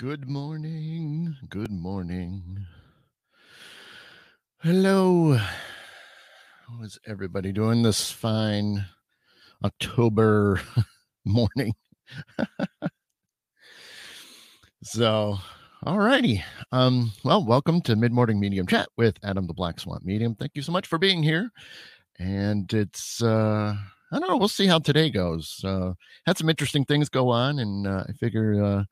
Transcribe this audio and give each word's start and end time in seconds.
Good 0.00 0.30
morning. 0.30 1.36
Good 1.50 1.70
morning. 1.70 2.66
Hello. 4.62 5.36
How 5.36 6.82
is 6.82 6.98
everybody 7.06 7.52
doing 7.52 7.82
this 7.82 8.10
fine 8.10 8.86
October 9.62 10.62
morning? 11.26 11.74
so, 14.82 15.36
all 15.84 15.98
righty. 15.98 16.42
Um, 16.72 17.12
well, 17.22 17.44
welcome 17.44 17.82
to 17.82 17.94
Mid 17.94 18.12
Morning 18.12 18.40
Medium 18.40 18.66
Chat 18.66 18.88
with 18.96 19.18
Adam 19.22 19.46
the 19.46 19.54
Black 19.54 19.78
Swamp 19.78 20.02
Medium. 20.02 20.34
Thank 20.34 20.52
you 20.54 20.62
so 20.62 20.72
much 20.72 20.86
for 20.86 20.98
being 20.98 21.22
here. 21.22 21.50
And 22.18 22.72
it's 22.72 23.22
uh 23.22 23.76
I 24.12 24.18
don't 24.18 24.28
know, 24.28 24.38
we'll 24.38 24.48
see 24.48 24.66
how 24.66 24.78
today 24.78 25.10
goes. 25.10 25.60
Uh 25.62 25.92
had 26.24 26.38
some 26.38 26.48
interesting 26.48 26.86
things 26.86 27.10
go 27.10 27.28
on, 27.28 27.58
and 27.58 27.86
uh, 27.86 28.04
I 28.08 28.12
figure 28.14 28.64
uh 28.64 28.84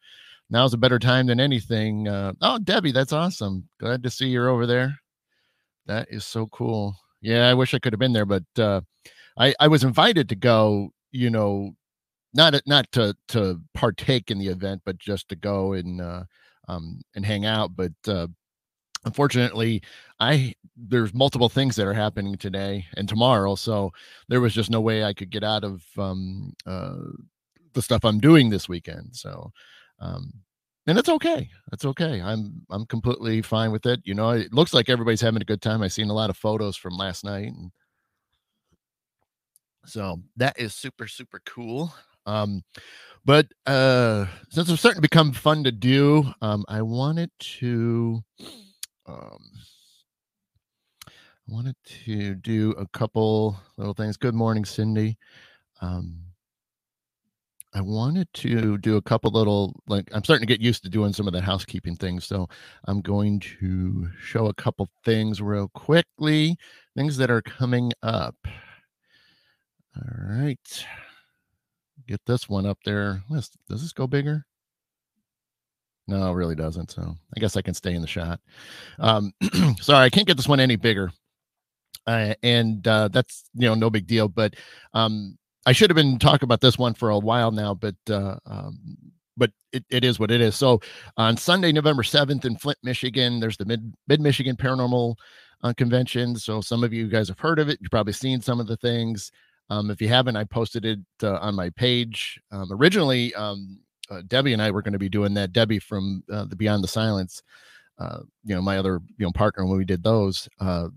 now's 0.51 0.75
a 0.75 0.79
better 0.79 0.99
time 0.99 1.27
than 1.27 1.41
anything. 1.41 2.09
Uh, 2.09 2.33
oh, 2.41 2.59
Debbie, 2.59 2.93
that's 2.93 3.13
awesome. 3.13 3.69
Glad 3.79 4.03
to 4.03 4.11
see 4.11 4.29
you're 4.29 4.49
over 4.49 4.67
there. 4.67 4.99
That 5.87 6.09
is 6.11 6.25
so 6.25 6.47
cool. 6.49 6.97
Yeah, 7.21 7.49
I 7.49 7.55
wish 7.55 7.75
I 7.75 7.79
could 7.79 7.93
have 7.93 8.01
been 8.01 8.13
there, 8.13 8.27
but 8.27 8.45
uh, 8.59 8.83
I 9.39 9.55
I 9.59 9.69
was 9.69 9.85
invited 9.85 10.29
to 10.29 10.37
go. 10.37 10.91
You 11.11 11.31
know, 11.31 11.75
not 12.35 12.61
not 12.67 12.91
to 12.93 13.17
to 13.29 13.61
partake 13.75 14.31
in 14.31 14.39
the 14.39 14.49
event, 14.49 14.83
but 14.85 14.99
just 14.99 15.29
to 15.31 15.37
go 15.37 15.73
and 15.73 16.01
uh, 16.01 16.25
um, 16.69 17.01
and 17.15 17.25
hang 17.25 17.47
out. 17.47 17.75
But 17.75 17.93
uh, 18.07 18.29
unfortunately, 19.05 19.83
I 20.21 20.55
there's 20.77 21.15
multiple 21.15 21.49
things 21.49 21.75
that 21.77 21.87
are 21.87 21.95
happening 21.95 22.37
today 22.37 22.87
and 22.97 23.09
tomorrow, 23.09 23.55
so 23.55 23.93
there 24.29 24.41
was 24.41 24.55
just 24.55 24.71
no 24.71 24.81
way 24.81 25.03
I 25.03 25.15
could 25.15 25.31
get 25.31 25.43
out 25.43 25.65
of 25.65 25.83
um, 25.97 26.55
uh, 26.67 26.97
the 27.73 27.83
stuff 27.83 28.05
I'm 28.05 28.21
doing 28.21 28.51
this 28.51 28.69
weekend. 28.69 29.17
So 29.17 29.53
um, 30.01 30.33
and 30.87 30.99
it's 30.99 31.09
okay. 31.09 31.51
It's 31.73 31.85
okay. 31.85 32.21
I'm 32.23 32.63
I'm 32.71 32.87
completely 32.87 33.43
fine 33.43 33.73
with 33.73 33.87
it. 33.87 34.01
You 34.05 34.15
know, 34.15 34.31
it 34.31 34.53
looks 34.53 34.73
like 34.75 34.89
everybody's 34.89 35.21
having 35.21 35.43
a 35.43 35.45
good 35.47 35.63
time. 35.63 35.83
I've 35.83 35.93
seen 35.93 36.11
a 36.11 36.15
lot 36.15 36.31
of 36.31 36.37
photos 36.37 36.77
from 36.77 36.95
last 36.97 37.25
night, 37.25 37.49
and 37.49 37.71
so 39.87 40.23
that 40.37 40.59
is 40.59 40.75
super 40.75 41.07
super 41.07 41.41
cool. 41.45 41.93
Um, 42.27 42.63
but 43.25 43.49
uh, 43.67 44.27
since 44.51 44.71
it's 44.71 44.81
starting 44.81 44.99
to 44.99 45.09
become 45.09 45.33
fun 45.33 45.65
to 45.65 45.73
do, 45.73 46.33
um, 46.43 46.65
I 46.69 46.83
wanted 46.83 47.31
to 47.61 48.23
um, 49.07 49.39
I 51.49 51.53
wanted 51.53 51.77
to 52.07 52.35
do 52.35 52.73
a 52.73 52.87
couple 52.89 53.59
little 53.77 53.95
things. 53.95 54.17
Good 54.17 54.35
morning, 54.35 54.65
Cindy. 54.65 55.19
Um, 55.81 56.28
I 57.79 57.81
wanted 57.81 58.27
to 58.35 58.77
do 58.79 58.97
a 58.97 59.03
couple 59.03 59.31
little 59.31 59.81
like 59.87 60.09
I'm 60.13 60.25
starting 60.25 60.45
to 60.45 60.53
get 60.53 60.61
used 60.61 60.83
to 60.83 60.89
doing 60.89 61.13
some 61.13 61.29
of 61.29 61.33
the 61.33 61.41
housekeeping 61.41 61.95
things. 61.95 62.27
So 62.27 62.49
I'm 62.87 63.01
going 63.01 63.39
to 63.61 64.09
show 64.21 64.47
a 64.47 64.55
couple 64.55 64.89
things 65.05 65.41
real 65.41 65.69
quickly, 65.69 66.57
things 66.97 67.17
that 67.19 67.31
are 67.31 67.41
coming 67.41 67.93
up. 68.03 68.35
All 69.95 70.27
right. 70.29 70.87
Get 72.09 72.21
this 72.27 72.49
one 72.49 72.67
up 72.67 72.79
there. 72.85 73.23
Does 73.31 73.49
this 73.69 73.93
go 73.93 74.09
bigger? 74.09 74.45
No, 76.09 76.33
it 76.33 76.35
really 76.35 76.57
doesn't. 76.57 76.91
So 76.91 77.17
I 77.37 77.39
guess 77.39 77.57
I 77.57 77.63
can 77.63 77.75
stay 77.75 77.95
in 77.95 78.03
the 78.03 78.09
shot. 78.09 78.41
Um, 78.99 79.33
sorry, 79.81 80.05
I 80.05 80.11
can't 80.11 80.27
get 80.27 80.37
this 80.37 80.49
one 80.49 80.59
any 80.59 80.75
bigger. 80.75 81.13
Uh, 82.09 82.35
and 82.43 82.89
uh, 82.89 83.07
that's 83.07 83.45
you 83.55 83.69
know 83.69 83.77
no 83.77 83.89
big 83.89 84.09
deal. 84.09 84.27
But 84.27 84.55
um, 84.95 85.39
I 85.69 85.73
should 85.73 85.91
have 85.91 85.97
been 85.97 86.19
talking 86.19 86.47
about 86.47 86.63
this 86.63 86.79
one 86.79 86.95
for 86.95 87.11
a 87.11 87.19
while 87.19 87.51
now, 87.51 87.75
but 87.75 87.95
uh, 88.09 88.37
um, 88.47 88.79
but 89.37 89.51
it, 89.71 89.85
it 89.91 90.03
is 90.03 90.19
what 90.19 90.31
it 90.31 90.41
is. 90.41 90.57
So 90.57 90.81
on 91.19 91.37
Sunday, 91.37 91.73
November 91.73 92.03
seventh 92.03 92.47
in 92.47 92.57
Flint, 92.57 92.79
Michigan, 92.83 93.39
there's 93.39 93.59
the 93.59 93.67
Mid 93.67 93.93
Mid 94.07 94.23
Michigan 94.23 94.57
Paranormal 94.57 95.15
uh, 95.63 95.75
Convention. 95.77 96.37
So 96.37 96.63
some 96.63 96.83
of 96.83 96.95
you 96.95 97.07
guys 97.07 97.29
have 97.29 97.39
heard 97.39 97.59
of 97.59 97.69
it. 97.69 97.77
You've 97.83 97.91
probably 97.91 98.15
seen 98.15 98.41
some 98.41 98.61
of 98.61 98.67
the 98.67 98.79
things. 98.79 99.31
Um, 99.69 99.91
if 99.91 100.01
you 100.01 100.09
haven't, 100.09 100.37
I 100.37 100.45
posted 100.45 100.87
it 100.87 101.01
uh, 101.23 101.37
on 101.37 101.55
my 101.55 101.69
page. 101.69 102.41
Um, 102.51 102.73
originally, 102.73 103.35
um, 103.35 103.79
uh, 104.11 104.23
Debbie 104.27 104.55
and 104.55 104.63
I 104.63 104.71
were 104.71 104.81
going 104.81 104.95
to 104.95 104.99
be 104.99 105.11
doing 105.11 105.35
that. 105.35 105.53
Debbie 105.53 105.81
from 105.81 106.25
uh, 106.33 106.47
the 106.47 106.57
Beyond 106.57 106.83
the 106.83 106.89
Silence, 106.89 107.43
uh, 107.99 108.21
you 108.43 108.55
know, 108.55 108.63
my 108.63 108.79
other 108.79 109.01
you 109.19 109.27
know 109.27 109.33
partner 109.33 109.67
when 109.67 109.77
we 109.77 109.85
did 109.85 110.03
those 110.03 110.49
uh, 110.61 110.89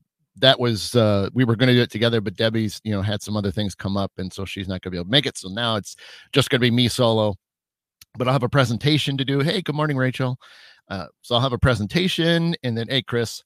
that 0.42 0.60
was 0.60 0.96
uh 0.96 1.30
we 1.34 1.46
were 1.46 1.56
going 1.56 1.68
to 1.68 1.74
do 1.74 1.82
it 1.82 1.92
together 1.92 2.20
but 2.20 2.36
debbie's 2.36 2.82
you 2.84 2.92
know 2.92 3.02
had 3.02 3.22
some 3.22 3.38
other 3.38 3.52
things 3.52 3.74
come 3.76 3.96
up 3.96 4.12
and 4.18 4.32
so 4.34 4.44
she's 4.44 4.68
not 4.68 4.82
going 4.82 4.90
to 4.90 4.92
be 4.92 4.98
able 4.98 5.06
to 5.06 5.12
make 5.12 5.26
it 5.26 5.38
so 5.38 5.48
now 5.50 5.76
it's 5.76 5.96
just 6.34 6.50
going 6.50 6.60
to 6.60 6.66
be 6.66 6.72
me 6.72 6.88
solo. 6.88 7.36
But 8.18 8.28
i'll 8.28 8.34
have 8.34 8.44
a 8.44 8.50
presentation 8.50 9.18
to 9.18 9.26
do 9.26 9.40
hey 9.40 9.62
good 9.62 9.76
morning 9.76 9.98
rachel. 9.98 10.38
Uh, 10.90 11.06
so 11.22 11.36
i'll 11.36 11.42
have 11.42 11.54
a 11.54 11.58
presentation 11.58 12.56
and 12.64 12.78
then 12.78 12.88
hey 12.90 13.02
chris 13.02 13.44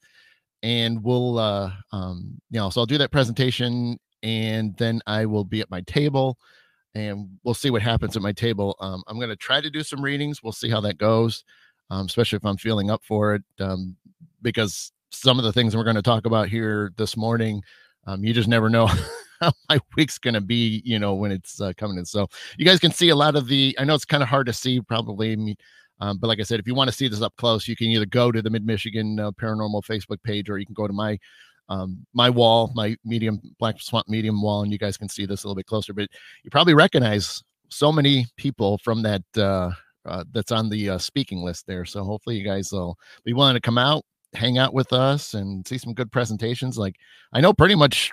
and 0.64 1.04
we'll 1.04 1.38
uh 1.38 1.72
um 1.92 2.40
you 2.50 2.60
know 2.60 2.70
so 2.70 2.82
i'll 2.82 2.88
do 2.88 2.98
that 2.98 3.12
presentation 3.12 4.00
and 4.24 4.76
then 4.78 5.02
i 5.06 5.26
will 5.26 5.44
be 5.44 5.62
at 5.62 5.70
my 5.70 5.82
table 5.82 6.38
and 6.96 7.28
we'll 7.44 7.54
see 7.54 7.70
what 7.70 7.82
happens 7.82 8.16
at 8.16 8.24
my 8.24 8.32
table. 8.32 8.76
Um, 8.80 9.04
i'm 9.08 9.18
going 9.18 9.30
to 9.30 9.36
try 9.36 9.62
to 9.62 9.70
do 9.70 9.84
some 9.84 10.02
readings 10.02 10.42
we'll 10.42 10.54
see 10.54 10.70
how 10.70 10.82
that 10.82 10.98
goes 10.98 11.44
um, 11.92 12.06
especially 12.08 12.38
if 12.38 12.46
i'm 12.46 12.58
feeling 12.58 12.90
up 12.90 13.04
for 13.04 13.36
it 13.36 13.44
um, 13.60 13.96
because 14.42 14.92
some 15.12 15.38
of 15.40 15.46
the 15.46 15.54
things 15.54 15.76
we're 15.76 15.84
going 15.84 15.96
to 15.96 16.02
talk 16.02 16.26
about 16.26 16.50
here 16.50 16.92
this 16.98 17.16
morning. 17.16 17.62
Um, 18.08 18.24
you 18.24 18.34
just 18.34 18.48
never 18.48 18.70
know 18.70 18.88
how 19.42 19.52
my 19.70 19.80
week's 19.96 20.18
going 20.18 20.34
to 20.34 20.42
be, 20.42 20.82
you 20.86 21.00
know, 21.00 21.14
when 21.14 21.32
it's 21.32 21.60
uh, 21.60 21.74
coming 21.78 21.98
in. 21.98 22.06
So 22.06 22.28
you 22.58 22.66
guys 22.66 22.80
can 22.80 22.92
see 22.92 23.10
a 23.10 23.16
lot 23.16 23.36
of 23.36 23.48
the, 23.48 23.76
I 23.80 23.84
know 23.84 23.96
it's 23.96 24.06
kind 24.06 24.24
of 24.24 24.30
hard 24.30 24.48
to 24.48 24.54
see 24.54 24.82
probably, 24.82 25.58
um, 26.00 26.18
but 26.18 26.28
like 26.28 26.40
I 26.40 26.44
said, 26.44 26.60
if 26.60 26.68
you 26.68 26.76
want 26.76 26.90
to 26.90 26.96
see 26.96 27.08
this 27.08 27.22
up 27.22 27.36
close, 27.38 27.68
you 27.68 27.76
can 27.76 27.88
either 27.88 28.06
go 28.06 28.32
to 28.32 28.42
the 28.42 28.50
Mid 28.50 28.66
Michigan 28.66 29.20
uh, 29.20 29.32
Paranormal 29.32 29.84
Facebook 29.84 30.22
page 30.24 30.50
or 30.50 30.58
you 30.58 30.66
can 30.66 30.76
go 30.76 30.88
to 30.88 30.94
my 30.94 31.18
um, 31.70 32.06
my 32.14 32.30
wall, 32.30 32.72
my 32.76 32.96
medium 33.04 33.42
black 33.60 33.82
swamp 33.82 34.08
medium 34.08 34.42
wall, 34.42 34.62
and 34.62 34.72
you 34.72 34.78
guys 34.78 34.98
can 34.98 35.10
see 35.10 35.26
this 35.26 35.44
a 35.44 35.48
little 35.48 35.56
bit 35.56 35.66
closer. 35.66 35.94
But 35.94 36.10
you 36.44 36.52
probably 36.52 36.76
recognize 36.76 37.42
so 37.70 37.92
many 37.92 38.28
people 38.38 38.78
from 38.80 39.02
that 39.04 39.24
uh, 39.36 39.72
uh, 40.06 40.24
that's 40.32 40.52
on 40.52 40.70
the 40.70 40.91
uh, 40.91 40.97
speaking 40.97 41.44
list 41.44 41.66
there. 41.68 41.85
So 41.85 42.03
hopefully 42.03 42.38
you 42.38 42.46
guys 42.46 42.72
will 42.72 42.97
be 43.24 43.34
willing 43.34 43.56
to 43.56 43.62
come 43.62 43.78
out, 43.78 44.03
hang 44.35 44.58
out 44.58 44.73
with 44.73 44.93
us 44.93 45.34
and 45.34 45.67
see 45.67 45.78
some 45.78 45.93
good 45.93 46.11
presentations. 46.11 46.78
Like 46.78 46.96
I 47.34 47.41
know 47.41 47.53
pretty 47.53 47.76
much 47.76 48.11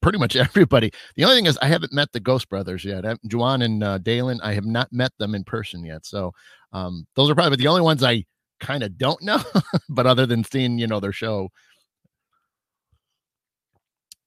pretty 0.00 0.18
much 0.18 0.36
everybody. 0.36 0.90
The 1.16 1.24
only 1.24 1.36
thing 1.36 1.46
is 1.46 1.58
I 1.60 1.66
haven't 1.66 1.92
met 1.92 2.12
the 2.12 2.20
Ghost 2.20 2.48
Brothers 2.48 2.84
yet. 2.84 3.04
Juan 3.32 3.62
and 3.62 3.82
uh, 3.82 3.98
Dalen, 3.98 4.40
I 4.42 4.54
have 4.54 4.66
not 4.66 4.92
met 4.92 5.12
them 5.18 5.34
in 5.34 5.44
person 5.44 5.84
yet. 5.84 6.06
So 6.06 6.32
um, 6.72 7.06
those 7.14 7.30
are 7.30 7.34
probably 7.34 7.56
the 7.56 7.68
only 7.68 7.82
ones 7.82 8.02
I 8.02 8.24
kind 8.60 8.82
of 8.82 8.98
don't 8.98 9.22
know. 9.22 9.42
but 9.88 10.06
other 10.06 10.26
than 10.26 10.44
seeing, 10.44 10.78
you 10.78 10.86
know, 10.86 11.00
their 11.00 11.12
show. 11.12 11.50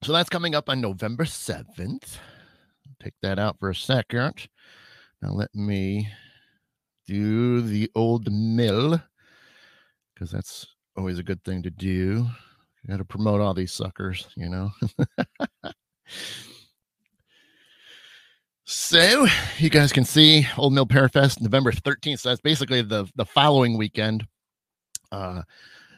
So 0.04 0.14
that's 0.14 0.30
coming 0.30 0.56
up 0.56 0.70
on 0.70 0.82
November 0.82 1.26
7th. 1.26 2.18
Take 3.02 3.14
that 3.22 3.40
out 3.40 3.58
for 3.60 3.70
a 3.70 3.76
second. 3.76 4.48
Now 5.22 5.32
let 5.32 5.54
me 5.54 6.10
do 7.08 7.62
the 7.62 7.90
old 7.96 8.32
mill 8.32 9.02
because 10.14 10.32
that's 10.32 10.66
always 10.98 11.20
a 11.20 11.24
good 11.24 11.44
thing 11.44 11.64
to 11.64 11.70
do. 11.70 12.28
Got 12.88 12.98
to 12.98 13.06
promote 13.06 13.42
all 13.42 13.54
these 13.54 13.72
suckers, 13.72 14.28
you 14.36 14.50
know. 14.50 14.72
so 18.66 19.28
you 19.58 19.70
guys 19.70 19.94
can 19.94 20.04
see 20.04 20.48
Old 20.58 20.74
Mill 20.74 20.88
Parafest 20.88 21.42
November 21.42 21.72
13th. 21.72 22.20
So 22.20 22.30
that's 22.30 22.42
basically 22.42 22.82
the 22.82 23.08
the 23.16 23.26
following 23.26 23.78
weekend. 23.78 24.26
Uh 25.12 25.44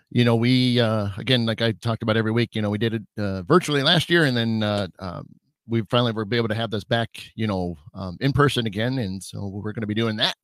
you 0.09 0.25
know, 0.25 0.35
we 0.35 0.79
uh 0.79 1.09
again, 1.17 1.45
like 1.45 1.61
I 1.61 1.71
talked 1.71 2.03
about 2.03 2.17
every 2.17 2.31
week, 2.31 2.53
you 2.53 2.61
know, 2.61 2.69
we 2.69 2.77
did 2.77 2.93
it 2.95 3.03
uh, 3.17 3.41
virtually 3.43 3.81
last 3.81 4.09
year, 4.09 4.25
and 4.25 4.35
then 4.37 4.61
uh, 4.61 4.87
um, 4.99 5.25
we 5.67 5.81
finally 5.83 6.11
were 6.11 6.27
able 6.31 6.49
to 6.49 6.53
have 6.53 6.69
this 6.69 6.83
back, 6.83 7.09
you 7.33 7.47
know, 7.47 7.77
um, 7.95 8.17
in 8.19 8.31
person 8.31 8.67
again, 8.67 8.99
and 8.99 9.23
so 9.23 9.47
we're 9.47 9.71
going 9.71 9.81
to 9.81 9.87
be 9.87 9.95
doing 9.95 10.17
that 10.17 10.35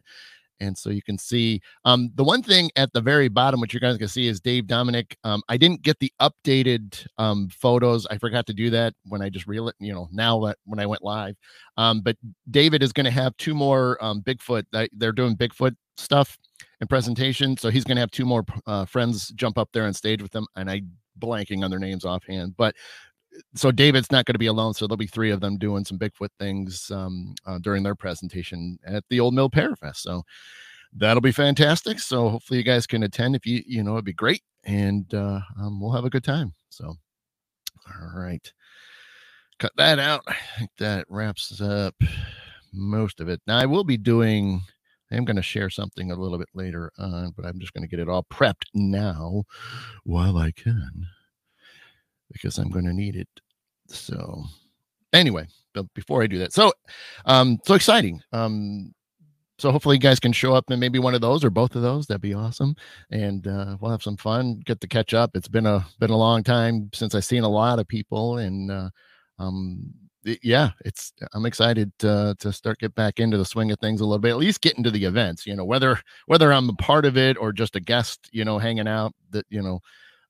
and 0.60 0.78
so 0.78 0.90
you 0.90 1.02
can 1.02 1.18
see 1.18 1.62
um, 1.86 2.12
the 2.16 2.24
one 2.24 2.44
thing 2.44 2.70
at 2.76 2.92
the 2.94 3.02
very 3.02 3.28
bottom, 3.28 3.60
which 3.60 3.74
you 3.74 3.80
guys 3.80 3.98
can 3.98 4.08
see, 4.08 4.28
is 4.28 4.40
Dave 4.40 4.68
Dominic. 4.68 5.18
Um, 5.24 5.42
I 5.50 5.58
didn't 5.58 5.82
get 5.82 6.00
the 6.00 6.12
updated 6.22 7.06
um, 7.18 7.50
photos. 7.50 8.06
I 8.08 8.18
forgot 8.18 8.46
to 8.48 8.54
do 8.54 8.70
that 8.72 8.94
when 9.06 9.22
I 9.22 9.30
just 9.30 9.48
reel 9.48 9.68
it. 9.68 9.76
You 9.80 9.94
know, 9.94 10.10
now 10.12 10.40
that 10.46 10.58
when 10.66 10.80
I 10.80 10.86
went 10.86 11.04
live. 11.04 11.36
Um, 11.78 12.02
but 12.02 12.18
David 12.52 12.84
is 12.84 12.94
going 12.94 13.06
to 13.06 13.12
have 13.12 13.36
two 13.38 13.54
more 13.54 13.98
um, 14.04 14.22
Bigfoot. 14.22 14.66
They're 14.94 15.12
doing 15.12 15.36
Bigfoot 15.36 15.76
stuff 15.98 16.38
and 16.80 16.90
presentation, 16.90 17.58
so 17.58 17.70
he's 17.70 17.84
going 17.84 17.98
to 17.98 18.02
have 18.02 18.12
two 18.12 18.26
more 18.26 18.46
uh, 18.66 18.86
friends 18.86 19.30
jump 19.30 19.58
up 19.58 19.70
there 19.74 19.86
on 19.86 19.94
stage 19.94 20.22
with 20.22 20.32
them. 20.32 20.46
And 20.56 20.70
I 20.70 20.82
blanking 21.20 21.64
on 21.64 21.70
their 21.70 21.80
names 21.80 22.06
offhand, 22.06 22.56
but 22.58 22.76
so 23.56 23.72
David's 23.72 24.12
not 24.12 24.26
going 24.26 24.34
to 24.34 24.40
be 24.40 24.48
alone. 24.48 24.74
So 24.74 24.88
there'll 24.88 24.98
be 24.98 25.08
three 25.08 25.32
of 25.32 25.42
them 25.42 25.58
doing 25.58 25.86
some 25.86 26.00
Bigfoot 26.00 26.30
things 26.40 26.92
um, 26.92 27.36
uh, 27.46 27.60
during 27.60 27.84
their 27.84 27.96
presentation 27.96 28.78
at 28.86 29.04
the 29.10 29.20
Old 29.20 29.34
Mill 29.34 29.50
Parafest. 29.50 29.98
So 29.98 30.24
that'll 30.94 31.22
be 31.22 31.32
fantastic. 31.32 32.00
So 32.00 32.30
hopefully 32.30 32.60
you 32.60 32.64
guys 32.64 32.88
can 32.88 33.04
attend. 33.04 33.36
If 33.36 33.46
you 33.46 33.64
you 33.66 33.84
know, 33.84 33.94
it'd 33.94 34.06
be 34.06 34.14
great, 34.14 34.44
and 34.64 35.12
uh, 35.14 35.40
um, 35.60 35.80
we'll 35.80 35.94
have 35.94 36.06
a 36.06 36.10
good 36.10 36.24
time. 36.24 36.54
So, 36.70 36.86
all 36.88 38.12
right, 38.16 38.52
cut 39.60 39.72
that 39.78 40.00
out. 40.00 40.24
I 40.28 40.36
think 40.58 40.72
that 40.80 41.06
wraps 41.10 41.62
up 41.62 41.96
most 42.74 43.20
of 43.20 43.30
it. 43.30 43.42
Now 43.48 43.58
I 43.58 43.66
will 43.66 43.84
be 43.84 43.98
doing. 43.98 44.62
I 45.12 45.16
am 45.16 45.26
going 45.26 45.38
to 45.38 45.42
share 45.42 45.72
something 45.72 46.12
a 46.12 46.16
little 46.16 46.38
bit 46.38 46.50
later 46.54 46.92
on, 47.00 47.34
but 47.36 47.44
I'm 47.44 47.60
just 47.60 47.74
going 47.74 47.82
to 47.82 47.88
get 47.88 48.00
it 48.00 48.08
all 48.08 48.28
prepped 48.32 48.66
now 48.76 49.44
while 50.04 50.38
I 50.38 50.52
can 50.52 51.08
because 52.32 52.58
I'm 52.58 52.70
going 52.70 52.86
to 52.86 52.94
need 52.94 53.16
it. 53.16 53.28
So, 53.88 54.44
anyway, 55.14 55.48
but 55.74 55.92
before 55.94 56.24
I 56.24 56.28
do 56.28 56.40
that, 56.40 56.54
so, 56.54 56.72
um, 57.26 57.60
so 57.66 57.74
exciting. 57.76 58.22
Um, 58.34 58.94
so 59.58 59.72
hopefully 59.72 59.98
you 59.98 60.02
guys 60.02 60.22
can 60.22 60.32
show 60.32 60.54
up 60.54 60.70
and 60.70 60.80
maybe 60.80 61.00
one 61.00 61.14
of 61.14 61.22
those 61.22 61.44
or 61.44 61.50
both 61.50 61.76
of 61.76 61.82
those. 61.82 62.08
That'd 62.08 62.22
be 62.22 62.34
awesome, 62.34 62.76
and 63.12 63.46
uh, 63.46 63.78
we'll 63.80 63.92
have 63.92 64.04
some 64.04 64.16
fun. 64.16 64.62
Get 64.66 64.80
to 64.82 64.88
catch 64.88 65.14
up. 65.14 65.32
It's 65.36 65.50
been 65.50 65.66
a 65.66 65.86
been 66.00 66.12
a 66.12 66.18
long 66.18 66.44
time 66.44 66.90
since 66.94 67.14
I've 67.14 67.26
seen 67.26 67.44
a 67.44 67.50
lot 67.50 67.78
of 67.78 67.88
people, 67.88 68.38
and 68.38 68.72
uh, 68.72 68.90
um, 69.38 69.94
yeah, 70.42 70.72
it's 70.86 71.14
I'm 71.34 71.46
excited 71.46 71.92
to, 72.00 72.36
to 72.40 72.54
start 72.54 72.80
get 72.80 72.96
back 72.96 73.20
into 73.20 73.38
the 73.38 73.46
swing 73.46 73.72
of 73.72 73.80
things 73.80 74.02
a 74.02 74.06
little 74.06 74.20
bit. 74.20 74.32
At 74.32 74.38
least 74.38 74.62
get 74.62 74.78
into 74.78 74.92
the 74.92 75.06
events, 75.06 75.46
you 75.46 75.56
know, 75.56 75.66
whether 75.66 76.00
whether 76.28 76.52
I'm 76.52 76.70
a 76.70 76.74
part 76.74 77.06
of 77.06 77.18
it 77.18 77.38
or 77.38 77.52
just 77.52 77.76
a 77.76 77.80
guest, 77.80 78.30
you 78.32 78.46
know, 78.46 78.58
hanging 78.58 78.88
out. 78.88 79.14
That 79.32 79.46
you 79.50 79.62
know, 79.62 79.80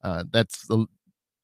uh, 0.03 0.23
that's 0.31 0.67
the 0.67 0.85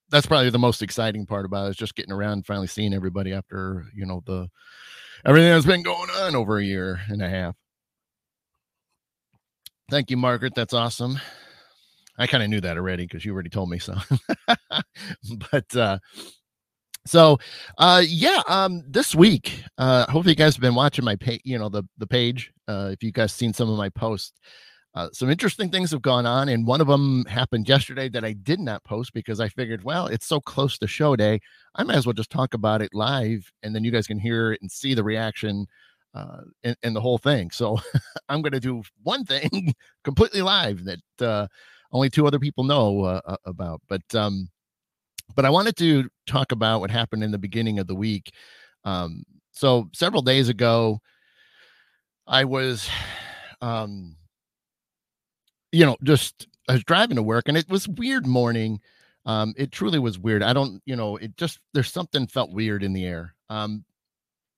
that's 0.09 0.25
probably 0.25 0.49
the 0.49 0.59
most 0.59 0.81
exciting 0.81 1.25
part 1.25 1.45
about 1.45 1.67
it 1.67 1.69
is 1.71 1.75
just 1.77 1.95
getting 1.95 2.11
around, 2.11 2.33
and 2.33 2.45
finally 2.45 2.67
seeing 2.67 2.93
everybody 2.93 3.33
after 3.33 3.85
you 3.93 4.05
know 4.05 4.21
the 4.25 4.47
everything 5.25 5.49
that's 5.49 5.65
been 5.65 5.83
going 5.83 6.09
on 6.21 6.35
over 6.35 6.57
a 6.57 6.63
year 6.63 6.99
and 7.09 7.21
a 7.21 7.29
half. 7.29 7.55
Thank 9.89 10.09
you, 10.09 10.17
Margaret. 10.17 10.53
That's 10.55 10.73
awesome. 10.73 11.19
I 12.17 12.27
kind 12.27 12.43
of 12.43 12.49
knew 12.49 12.61
that 12.61 12.77
already 12.77 13.05
because 13.05 13.25
you 13.25 13.33
already 13.33 13.49
told 13.49 13.69
me 13.69 13.79
so. 13.79 13.95
but 15.51 15.75
uh 15.75 15.99
so 17.05 17.37
uh 17.77 18.01
yeah, 18.07 18.41
um 18.47 18.83
this 18.87 19.13
week, 19.13 19.63
uh 19.77 20.05
hopefully 20.09 20.31
you 20.31 20.35
guys 20.37 20.55
have 20.55 20.61
been 20.61 20.75
watching 20.75 21.05
my 21.05 21.15
page, 21.15 21.41
you 21.43 21.57
know, 21.59 21.69
the 21.69 21.83
the 21.97 22.07
page. 22.07 22.51
Uh 22.67 22.89
if 22.93 23.03
you 23.03 23.11
guys 23.11 23.33
seen 23.33 23.53
some 23.53 23.69
of 23.69 23.77
my 23.77 23.89
posts. 23.89 24.39
Uh, 24.95 25.09
some 25.11 25.29
interesting 25.29 25.69
things 25.69 25.91
have 25.91 26.01
gone 26.01 26.25
on, 26.25 26.47
and 26.47 26.65
one 26.65 26.79
of 26.79 26.87
them 26.87 27.25
happened 27.25 27.67
yesterday 27.67 28.07
that 28.07 28.23
I 28.23 28.31
did 28.31 28.61
not 28.61 28.83
post 28.85 29.13
because 29.13 29.41
I 29.41 29.49
figured, 29.49 29.83
well, 29.83 30.07
it's 30.07 30.25
so 30.25 30.39
close 30.39 30.77
to 30.77 30.87
show 30.87 31.17
day, 31.17 31.41
I 31.75 31.83
might 31.83 31.97
as 31.97 32.05
well 32.05 32.13
just 32.13 32.29
talk 32.29 32.53
about 32.53 32.81
it 32.81 32.93
live, 32.93 33.51
and 33.61 33.75
then 33.75 33.83
you 33.83 33.91
guys 33.91 34.07
can 34.07 34.19
hear 34.19 34.53
it 34.53 34.61
and 34.61 34.71
see 34.71 34.93
the 34.93 35.03
reaction 35.03 35.67
uh, 36.13 36.41
and, 36.63 36.77
and 36.81 36.95
the 36.95 37.01
whole 37.01 37.17
thing. 37.17 37.51
So 37.51 37.77
I'm 38.29 38.41
going 38.41 38.53
to 38.53 38.59
do 38.61 38.83
one 39.03 39.25
thing 39.25 39.73
completely 40.05 40.41
live 40.41 40.85
that 40.85 40.99
uh, 41.19 41.47
only 41.91 42.09
two 42.09 42.25
other 42.25 42.39
people 42.39 42.63
know 42.63 43.03
uh, 43.03 43.35
about. 43.45 43.81
But 43.89 44.15
um, 44.15 44.49
but 45.35 45.43
I 45.43 45.49
wanted 45.49 45.75
to 45.77 46.07
talk 46.25 46.51
about 46.51 46.79
what 46.79 46.91
happened 46.91 47.23
in 47.23 47.31
the 47.31 47.37
beginning 47.37 47.79
of 47.79 47.87
the 47.87 47.95
week. 47.95 48.31
Um, 48.85 49.23
so 49.51 49.89
several 49.93 50.21
days 50.21 50.49
ago, 50.49 50.99
I 52.27 52.45
was, 52.45 52.89
um, 53.61 54.15
you 55.75 55.85
know, 55.85 55.97
just 56.03 56.47
I 56.69 56.73
was 56.73 56.83
driving 56.85 57.17
to 57.17 57.23
work, 57.23 57.49
and 57.49 57.57
it 57.57 57.69
was 57.69 57.87
weird 57.87 58.25
morning. 58.25 58.79
Um, 59.25 59.53
it 59.57 59.73
truly 59.73 59.99
was 59.99 60.17
weird. 60.17 60.41
I 60.41 60.53
don't, 60.53 60.81
you 60.85 60.95
know, 60.95 61.17
it 61.17 61.35
just 61.35 61.59
there's 61.73 61.91
something 61.91 62.27
felt 62.27 62.51
weird 62.51 62.81
in 62.81 62.93
the 62.93 63.05
air. 63.05 63.35
Um, 63.49 63.83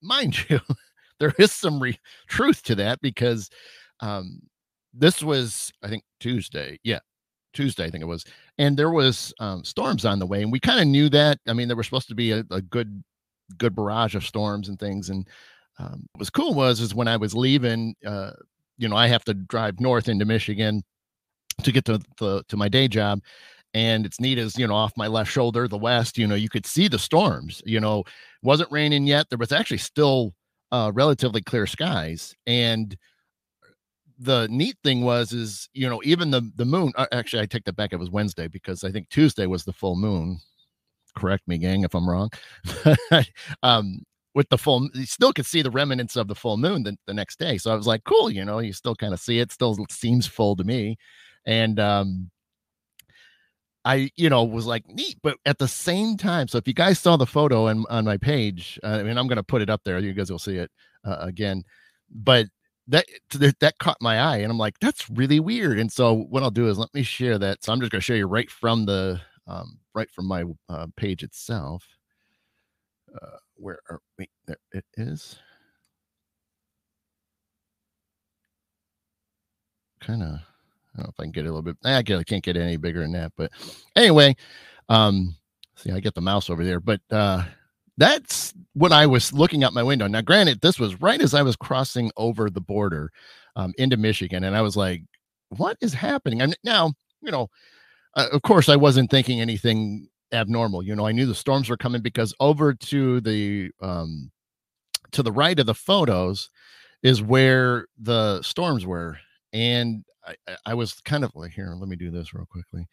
mind 0.00 0.36
you, 0.48 0.60
there 1.18 1.34
is 1.36 1.50
some 1.52 1.80
re- 1.80 1.98
truth 2.28 2.62
to 2.64 2.76
that 2.76 3.00
because 3.00 3.50
um, 3.98 4.40
this 4.94 5.20
was, 5.20 5.72
I 5.82 5.88
think, 5.88 6.04
Tuesday. 6.20 6.78
Yeah, 6.84 7.00
Tuesday, 7.52 7.86
I 7.86 7.90
think 7.90 8.02
it 8.02 8.06
was. 8.06 8.24
And 8.58 8.76
there 8.76 8.92
was 8.92 9.34
um, 9.40 9.64
storms 9.64 10.04
on 10.04 10.20
the 10.20 10.26
way, 10.26 10.42
and 10.42 10.52
we 10.52 10.60
kind 10.60 10.80
of 10.80 10.86
knew 10.86 11.08
that. 11.08 11.40
I 11.48 11.52
mean, 11.52 11.66
there 11.66 11.76
was 11.76 11.86
supposed 11.86 12.08
to 12.08 12.14
be 12.14 12.30
a, 12.30 12.44
a 12.52 12.62
good, 12.62 13.02
good 13.56 13.74
barrage 13.74 14.14
of 14.14 14.24
storms 14.24 14.68
and 14.68 14.78
things. 14.78 15.10
And 15.10 15.26
um, 15.80 16.06
what 16.12 16.20
was 16.20 16.30
cool 16.30 16.54
was 16.54 16.78
is 16.78 16.94
when 16.94 17.08
I 17.08 17.16
was 17.16 17.34
leaving, 17.34 17.96
uh, 18.06 18.32
you 18.76 18.88
know, 18.88 18.96
I 18.96 19.08
have 19.08 19.24
to 19.24 19.34
drive 19.34 19.80
north 19.80 20.08
into 20.08 20.24
Michigan 20.24 20.84
to 21.62 21.72
get 21.72 21.84
to 21.86 22.00
the 22.18 22.44
to 22.48 22.56
my 22.56 22.68
day 22.68 22.88
job, 22.88 23.20
and 23.74 24.06
it's 24.06 24.20
neat 24.20 24.38
as 24.38 24.58
you 24.58 24.66
know 24.66 24.74
off 24.74 24.92
my 24.96 25.06
left 25.06 25.30
shoulder, 25.30 25.68
the 25.68 25.78
west. 25.78 26.18
You 26.18 26.26
know, 26.26 26.34
you 26.34 26.48
could 26.48 26.66
see 26.66 26.88
the 26.88 26.98
storms. 26.98 27.62
You 27.64 27.80
know, 27.80 28.04
wasn't 28.42 28.72
raining 28.72 29.06
yet. 29.06 29.28
There 29.28 29.38
was 29.38 29.52
actually 29.52 29.78
still 29.78 30.34
uh, 30.72 30.90
relatively 30.94 31.42
clear 31.42 31.66
skies. 31.66 32.34
And 32.46 32.96
the 34.18 34.48
neat 34.50 34.76
thing 34.82 35.02
was, 35.02 35.32
is 35.32 35.68
you 35.72 35.88
know, 35.88 36.00
even 36.04 36.30
the 36.30 36.50
the 36.56 36.64
moon. 36.64 36.92
Uh, 36.96 37.06
actually, 37.12 37.42
I 37.42 37.46
take 37.46 37.64
that 37.64 37.76
back. 37.76 37.92
It 37.92 37.98
was 37.98 38.10
Wednesday 38.10 38.48
because 38.48 38.84
I 38.84 38.90
think 38.90 39.08
Tuesday 39.08 39.46
was 39.46 39.64
the 39.64 39.72
full 39.72 39.96
moon. 39.96 40.38
Correct 41.16 41.46
me, 41.48 41.58
gang, 41.58 41.84
if 41.84 41.94
I'm 41.94 42.08
wrong. 42.08 42.30
um, 43.62 44.00
with 44.34 44.48
the 44.50 44.58
full, 44.58 44.88
you 44.94 45.06
still 45.06 45.32
could 45.32 45.46
see 45.46 45.62
the 45.62 45.70
remnants 45.70 46.14
of 46.14 46.28
the 46.28 46.34
full 46.34 46.56
moon 46.56 46.84
the, 46.84 46.96
the 47.06 47.14
next 47.14 47.40
day. 47.40 47.58
So 47.58 47.72
I 47.72 47.74
was 47.74 47.88
like, 47.88 48.04
cool, 48.04 48.30
you 48.30 48.44
know, 48.44 48.60
you 48.60 48.72
still 48.72 48.94
kind 48.94 49.12
of 49.12 49.18
see 49.18 49.40
it. 49.40 49.50
Still 49.50 49.76
seems 49.90 50.26
full 50.26 50.54
to 50.56 50.64
me. 50.64 50.96
And 51.48 51.80
um, 51.80 52.30
I, 53.86 54.10
you 54.16 54.28
know, 54.28 54.44
was 54.44 54.66
like 54.66 54.86
neat, 54.86 55.16
but 55.22 55.38
at 55.46 55.56
the 55.56 55.66
same 55.66 56.18
time, 56.18 56.46
so 56.46 56.58
if 56.58 56.68
you 56.68 56.74
guys 56.74 56.98
saw 56.98 57.16
the 57.16 57.26
photo 57.26 57.68
and 57.68 57.86
on 57.88 58.04
my 58.04 58.18
page, 58.18 58.78
uh, 58.84 58.88
I 58.88 59.02
mean, 59.02 59.16
I'm 59.16 59.26
going 59.28 59.36
to 59.36 59.42
put 59.42 59.62
it 59.62 59.70
up 59.70 59.80
there. 59.82 59.98
You 59.98 60.12
guys 60.12 60.30
will 60.30 60.38
see 60.38 60.56
it 60.56 60.70
uh, 61.06 61.16
again, 61.20 61.64
but 62.10 62.48
that 62.88 63.06
that 63.60 63.78
caught 63.78 63.96
my 64.02 64.20
eye, 64.20 64.38
and 64.38 64.52
I'm 64.52 64.58
like, 64.58 64.74
that's 64.80 65.08
really 65.08 65.40
weird. 65.40 65.78
And 65.78 65.90
so 65.90 66.12
what 66.14 66.42
I'll 66.42 66.50
do 66.50 66.68
is 66.68 66.78
let 66.78 66.92
me 66.92 67.02
share 67.02 67.38
that. 67.38 67.64
So 67.64 67.72
I'm 67.72 67.80
just 67.80 67.90
going 67.92 68.00
to 68.00 68.04
show 68.04 68.14
you 68.14 68.26
right 68.26 68.50
from 68.50 68.84
the 68.84 69.20
um, 69.46 69.78
right 69.94 70.10
from 70.10 70.26
my 70.26 70.44
uh, 70.68 70.88
page 70.96 71.22
itself. 71.22 71.84
Uh, 73.14 73.38
where 73.56 73.78
are 73.88 74.00
wait, 74.18 74.30
there 74.46 74.58
it 74.72 74.84
is. 74.98 75.38
Kind 80.00 80.22
of 80.22 80.47
don't 80.98 81.06
know 81.06 81.12
if 81.14 81.20
I 81.20 81.24
can 81.24 81.32
get 81.32 81.46
a 81.46 81.52
little 81.52 81.62
bit. 81.62 81.76
I 81.84 82.02
can't 82.02 82.42
get 82.42 82.56
any 82.56 82.76
bigger 82.76 83.00
than 83.00 83.12
that. 83.12 83.32
But 83.36 83.52
anyway, 83.96 84.36
um, 84.88 85.36
see, 85.76 85.90
I 85.90 86.00
get 86.00 86.14
the 86.14 86.20
mouse 86.20 86.50
over 86.50 86.64
there. 86.64 86.80
But 86.80 87.00
uh, 87.10 87.44
that's 87.96 88.54
what 88.74 88.92
I 88.92 89.06
was 89.06 89.32
looking 89.32 89.64
out 89.64 89.72
my 89.72 89.82
window. 89.82 90.06
Now, 90.06 90.20
granted, 90.20 90.60
this 90.60 90.78
was 90.78 91.00
right 91.00 91.20
as 91.20 91.34
I 91.34 91.42
was 91.42 91.56
crossing 91.56 92.10
over 92.16 92.50
the 92.50 92.60
border 92.60 93.10
um, 93.56 93.72
into 93.78 93.96
Michigan, 93.96 94.44
and 94.44 94.56
I 94.56 94.62
was 94.62 94.76
like, 94.76 95.02
"What 95.50 95.76
is 95.80 95.94
happening?" 95.94 96.42
And 96.42 96.56
now, 96.64 96.92
you 97.22 97.30
know, 97.30 97.48
uh, 98.14 98.28
of 98.32 98.42
course, 98.42 98.68
I 98.68 98.76
wasn't 98.76 99.10
thinking 99.10 99.40
anything 99.40 100.08
abnormal. 100.32 100.82
You 100.82 100.94
know, 100.94 101.06
I 101.06 101.12
knew 101.12 101.26
the 101.26 101.34
storms 101.34 101.68
were 101.68 101.76
coming 101.76 102.02
because 102.02 102.34
over 102.40 102.74
to 102.74 103.20
the 103.20 103.70
um, 103.80 104.30
to 105.12 105.22
the 105.22 105.32
right 105.32 105.58
of 105.58 105.66
the 105.66 105.74
photos 105.74 106.50
is 107.02 107.22
where 107.22 107.86
the 107.98 108.42
storms 108.42 108.84
were, 108.84 109.18
and 109.52 110.04
I, 110.28 110.56
I 110.66 110.74
was 110.74 110.94
kind 111.04 111.24
of 111.24 111.32
like 111.34 111.52
here. 111.52 111.74
Let 111.78 111.88
me 111.88 111.96
do 111.96 112.10
this 112.10 112.34
real 112.34 112.46
quickly. 112.46 112.86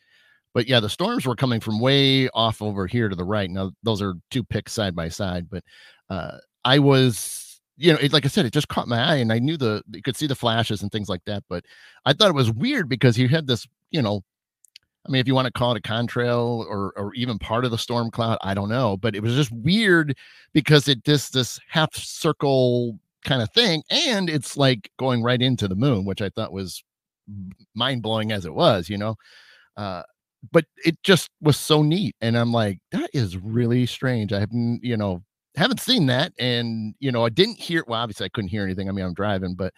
But 0.53 0.67
yeah, 0.67 0.79
the 0.79 0.89
storms 0.89 1.25
were 1.25 1.35
coming 1.35 1.59
from 1.59 1.81
way 1.81 2.29
off 2.29 2.61
over 2.61 2.87
here 2.87 3.09
to 3.09 3.15
the 3.15 3.25
right. 3.25 3.49
Now 3.49 3.71
those 3.83 4.01
are 4.01 4.15
two 4.31 4.43
picks 4.43 4.71
side 4.71 4.95
by 4.95 5.09
side, 5.09 5.49
but 5.49 5.63
uh, 6.09 6.37
I 6.63 6.79
was, 6.79 7.59
you 7.75 7.91
know, 7.91 7.99
it, 8.01 8.13
like 8.13 8.23
I 8.23 8.29
said, 8.29 8.45
it 8.45 8.53
just 8.53 8.69
caught 8.69 8.87
my 8.87 8.99
eye, 8.99 9.15
and 9.15 9.33
I 9.33 9.39
knew 9.39 9.57
the 9.57 9.83
you 9.91 10.01
could 10.01 10.15
see 10.15 10.27
the 10.27 10.35
flashes 10.35 10.81
and 10.81 10.91
things 10.91 11.09
like 11.09 11.25
that. 11.25 11.43
But 11.49 11.65
I 12.05 12.13
thought 12.13 12.29
it 12.29 12.35
was 12.35 12.51
weird 12.51 12.87
because 12.87 13.17
you 13.17 13.27
had 13.27 13.47
this, 13.47 13.67
you 13.91 14.01
know, 14.01 14.23
I 15.05 15.11
mean, 15.11 15.19
if 15.19 15.27
you 15.27 15.35
want 15.35 15.47
to 15.47 15.51
call 15.51 15.75
it 15.75 15.77
a 15.77 15.81
contrail 15.81 16.65
or 16.65 16.93
or 16.95 17.13
even 17.15 17.37
part 17.37 17.65
of 17.65 17.71
the 17.71 17.77
storm 17.77 18.09
cloud, 18.09 18.37
I 18.41 18.53
don't 18.53 18.69
know, 18.69 18.95
but 18.95 19.13
it 19.13 19.21
was 19.21 19.35
just 19.35 19.51
weird 19.51 20.17
because 20.53 20.87
it 20.87 21.03
just 21.03 21.33
this 21.33 21.59
half 21.67 21.93
circle 21.95 22.97
kind 23.25 23.41
of 23.41 23.51
thing, 23.51 23.83
and 23.89 24.29
it's 24.29 24.55
like 24.55 24.89
going 24.97 25.21
right 25.21 25.41
into 25.41 25.67
the 25.67 25.75
moon, 25.75 26.05
which 26.05 26.21
I 26.21 26.29
thought 26.29 26.53
was 26.53 26.81
mind 27.74 28.01
blowing 28.01 28.32
as 28.32 28.46
it 28.46 28.53
was, 28.53 28.89
you 28.89 28.98
know. 28.98 29.15
Uh, 29.77 30.03
but 30.51 30.65
it 30.86 31.01
just 31.03 31.29
was 31.41 31.58
so 31.58 31.82
neat, 31.82 32.15
and 32.22 32.38
I'm 32.38 32.51
like, 32.51 32.79
that 32.91 33.10
is 33.13 33.38
really 33.38 33.86
strange. 33.86 34.32
I 34.34 34.39
haven't, 34.39 34.84
you 34.84 34.98
know, 34.98 35.24
haven't 35.55 35.79
seen 35.79 36.05
that, 36.08 36.34
and 36.39 36.96
you 37.00 37.12
know, 37.12 37.25
I 37.25 37.29
didn't 37.29 37.60
hear. 37.60 37.84
Well, 37.88 38.00
obviously, 38.01 38.25
I 38.25 38.29
couldn't 38.29 38.50
hear 38.50 38.63
anything. 38.63 38.89
I 38.89 38.91
mean, 38.91 39.05
I'm 39.05 39.13
driving, 39.13 39.55
but 39.55 39.74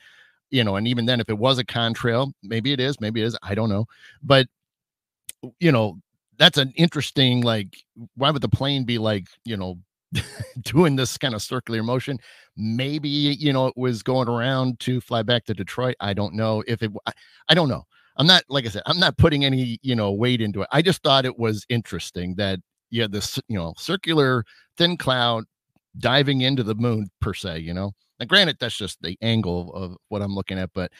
you 0.51 0.63
know, 0.63 0.75
and 0.77 0.87
even 0.87 1.05
then, 1.05 1.19
if 1.21 1.29
it 1.29 1.37
was 1.37 1.59
a 1.59 1.65
contrail, 1.65 2.33
maybe 2.43 2.73
it 2.73 2.79
is, 2.79 2.99
maybe 3.01 3.21
it 3.21 3.25
is. 3.27 3.37
I 3.43 3.55
don't 3.55 3.69
know, 3.69 3.85
but 4.23 4.47
you 5.59 5.71
know, 5.71 5.99
that's 6.37 6.57
an 6.57 6.73
interesting 6.75 7.41
like. 7.41 7.77
Why 8.15 8.31
would 8.31 8.41
the 8.41 8.49
plane 8.49 8.83
be 8.85 8.97
like, 8.97 9.27
you 9.45 9.57
know, 9.57 9.79
doing 10.61 10.95
this 10.95 11.17
kind 11.17 11.33
of 11.33 11.41
circular 11.41 11.83
motion. 11.83 12.19
Maybe 12.55 13.09
you 13.09 13.53
know 13.53 13.67
it 13.67 13.77
was 13.77 14.03
going 14.03 14.27
around 14.27 14.79
to 14.81 15.01
fly 15.01 15.23
back 15.23 15.45
to 15.45 15.53
Detroit. 15.53 15.95
I 15.99 16.13
don't 16.13 16.33
know 16.33 16.63
if 16.67 16.81
it. 16.81 16.91
I, 17.05 17.11
I 17.49 17.53
don't 17.53 17.69
know. 17.69 17.83
I'm 18.17 18.27
not 18.27 18.43
like 18.49 18.65
I 18.65 18.69
said. 18.69 18.83
I'm 18.85 18.99
not 18.99 19.17
putting 19.17 19.45
any 19.45 19.79
you 19.81 19.95
know 19.95 20.11
weight 20.11 20.41
into 20.41 20.61
it. 20.61 20.67
I 20.71 20.81
just 20.81 21.03
thought 21.03 21.25
it 21.25 21.37
was 21.37 21.65
interesting 21.69 22.35
that 22.35 22.59
yeah, 22.89 23.07
this 23.07 23.39
you 23.47 23.57
know 23.57 23.73
circular 23.77 24.43
thin 24.77 24.97
cloud 24.97 25.45
diving 25.99 26.41
into 26.41 26.63
the 26.63 26.75
moon 26.75 27.09
per 27.21 27.33
se. 27.33 27.59
You 27.59 27.73
know, 27.73 27.91
now 28.19 28.25
granted 28.25 28.57
that's 28.59 28.77
just 28.77 29.01
the 29.01 29.17
angle 29.21 29.73
of 29.73 29.97
what 30.09 30.21
I'm 30.21 30.35
looking 30.35 30.57
at, 30.57 30.71
but 30.73 30.91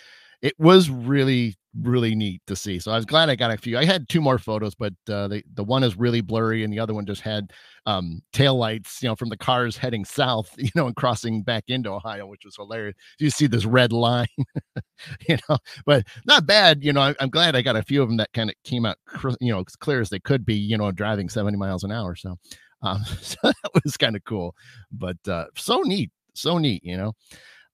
it 0.42 0.54
was 0.60 0.90
really 0.90 1.56
really 1.82 2.16
neat 2.16 2.42
to 2.48 2.56
see. 2.56 2.80
So 2.80 2.92
I 2.92 2.96
was 2.96 3.06
glad 3.06 3.30
I 3.30 3.36
got 3.36 3.52
a 3.52 3.58
few. 3.58 3.78
I 3.78 3.86
had 3.86 4.10
two 4.10 4.22
more 4.22 4.38
photos, 4.38 4.76
but 4.76 4.94
uh, 5.10 5.28
the 5.28 5.44
the 5.54 5.64
one 5.64 5.84
is 5.84 5.98
really 5.98 6.22
blurry, 6.22 6.64
and 6.64 6.74
the 6.74 6.80
other 6.80 6.94
one 6.94 7.06
just 7.06 7.22
had 7.22 7.52
um, 7.86 8.22
tail 8.34 8.56
lights, 8.56 9.02
you 9.02 9.10
know, 9.10 9.16
from 9.16 9.30
the 9.30 9.38
cars 9.38 9.78
heading 9.78 10.06
south, 10.06 10.54
you 10.58 10.70
know, 10.76 10.88
and 10.88 10.96
crossing 10.96 11.44
back 11.44 11.66
into 11.68 11.90
Ohio, 11.90 12.28
which 12.28 12.46
was 12.46 12.56
hilarious. 12.56 12.96
You 13.20 13.30
see 13.30 13.48
this 13.48 13.66
red 13.66 13.92
line, 13.92 14.28
you 15.28 15.38
know, 15.50 15.58
but 15.86 16.06
not 16.26 16.46
bad. 16.46 16.84
You 16.84 16.94
know, 16.94 17.02
I, 17.02 17.16
am 17.20 17.30
glad 17.30 17.56
I 17.56 17.62
got 17.62 17.76
a 17.76 17.84
few 17.84 18.02
of 18.02 18.10
them 18.10 18.18
that 18.18 18.34
kind 18.34 18.50
of 18.50 18.56
came 18.64 18.86
out, 18.86 18.98
you 19.40 19.52
know, 19.52 19.60
as 19.60 19.76
clear 19.76 20.02
as 20.02 20.10
they 20.10 20.20
could 20.20 20.46
be, 20.46 20.56
you 20.56 20.78
know, 20.78 20.92
driving 20.92 21.30
70 21.30 21.58
miles 21.58 21.84
an 21.84 21.92
hour. 21.92 22.16
So, 22.16 22.38
um, 22.82 23.04
so 23.22 23.38
that 23.44 23.84
was 23.84 23.98
kind 23.98 24.16
of 24.16 24.24
cool, 24.24 24.56
but 24.92 25.18
uh, 25.28 25.46
so 25.56 25.82
neat, 25.82 26.12
so 26.34 26.58
neat, 26.58 26.84
you 26.84 26.98
know. 26.98 27.14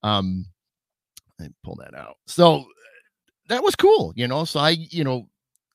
Um, 0.03 0.45
I 1.39 1.47
pull 1.63 1.75
that 1.75 1.95
out. 1.95 2.17
So 2.27 2.65
that 3.49 3.63
was 3.63 3.75
cool, 3.75 4.13
you 4.15 4.27
know. 4.27 4.45
So 4.45 4.59
I, 4.59 4.71
you 4.71 5.03
know, 5.03 5.27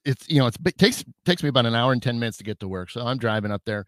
it's 0.04 0.28
you 0.28 0.38
know, 0.38 0.46
it's 0.46 0.56
it 0.64 0.78
takes 0.78 1.04
takes 1.24 1.42
me 1.42 1.48
about 1.48 1.66
an 1.66 1.74
hour 1.74 1.92
and 1.92 2.02
10 2.02 2.18
minutes 2.18 2.38
to 2.38 2.44
get 2.44 2.60
to 2.60 2.68
work. 2.68 2.90
So 2.90 3.06
I'm 3.06 3.18
driving 3.18 3.50
up 3.50 3.62
there, 3.64 3.84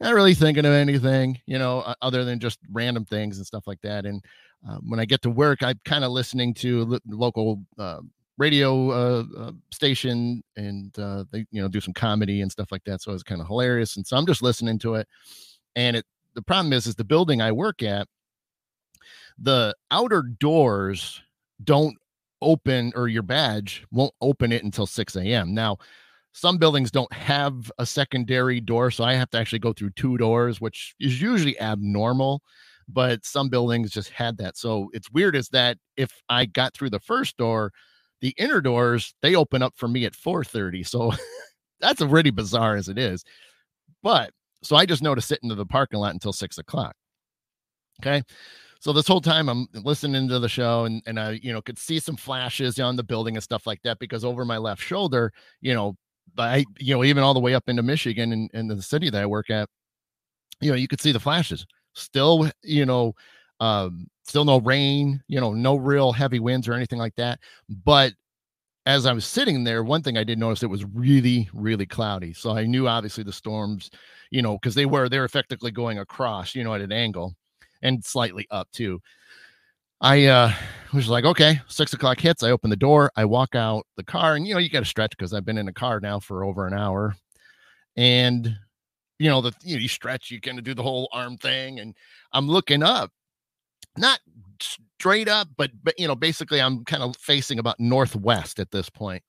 not 0.00 0.14
really 0.14 0.34
thinking 0.34 0.64
of 0.64 0.72
anything, 0.72 1.38
you 1.46 1.58
know, 1.58 1.94
other 2.02 2.24
than 2.24 2.40
just 2.40 2.58
random 2.72 3.04
things 3.04 3.36
and 3.36 3.46
stuff 3.46 3.66
like 3.66 3.80
that. 3.82 4.06
And 4.06 4.24
uh, 4.68 4.78
when 4.86 5.00
I 5.00 5.04
get 5.04 5.22
to 5.22 5.30
work, 5.30 5.62
I'm 5.62 5.80
kind 5.84 6.04
of 6.04 6.10
listening 6.10 6.54
to 6.54 6.84
lo- 6.84 6.98
local 7.06 7.62
uh, 7.78 8.00
radio 8.36 8.90
uh, 8.90 9.24
uh, 9.38 9.52
station, 9.70 10.42
and 10.56 10.98
uh, 10.98 11.24
they 11.30 11.46
you 11.50 11.62
know 11.62 11.68
do 11.68 11.80
some 11.80 11.94
comedy 11.94 12.40
and 12.40 12.50
stuff 12.50 12.72
like 12.72 12.84
that. 12.84 13.02
So 13.02 13.12
it's 13.12 13.22
kind 13.22 13.40
of 13.40 13.46
hilarious. 13.46 13.96
And 13.96 14.06
so 14.06 14.16
I'm 14.16 14.26
just 14.26 14.42
listening 14.42 14.78
to 14.80 14.96
it. 14.96 15.08
And 15.76 15.96
it 15.96 16.04
the 16.34 16.42
problem 16.42 16.72
is, 16.72 16.86
is 16.86 16.94
the 16.94 17.04
building 17.04 17.40
I 17.40 17.52
work 17.52 17.82
at, 17.82 18.06
the 19.40 19.74
outer 19.90 20.22
doors 20.22 21.20
don't 21.64 21.96
open 22.42 22.92
or 22.94 23.08
your 23.08 23.22
badge 23.22 23.84
won't 23.90 24.14
open 24.20 24.52
it 24.52 24.64
until 24.64 24.86
6 24.86 25.16
a.m. 25.16 25.54
Now, 25.54 25.78
some 26.32 26.58
buildings 26.58 26.90
don't 26.90 27.12
have 27.12 27.72
a 27.78 27.86
secondary 27.86 28.60
door, 28.60 28.90
so 28.90 29.02
I 29.02 29.14
have 29.14 29.30
to 29.30 29.38
actually 29.38 29.58
go 29.58 29.72
through 29.72 29.90
two 29.90 30.16
doors, 30.16 30.60
which 30.60 30.94
is 31.00 31.20
usually 31.20 31.60
abnormal. 31.60 32.42
But 32.88 33.24
some 33.24 33.48
buildings 33.48 33.90
just 33.90 34.10
had 34.10 34.36
that. 34.38 34.56
So 34.56 34.90
it's 34.92 35.10
weird 35.10 35.36
is 35.36 35.48
that 35.50 35.78
if 35.96 36.10
I 36.28 36.46
got 36.46 36.74
through 36.74 36.90
the 36.90 37.00
first 37.00 37.36
door, 37.36 37.72
the 38.20 38.34
inner 38.36 38.60
doors 38.60 39.14
they 39.22 39.34
open 39.34 39.62
up 39.62 39.74
for 39.76 39.88
me 39.88 40.04
at 40.04 40.14
4:30. 40.14 40.86
So 40.86 41.12
that's 41.80 42.02
already 42.02 42.30
bizarre 42.30 42.76
as 42.76 42.88
it 42.88 42.98
is. 42.98 43.24
But 44.02 44.32
so 44.62 44.76
I 44.76 44.86
just 44.86 45.02
know 45.02 45.14
to 45.14 45.20
sit 45.20 45.40
into 45.42 45.54
the 45.54 45.66
parking 45.66 46.00
lot 46.00 46.14
until 46.14 46.32
six 46.32 46.58
o'clock. 46.58 46.94
Okay 48.02 48.22
so 48.80 48.94
this 48.94 49.06
whole 49.06 49.20
time 49.20 49.48
I'm 49.48 49.68
listening 49.74 50.26
to 50.28 50.38
the 50.38 50.48
show 50.48 50.86
and 50.86 51.02
and 51.06 51.20
I 51.20 51.38
you 51.42 51.52
know 51.52 51.60
could 51.62 51.78
see 51.78 52.00
some 52.00 52.16
flashes 52.16 52.80
on 52.80 52.96
the 52.96 53.04
building 53.04 53.36
and 53.36 53.44
stuff 53.44 53.66
like 53.66 53.80
that 53.82 53.98
because 53.98 54.24
over 54.24 54.44
my 54.44 54.56
left 54.56 54.82
shoulder, 54.82 55.32
you 55.60 55.74
know, 55.74 55.96
I 56.38 56.64
you 56.78 56.94
know 56.94 57.04
even 57.04 57.22
all 57.22 57.34
the 57.34 57.40
way 57.40 57.54
up 57.54 57.68
into 57.68 57.82
Michigan 57.82 58.32
and, 58.32 58.50
and 58.54 58.70
the 58.70 58.82
city 58.82 59.10
that 59.10 59.22
I 59.22 59.26
work 59.26 59.50
at, 59.50 59.68
you 60.60 60.70
know, 60.70 60.76
you 60.76 60.88
could 60.88 61.00
see 61.00 61.12
the 61.12 61.20
flashes. 61.20 61.66
Still, 61.94 62.50
you 62.62 62.86
know, 62.86 63.14
um, 63.60 64.08
still 64.24 64.44
no 64.46 64.60
rain, 64.60 65.22
you 65.28 65.40
know, 65.40 65.52
no 65.52 65.76
real 65.76 66.12
heavy 66.12 66.40
winds 66.40 66.66
or 66.68 66.72
anything 66.74 66.98
like 66.98 67.14
that. 67.16 67.40
But 67.84 68.14
as 68.86 69.06
I 69.06 69.12
was 69.12 69.26
sitting 69.26 69.64
there, 69.64 69.84
one 69.84 70.02
thing 70.02 70.16
I 70.18 70.24
did 70.24 70.38
notice 70.38 70.62
it 70.62 70.70
was 70.70 70.84
really, 70.86 71.48
really 71.52 71.86
cloudy. 71.86 72.32
So 72.32 72.56
I 72.56 72.64
knew 72.66 72.88
obviously 72.88 73.24
the 73.24 73.32
storms, 73.32 73.90
you 74.30 74.42
know, 74.42 74.54
because 74.54 74.74
they 74.74 74.86
were 74.86 75.08
they're 75.10 75.26
effectively 75.26 75.70
going 75.70 75.98
across, 75.98 76.54
you 76.54 76.64
know, 76.64 76.74
at 76.74 76.80
an 76.80 76.92
angle 76.92 77.34
and 77.82 78.04
slightly 78.04 78.46
up 78.50 78.70
too. 78.72 79.00
I 80.00 80.26
uh, 80.26 80.52
was 80.94 81.08
like, 81.08 81.24
okay, 81.24 81.60
six 81.68 81.92
o'clock 81.92 82.20
hits. 82.20 82.42
I 82.42 82.50
open 82.50 82.70
the 82.70 82.76
door. 82.76 83.12
I 83.16 83.24
walk 83.26 83.54
out 83.54 83.86
the 83.96 84.04
car, 84.04 84.34
and 84.34 84.46
you 84.46 84.54
know, 84.54 84.60
you 84.60 84.70
got 84.70 84.80
to 84.80 84.86
stretch 84.86 85.10
because 85.16 85.34
I've 85.34 85.44
been 85.44 85.58
in 85.58 85.68
a 85.68 85.72
car 85.72 86.00
now 86.00 86.18
for 86.18 86.44
over 86.44 86.66
an 86.66 86.74
hour. 86.74 87.14
And 87.96 88.56
you 89.18 89.28
know, 89.28 89.42
the 89.42 89.52
you, 89.62 89.76
know, 89.76 89.82
you 89.82 89.88
stretch, 89.88 90.30
you 90.30 90.40
kind 90.40 90.58
of 90.58 90.64
do 90.64 90.74
the 90.74 90.82
whole 90.82 91.08
arm 91.12 91.36
thing, 91.36 91.80
and 91.80 91.94
I'm 92.32 92.48
looking 92.48 92.82
up, 92.82 93.10
not 93.98 94.20
straight 94.60 95.28
up, 95.28 95.48
but 95.58 95.70
but 95.82 95.98
you 95.98 96.08
know, 96.08 96.16
basically, 96.16 96.60
I'm 96.62 96.84
kind 96.84 97.02
of 97.02 97.16
facing 97.18 97.58
about 97.58 97.78
northwest 97.78 98.58
at 98.58 98.70
this 98.70 98.88
point, 98.88 99.22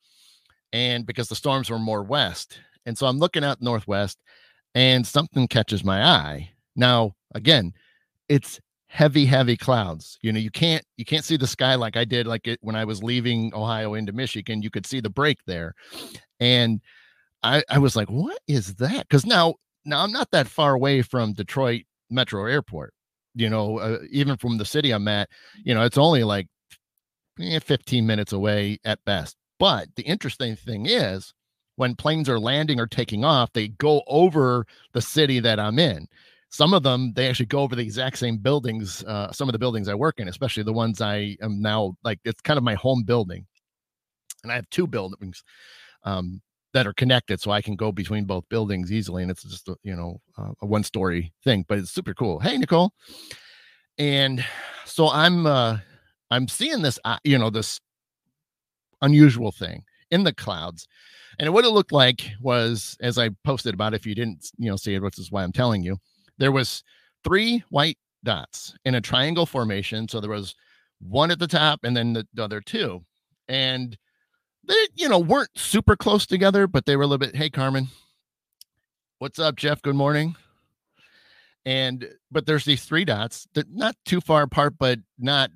and 0.71 1.05
because 1.05 1.27
the 1.27 1.35
storms 1.35 1.69
were 1.69 1.79
more 1.79 2.03
west, 2.03 2.61
and 2.85 2.97
so 2.97 3.07
I'm 3.07 3.19
looking 3.19 3.43
out 3.43 3.61
northwest, 3.61 4.17
and 4.73 5.05
something 5.05 5.49
catches 5.49 5.83
my 5.83 6.01
eye. 6.01 6.51
Now, 6.77 7.15
again, 7.35 7.73
it's 8.31 8.61
heavy 8.87 9.25
heavy 9.25 9.57
clouds 9.57 10.17
you 10.21 10.31
know 10.31 10.39
you 10.39 10.51
can't 10.51 10.83
you 10.95 11.03
can't 11.03 11.25
see 11.25 11.37
the 11.37 11.47
sky 11.47 11.75
like 11.75 11.97
i 11.97 12.05
did 12.05 12.25
like 12.25 12.47
it 12.47 12.59
when 12.61 12.75
i 12.75 12.85
was 12.85 13.03
leaving 13.03 13.53
ohio 13.53 13.93
into 13.93 14.13
michigan 14.13 14.61
you 14.61 14.69
could 14.69 14.85
see 14.85 14.99
the 14.99 15.09
break 15.09 15.37
there. 15.45 15.73
And 16.39 16.81
i 17.43 17.61
i 17.69 17.77
was 17.77 17.95
like 17.95 18.09
what 18.09 18.39
is 18.47 18.75
that? 18.75 19.07
Because 19.07 19.25
now 19.25 19.55
now 19.85 20.01
i'm 20.03 20.11
not 20.11 20.31
that 20.31 20.47
far 20.47 20.73
away 20.73 21.01
from 21.01 21.33
detroit 21.33 21.83
metro 22.09 22.45
airport 22.45 22.93
you 23.35 23.49
know 23.49 23.79
uh, 23.79 23.99
even 24.09 24.37
from 24.37 24.57
the 24.57 24.65
city 24.65 24.91
i'm 24.91 25.07
at 25.07 25.29
you 25.63 25.73
know 25.73 25.83
it's 25.83 25.97
only 25.97 26.23
like 26.23 26.47
eh, 27.41 27.59
15 27.59 28.05
minutes 28.05 28.33
away 28.33 28.79
at 28.85 29.03
best. 29.05 29.35
But 29.59 29.89
the 29.95 30.03
interesting 30.03 30.55
thing 30.55 30.85
is 30.85 31.33
when 31.75 31.95
planes 31.95 32.27
are 32.27 32.39
landing 32.39 32.79
or 32.79 32.87
taking 32.87 33.23
off 33.25 33.51
they 33.53 33.69
go 33.69 34.03
over 34.07 34.65
the 34.93 35.01
city 35.01 35.39
that 35.39 35.59
i'm 35.59 35.79
in 35.79 36.07
some 36.51 36.73
of 36.73 36.83
them 36.83 37.13
they 37.13 37.29
actually 37.29 37.45
go 37.45 37.61
over 37.61 37.75
the 37.75 37.81
exact 37.81 38.17
same 38.17 38.37
buildings 38.37 39.03
uh, 39.05 39.31
some 39.31 39.47
of 39.47 39.53
the 39.53 39.59
buildings 39.59 39.87
i 39.87 39.95
work 39.95 40.19
in 40.19 40.27
especially 40.27 40.61
the 40.63 40.71
ones 40.73 41.01
i 41.01 41.35
am 41.41 41.61
now 41.61 41.95
like 42.03 42.19
it's 42.25 42.41
kind 42.41 42.57
of 42.57 42.63
my 42.63 42.75
home 42.75 43.03
building. 43.03 43.45
And 44.43 44.51
i 44.51 44.55
have 44.55 44.69
two 44.69 44.85
buildings 44.85 45.43
um, 46.03 46.41
that 46.73 46.85
are 46.85 46.93
connected 46.93 47.39
so 47.39 47.51
i 47.51 47.61
can 47.61 47.75
go 47.75 47.91
between 47.91 48.25
both 48.25 48.47
buildings 48.49 48.91
easily 48.91 49.23
and 49.23 49.31
it's 49.31 49.43
just 49.43 49.67
a, 49.69 49.75
you 49.83 49.95
know 49.95 50.19
uh, 50.37 50.51
a 50.61 50.65
one 50.65 50.83
story 50.83 51.33
thing 51.43 51.65
but 51.67 51.79
it's 51.79 51.91
super 51.91 52.13
cool. 52.13 52.39
Hey 52.39 52.57
nicole. 52.57 52.93
And 53.97 54.43
so 54.85 55.09
i'm 55.09 55.45
uh 55.45 55.77
i'm 56.31 56.47
seeing 56.47 56.81
this 56.81 56.99
uh, 57.05 57.17
you 57.23 57.37
know 57.37 57.49
this 57.49 57.79
unusual 59.01 59.51
thing 59.51 59.83
in 60.11 60.23
the 60.23 60.33
clouds. 60.33 60.87
And 61.39 61.51
what 61.53 61.65
it 61.65 61.69
looked 61.69 61.93
like 61.93 62.29
was 62.41 62.97
as 62.99 63.17
i 63.17 63.29
posted 63.45 63.73
about 63.73 63.93
if 63.93 64.05
you 64.05 64.13
didn't 64.15 64.51
you 64.57 64.69
know 64.69 64.75
see 64.75 64.95
it 64.95 65.01
which 65.01 65.17
is 65.17 65.31
why 65.31 65.43
i'm 65.43 65.53
telling 65.53 65.81
you 65.81 65.97
there 66.41 66.51
was 66.51 66.83
three 67.23 67.63
white 67.69 67.99
dots 68.23 68.73
in 68.83 68.95
a 68.95 69.01
triangle 69.01 69.45
formation. 69.45 70.07
So 70.07 70.19
there 70.19 70.31
was 70.31 70.55
one 70.99 71.29
at 71.29 71.37
the 71.37 71.47
top 71.47 71.81
and 71.83 71.95
then 71.95 72.13
the, 72.13 72.27
the 72.33 72.43
other 72.43 72.61
two. 72.61 73.05
And 73.47 73.95
they, 74.67 74.87
you 74.95 75.07
know, 75.07 75.19
weren't 75.19 75.51
super 75.55 75.95
close 75.95 76.25
together, 76.25 76.65
but 76.65 76.87
they 76.87 76.95
were 76.95 77.03
a 77.03 77.05
little 77.05 77.19
bit, 77.19 77.35
hey, 77.35 77.51
Carmen, 77.51 77.89
what's 79.19 79.37
up, 79.37 79.55
Jeff? 79.55 79.83
Good 79.83 79.95
morning. 79.95 80.35
And 81.63 82.09
but 82.31 82.47
there's 82.47 82.65
these 82.65 82.85
three 82.85 83.05
dots 83.05 83.47
that 83.53 83.69
not 83.69 83.95
too 84.05 84.19
far 84.19 84.41
apart, 84.41 84.73
but 84.79 84.97
not, 85.19 85.51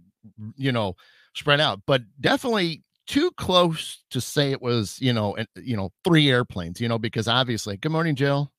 you 0.55 0.71
know, 0.71 0.95
spread 1.33 1.59
out, 1.59 1.81
but 1.87 2.03
definitely 2.21 2.83
too 3.07 3.31
close 3.37 4.03
to 4.11 4.21
say 4.21 4.51
it 4.51 4.61
was, 4.61 5.01
you 5.01 5.13
know, 5.13 5.35
you 5.55 5.75
know, 5.75 5.89
three 6.03 6.29
airplanes, 6.29 6.79
you 6.79 6.87
know, 6.87 6.99
because 6.99 7.27
obviously, 7.27 7.75
good 7.75 7.91
morning, 7.91 8.13
Jill. 8.13 8.51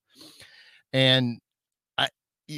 And 0.93 1.39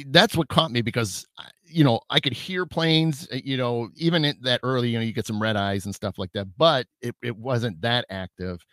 that's 0.07 0.35
what 0.35 0.49
caught 0.49 0.71
me 0.71 0.81
because 0.81 1.25
you 1.65 1.83
know 1.83 1.99
I 2.09 2.19
could 2.19 2.33
hear 2.33 2.65
planes. 2.65 3.27
Eh, 3.31 3.41
you 3.43 3.57
know, 3.57 3.89
even 3.95 4.21
that 4.41 4.59
early, 4.63 4.89
you 4.89 4.97
know, 4.99 5.03
you 5.03 5.13
get 5.13 5.27
some 5.27 5.41
red 5.41 5.55
eyes 5.55 5.85
and 5.85 5.95
stuff 5.95 6.17
like 6.17 6.31
that, 6.33 6.47
but 6.57 6.87
it, 7.01 7.15
it 7.23 7.37
wasn't 7.37 7.81
that 7.81 8.05
active. 8.09 8.65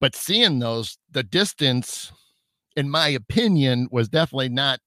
But 0.00 0.14
seeing 0.14 0.58
those, 0.58 0.98
the 1.10 1.22
distance, 1.22 2.12
in 2.76 2.90
my 2.90 3.08
opinion, 3.08 3.88
was 3.90 4.08
definitely 4.08 4.50
not 4.50 4.80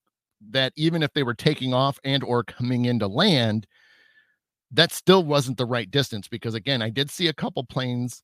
that. 0.51 0.73
Even 0.75 1.03
if 1.03 1.13
they 1.13 1.23
were 1.23 1.33
taking 1.33 1.73
off 1.73 1.99
and 2.03 2.23
or 2.23 2.43
coming 2.43 2.85
into 2.85 3.07
land, 3.07 3.67
that 4.71 4.91
still 4.93 5.23
wasn't 5.23 5.57
the 5.57 5.65
right 5.65 5.89
distance 5.91 6.27
because 6.27 6.55
again, 6.55 6.81
I 6.81 6.89
did 6.89 7.09
see 7.11 7.27
a 7.27 7.33
couple 7.33 7.63
planes 7.65 8.23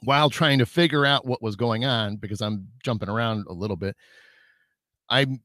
while 0.00 0.30
trying 0.30 0.58
to 0.58 0.66
figure 0.66 1.06
out 1.06 1.26
what 1.26 1.42
was 1.42 1.56
going 1.56 1.84
on 1.84 2.16
because 2.16 2.40
I'm 2.40 2.68
jumping 2.82 3.08
around 3.08 3.46
a 3.48 3.52
little 3.52 3.76
bit. 3.76 3.96
I'm 5.08 5.40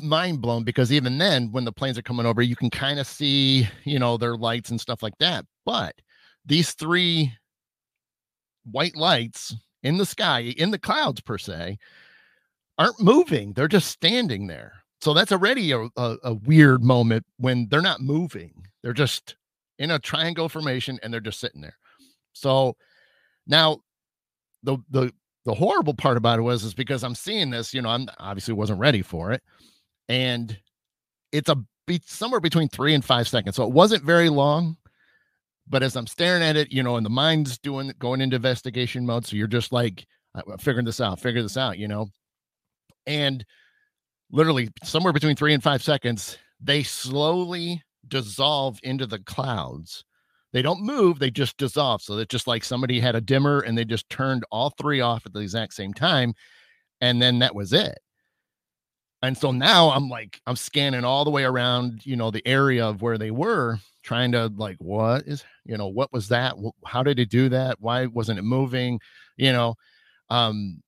mind 0.00 0.40
blown 0.40 0.62
because 0.62 0.92
even 0.92 1.18
then 1.18 1.50
when 1.50 1.64
the 1.64 1.72
planes 1.72 1.98
are 1.98 2.02
coming 2.02 2.26
over 2.26 2.40
you 2.40 2.54
can 2.54 2.70
kind 2.70 3.00
of 3.00 3.06
see 3.08 3.68
you 3.84 3.98
know 3.98 4.16
their 4.16 4.36
lights 4.36 4.70
and 4.70 4.80
stuff 4.80 5.02
like 5.02 5.18
that. 5.18 5.44
But 5.64 5.94
these 6.46 6.72
three 6.72 7.32
white 8.70 8.96
lights 8.96 9.54
in 9.82 9.98
the 9.98 10.06
sky 10.06 10.40
in 10.40 10.70
the 10.70 10.78
clouds 10.78 11.20
per 11.20 11.38
se 11.38 11.78
aren't 12.78 13.00
moving. 13.00 13.52
They're 13.52 13.68
just 13.68 13.90
standing 13.90 14.46
there. 14.46 14.72
So 15.00 15.12
that's 15.12 15.32
already 15.32 15.72
a, 15.72 15.88
a, 15.96 16.16
a 16.24 16.34
weird 16.34 16.82
moment 16.82 17.24
when 17.36 17.68
they're 17.68 17.82
not 17.82 18.00
moving. 18.00 18.66
They're 18.82 18.92
just 18.92 19.36
in 19.78 19.90
a 19.90 19.98
triangle 19.98 20.48
formation 20.48 20.98
and 21.02 21.12
they're 21.12 21.20
just 21.20 21.40
sitting 21.40 21.60
there. 21.60 21.76
So 22.32 22.76
now 23.46 23.80
the 24.62 24.78
the 24.90 25.12
the 25.44 25.54
horrible 25.54 25.94
part 25.94 26.16
about 26.16 26.38
it 26.38 26.42
was 26.42 26.64
is 26.64 26.74
because 26.74 27.04
I'm 27.04 27.14
seeing 27.14 27.50
this, 27.50 27.74
you 27.74 27.82
know, 27.82 27.90
I'm 27.90 28.08
obviously 28.18 28.54
wasn't 28.54 28.80
ready 28.80 29.02
for 29.02 29.32
it. 29.32 29.42
And 30.08 30.58
it's 31.32 31.48
a 31.48 31.56
be 31.86 32.00
somewhere 32.06 32.40
between 32.40 32.68
three 32.68 32.94
and 32.94 33.04
five 33.04 33.28
seconds. 33.28 33.56
So 33.56 33.64
it 33.64 33.72
wasn't 33.72 34.04
very 34.04 34.30
long, 34.30 34.76
but 35.68 35.82
as 35.82 35.96
I'm 35.96 36.06
staring 36.06 36.42
at 36.42 36.56
it, 36.56 36.72
you 36.72 36.82
know, 36.82 36.96
and 36.96 37.04
the 37.04 37.10
mind's 37.10 37.58
doing 37.58 37.92
going 37.98 38.20
into 38.20 38.36
investigation 38.36 39.04
mode, 39.04 39.26
so 39.26 39.36
you're 39.36 39.46
just 39.46 39.72
like 39.72 40.06
figuring 40.58 40.86
this 40.86 41.00
out, 41.00 41.20
figure 41.20 41.42
this 41.42 41.56
out, 41.56 41.78
you 41.78 41.88
know, 41.88 42.08
and 43.06 43.44
literally 44.30 44.70
somewhere 44.82 45.12
between 45.12 45.36
three 45.36 45.52
and 45.52 45.62
five 45.62 45.82
seconds, 45.82 46.38
they 46.60 46.82
slowly 46.82 47.82
dissolve 48.08 48.78
into 48.82 49.06
the 49.06 49.18
clouds. 49.18 50.04
They 50.54 50.62
don't 50.62 50.82
move, 50.82 51.18
they 51.18 51.32
just 51.32 51.58
dissolve. 51.58 52.00
So 52.00 52.16
it's 52.18 52.30
just 52.30 52.46
like 52.46 52.62
somebody 52.62 53.00
had 53.00 53.16
a 53.16 53.20
dimmer 53.20 53.60
and 53.60 53.76
they 53.76 53.84
just 53.84 54.08
turned 54.08 54.44
all 54.52 54.70
three 54.70 55.00
off 55.00 55.26
at 55.26 55.32
the 55.32 55.40
exact 55.40 55.74
same 55.74 55.92
time. 55.92 56.32
And 57.00 57.20
then 57.20 57.40
that 57.40 57.56
was 57.56 57.72
it. 57.72 57.98
And 59.20 59.36
so 59.36 59.50
now 59.50 59.90
I'm 59.90 60.08
like, 60.08 60.40
I'm 60.46 60.54
scanning 60.54 61.04
all 61.04 61.24
the 61.24 61.30
way 61.30 61.42
around, 61.42 62.06
you 62.06 62.14
know, 62.14 62.30
the 62.30 62.46
area 62.46 62.86
of 62.86 63.02
where 63.02 63.18
they 63.18 63.32
were, 63.32 63.80
trying 64.04 64.30
to 64.32 64.46
like, 64.54 64.76
what 64.78 65.24
is, 65.26 65.44
you 65.64 65.76
know, 65.76 65.88
what 65.88 66.12
was 66.12 66.28
that? 66.28 66.54
How 66.86 67.02
did 67.02 67.18
it 67.18 67.30
do 67.30 67.48
that? 67.48 67.80
Why 67.80 68.06
wasn't 68.06 68.38
it 68.38 68.42
moving? 68.42 69.00
You 69.36 69.52
know, 69.52 69.74
um, 70.30 70.83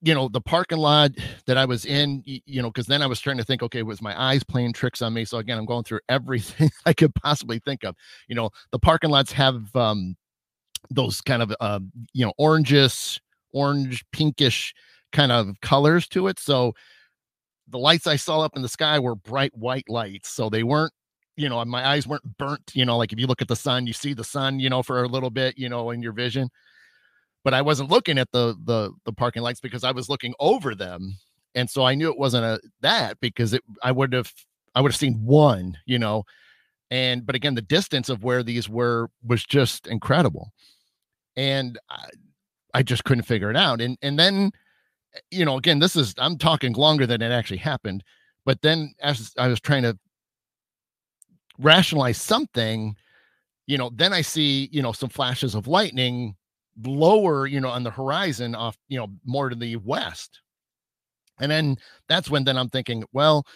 you 0.00 0.14
know, 0.14 0.28
the 0.28 0.40
parking 0.40 0.78
lot 0.78 1.10
that 1.46 1.56
I 1.56 1.64
was 1.64 1.84
in, 1.84 2.22
you 2.24 2.62
know, 2.62 2.68
because 2.68 2.86
then 2.86 3.02
I 3.02 3.06
was 3.06 3.20
trying 3.20 3.38
to 3.38 3.44
think, 3.44 3.62
okay, 3.62 3.82
was 3.82 4.00
my 4.00 4.20
eyes 4.20 4.44
playing 4.44 4.72
tricks 4.72 5.02
on 5.02 5.12
me? 5.12 5.24
So 5.24 5.38
again, 5.38 5.58
I'm 5.58 5.64
going 5.64 5.84
through 5.84 6.00
everything 6.08 6.70
I 6.86 6.92
could 6.92 7.14
possibly 7.14 7.58
think 7.58 7.84
of. 7.84 7.96
You 8.28 8.36
know, 8.36 8.50
the 8.70 8.78
parking 8.78 9.10
lots 9.10 9.32
have 9.32 9.74
um 9.74 10.16
those 10.90 11.20
kind 11.20 11.42
of 11.42 11.54
uh, 11.60 11.80
you 12.12 12.24
know, 12.24 12.32
oranges, 12.38 13.20
orange, 13.52 14.04
pinkish 14.12 14.74
kind 15.12 15.32
of 15.32 15.60
colors 15.60 16.06
to 16.08 16.28
it. 16.28 16.38
So 16.38 16.74
the 17.68 17.78
lights 17.78 18.06
I 18.06 18.16
saw 18.16 18.40
up 18.40 18.56
in 18.56 18.62
the 18.62 18.68
sky 18.68 18.98
were 18.98 19.14
bright 19.14 19.56
white 19.56 19.88
lights. 19.88 20.30
So 20.30 20.48
they 20.48 20.62
weren't, 20.62 20.92
you 21.36 21.48
know, 21.48 21.62
my 21.64 21.86
eyes 21.86 22.06
weren't 22.06 22.38
burnt, 22.38 22.72
you 22.74 22.84
know, 22.84 22.96
like 22.96 23.12
if 23.12 23.18
you 23.18 23.26
look 23.26 23.42
at 23.42 23.48
the 23.48 23.56
sun, 23.56 23.86
you 23.86 23.92
see 23.92 24.14
the 24.14 24.24
sun, 24.24 24.60
you 24.60 24.70
know, 24.70 24.82
for 24.82 25.02
a 25.02 25.08
little 25.08 25.30
bit, 25.30 25.58
you 25.58 25.68
know, 25.68 25.90
in 25.90 26.02
your 26.02 26.12
vision. 26.12 26.48
But 27.44 27.54
I 27.54 27.62
wasn't 27.62 27.90
looking 27.90 28.18
at 28.18 28.30
the 28.32 28.56
the 28.64 28.92
the 29.04 29.12
parking 29.12 29.42
lights 29.42 29.60
because 29.60 29.84
I 29.84 29.92
was 29.92 30.08
looking 30.08 30.34
over 30.40 30.74
them. 30.74 31.16
And 31.54 31.68
so 31.68 31.84
I 31.84 31.94
knew 31.94 32.10
it 32.10 32.18
wasn't 32.18 32.44
a 32.44 32.60
that 32.82 33.18
because 33.20 33.52
it 33.52 33.62
I 33.82 33.92
would 33.92 34.12
have 34.12 34.32
I 34.74 34.80
would 34.80 34.92
have 34.92 34.98
seen 34.98 35.24
one, 35.24 35.78
you 35.86 35.98
know. 35.98 36.24
And 36.90 37.24
but 37.24 37.34
again, 37.34 37.54
the 37.54 37.62
distance 37.62 38.08
of 38.08 38.24
where 38.24 38.42
these 38.42 38.68
were 38.68 39.10
was 39.24 39.44
just 39.44 39.86
incredible. 39.86 40.52
And 41.36 41.78
I, 41.90 42.08
I 42.74 42.82
just 42.82 43.04
couldn't 43.04 43.24
figure 43.24 43.50
it 43.50 43.56
out. 43.56 43.80
And 43.80 43.96
and 44.02 44.18
then 44.18 44.52
you 45.30 45.44
know, 45.44 45.56
again, 45.56 45.78
this 45.78 45.96
is 45.96 46.14
I'm 46.18 46.38
talking 46.38 46.72
longer 46.74 47.06
than 47.06 47.22
it 47.22 47.32
actually 47.32 47.58
happened. 47.58 48.04
But 48.44 48.62
then 48.62 48.94
as 49.00 49.32
I 49.38 49.48
was 49.48 49.60
trying 49.60 49.82
to 49.82 49.98
rationalize 51.58 52.20
something, 52.20 52.96
you 53.66 53.76
know, 53.76 53.90
then 53.94 54.12
I 54.12 54.22
see, 54.22 54.68
you 54.72 54.80
know, 54.80 54.92
some 54.92 55.10
flashes 55.10 55.54
of 55.54 55.66
lightning 55.66 56.36
lower, 56.84 57.46
you 57.46 57.60
know, 57.60 57.68
on 57.68 57.82
the 57.82 57.90
horizon 57.90 58.54
off, 58.54 58.76
you 58.88 58.98
know, 58.98 59.08
more 59.24 59.48
to 59.48 59.56
the 59.56 59.76
west. 59.76 60.40
And 61.40 61.50
then 61.50 61.76
that's 62.08 62.30
when 62.30 62.44
then 62.44 62.56
I'm 62.56 62.68
thinking, 62.68 63.04
well, 63.12 63.46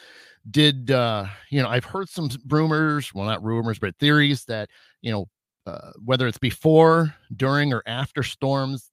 did 0.51 0.91
uh, 0.91 1.27
you 1.51 1.63
know, 1.63 1.69
I've 1.69 1.85
heard 1.85 2.09
some 2.09 2.29
rumors, 2.49 3.13
well, 3.15 3.27
not 3.27 3.43
rumors, 3.43 3.79
but 3.79 3.97
theories 3.99 4.45
that, 4.45 4.69
you 5.01 5.13
know, 5.13 5.29
uh, 5.67 5.93
whether 6.05 6.27
it's 6.27 6.39
before, 6.39 7.15
during, 7.37 7.73
or 7.73 7.83
after 7.87 8.23
storms, 8.23 8.91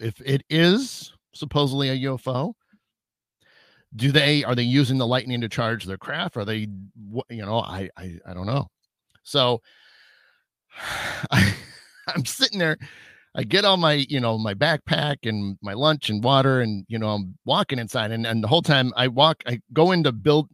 if 0.00 0.20
it 0.20 0.42
is 0.48 1.12
supposedly 1.34 1.90
a 1.90 2.08
UFO? 2.10 2.54
Do 3.94 4.12
they 4.12 4.44
are 4.44 4.54
they 4.54 4.62
using 4.62 4.98
the 4.98 5.06
lightning 5.06 5.40
to 5.40 5.48
charge 5.48 5.84
their 5.84 5.98
craft? 5.98 6.36
Are 6.36 6.44
they 6.44 6.68
you 7.30 7.44
know, 7.44 7.60
I 7.60 7.88
I, 7.96 8.18
I 8.26 8.34
don't 8.34 8.46
know. 8.46 8.68
So 9.22 9.62
I 11.30 11.54
I'm 12.08 12.24
sitting 12.24 12.58
there 12.58 12.76
I 13.36 13.44
get 13.44 13.64
all 13.64 13.76
my, 13.76 14.06
you 14.08 14.18
know, 14.18 14.38
my 14.38 14.54
backpack 14.54 15.18
and 15.24 15.58
my 15.62 15.74
lunch 15.74 16.10
and 16.10 16.24
water, 16.24 16.60
and 16.60 16.84
you 16.88 16.98
know, 16.98 17.10
I'm 17.10 17.36
walking 17.44 17.78
inside, 17.78 18.10
and 18.10 18.26
and 18.26 18.42
the 18.42 18.48
whole 18.48 18.62
time 18.62 18.92
I 18.96 19.08
walk, 19.08 19.42
I 19.46 19.60
go 19.72 19.92
into 19.92 20.12
build. 20.12 20.48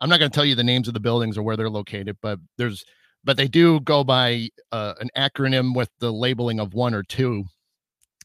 I'm 0.00 0.08
not 0.08 0.18
going 0.18 0.30
to 0.30 0.34
tell 0.34 0.44
you 0.44 0.56
the 0.56 0.64
names 0.64 0.88
of 0.88 0.94
the 0.94 1.00
buildings 1.00 1.38
or 1.38 1.42
where 1.44 1.56
they're 1.56 1.70
located, 1.70 2.16
but 2.20 2.40
there's, 2.58 2.84
but 3.22 3.36
they 3.36 3.46
do 3.46 3.78
go 3.80 4.02
by 4.02 4.48
uh, 4.72 4.94
an 5.00 5.10
acronym 5.16 5.76
with 5.76 5.90
the 6.00 6.12
labeling 6.12 6.58
of 6.58 6.74
one 6.74 6.92
or 6.94 7.04
two 7.04 7.44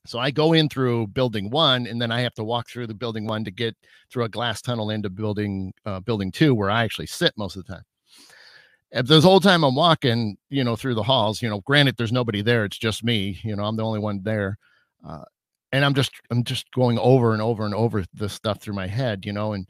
so 0.07 0.19
I 0.19 0.31
go 0.31 0.53
in 0.53 0.69
through 0.69 1.07
building 1.07 1.49
one, 1.49 1.85
and 1.85 2.01
then 2.01 2.11
I 2.11 2.21
have 2.21 2.33
to 2.35 2.43
walk 2.43 2.69
through 2.69 2.87
the 2.87 2.93
building 2.93 3.25
one 3.27 3.43
to 3.43 3.51
get 3.51 3.75
through 4.09 4.23
a 4.23 4.29
glass 4.29 4.61
tunnel 4.61 4.89
into 4.89 5.09
building 5.09 5.73
uh, 5.85 5.99
building 5.99 6.31
two, 6.31 6.55
where 6.55 6.69
I 6.71 6.85
actually 6.85 7.07
sit 7.07 7.33
most 7.37 7.57
of 7.57 7.65
the 7.65 7.73
time. 7.73 7.83
If 8.91 9.07
this 9.07 9.23
whole 9.23 9.39
time 9.39 9.63
I'm 9.63 9.75
walking, 9.75 10.37
you 10.49 10.63
know, 10.63 10.75
through 10.75 10.95
the 10.95 11.03
halls, 11.03 11.41
you 11.41 11.49
know, 11.49 11.59
granted 11.61 11.97
there's 11.97 12.11
nobody 12.11 12.41
there, 12.41 12.65
it's 12.65 12.77
just 12.77 13.03
me, 13.03 13.39
you 13.43 13.55
know, 13.55 13.63
I'm 13.63 13.75
the 13.75 13.83
only 13.83 13.99
one 13.99 14.21
there, 14.23 14.57
uh, 15.07 15.25
and 15.71 15.83
I'm 15.83 15.93
just 15.93 16.11
I'm 16.31 16.43
just 16.43 16.71
going 16.71 16.97
over 16.99 17.33
and 17.33 17.41
over 17.41 17.65
and 17.65 17.75
over 17.75 18.05
this 18.13 18.33
stuff 18.33 18.61
through 18.61 18.75
my 18.75 18.87
head, 18.87 19.25
you 19.25 19.33
know, 19.33 19.53
and 19.53 19.69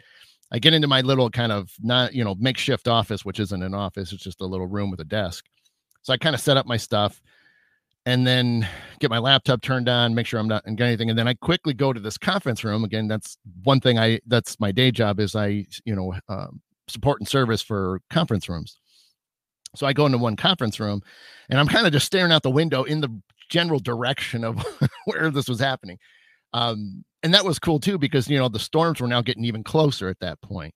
I 0.51 0.59
get 0.59 0.73
into 0.73 0.87
my 0.87 1.01
little 1.01 1.29
kind 1.29 1.51
of 1.51 1.71
not 1.81 2.13
you 2.13 2.23
know 2.23 2.35
makeshift 2.35 2.87
office, 2.87 3.25
which 3.25 3.39
isn't 3.39 3.63
an 3.63 3.73
office, 3.73 4.13
it's 4.13 4.23
just 4.23 4.41
a 4.41 4.45
little 4.45 4.67
room 4.67 4.91
with 4.91 4.99
a 4.99 5.05
desk. 5.05 5.45
So 6.03 6.13
I 6.13 6.17
kind 6.17 6.35
of 6.35 6.41
set 6.41 6.57
up 6.57 6.65
my 6.65 6.77
stuff 6.77 7.21
and 8.05 8.25
then 8.25 8.65
get 9.01 9.09
my 9.09 9.17
laptop 9.17 9.61
turned 9.61 9.89
on, 9.89 10.15
make 10.15 10.25
sure 10.25 10.39
I'm 10.39 10.47
not 10.47 10.63
and 10.65 10.77
get 10.77 10.87
anything. 10.87 11.09
And 11.09 11.19
then 11.19 11.27
I 11.27 11.33
quickly 11.33 11.73
go 11.73 11.91
to 11.91 11.99
this 11.99 12.17
conference 12.17 12.63
room. 12.63 12.85
Again, 12.85 13.09
that's 13.09 13.37
one 13.63 13.81
thing 13.81 13.99
I 13.99 14.21
that's 14.27 14.57
my 14.61 14.71
day 14.71 14.91
job 14.91 15.19
is 15.19 15.35
I, 15.35 15.65
you 15.83 15.93
know, 15.93 16.13
um, 16.29 16.61
support 16.87 17.19
and 17.19 17.27
service 17.27 17.61
for 17.61 17.99
conference 18.09 18.47
rooms. 18.47 18.79
So 19.77 19.87
I 19.87 19.93
go 19.93 20.05
into 20.05 20.17
one 20.17 20.35
conference 20.35 20.79
room 20.79 21.01
and 21.49 21.59
I'm 21.59 21.67
kind 21.67 21.85
of 21.87 21.93
just 21.93 22.05
staring 22.05 22.31
out 22.31 22.43
the 22.43 22.49
window 22.49 22.83
in 22.83 23.01
the 23.01 23.21
general 23.49 23.79
direction 23.79 24.43
of 24.43 24.63
where 25.05 25.31
this 25.31 25.47
was 25.47 25.59
happening. 25.59 25.97
Um, 26.53 27.03
and 27.23 27.33
that 27.33 27.45
was 27.45 27.59
cool 27.59 27.79
too, 27.79 27.97
because 27.97 28.29
you 28.29 28.37
know, 28.37 28.49
the 28.49 28.59
storms 28.59 29.01
were 29.01 29.07
now 29.07 29.21
getting 29.21 29.45
even 29.45 29.63
closer 29.63 30.09
at 30.09 30.19
that 30.19 30.41
point. 30.41 30.73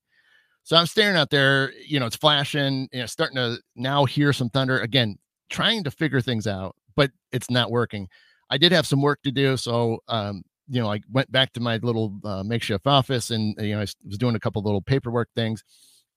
So 0.64 0.76
I'm 0.78 0.86
staring 0.86 1.18
out 1.18 1.32
there, 1.32 1.74
you 1.88 2.00
know, 2.00 2.06
it's 2.06 2.16
flashing, 2.16 2.88
you 2.92 3.00
know, 3.00 3.06
starting 3.08 3.38
to 3.38 3.58
now 3.76 4.06
hear 4.06 4.32
some 4.32 4.50
thunder 4.50 4.80
again, 4.80 5.18
trying 5.50 5.84
to 5.84 5.92
figure 5.92 6.22
things 6.22 6.46
out 6.46 6.76
but 6.96 7.12
it's 7.32 7.50
not 7.50 7.72
working. 7.72 8.08
I 8.50 8.58
did 8.58 8.72
have 8.72 8.86
some 8.86 9.02
work 9.02 9.22
to 9.24 9.32
do, 9.32 9.58
so 9.58 10.00
um, 10.08 10.44
you 10.68 10.82
know, 10.82 10.92
I 10.92 11.02
went 11.12 11.32
back 11.32 11.54
to 11.54 11.60
my 11.60 11.78
little 11.78 12.18
uh, 12.24 12.44
makeshift 12.44 12.88
office, 12.88 13.32
and 13.32 13.56
you 13.60 13.76
know, 13.76 13.82
I 13.82 13.88
was 14.06 14.18
doing 14.18 14.36
a 14.36 14.40
couple 14.40 14.62
little 14.62 14.82
paperwork 14.82 15.30
things, 15.36 15.64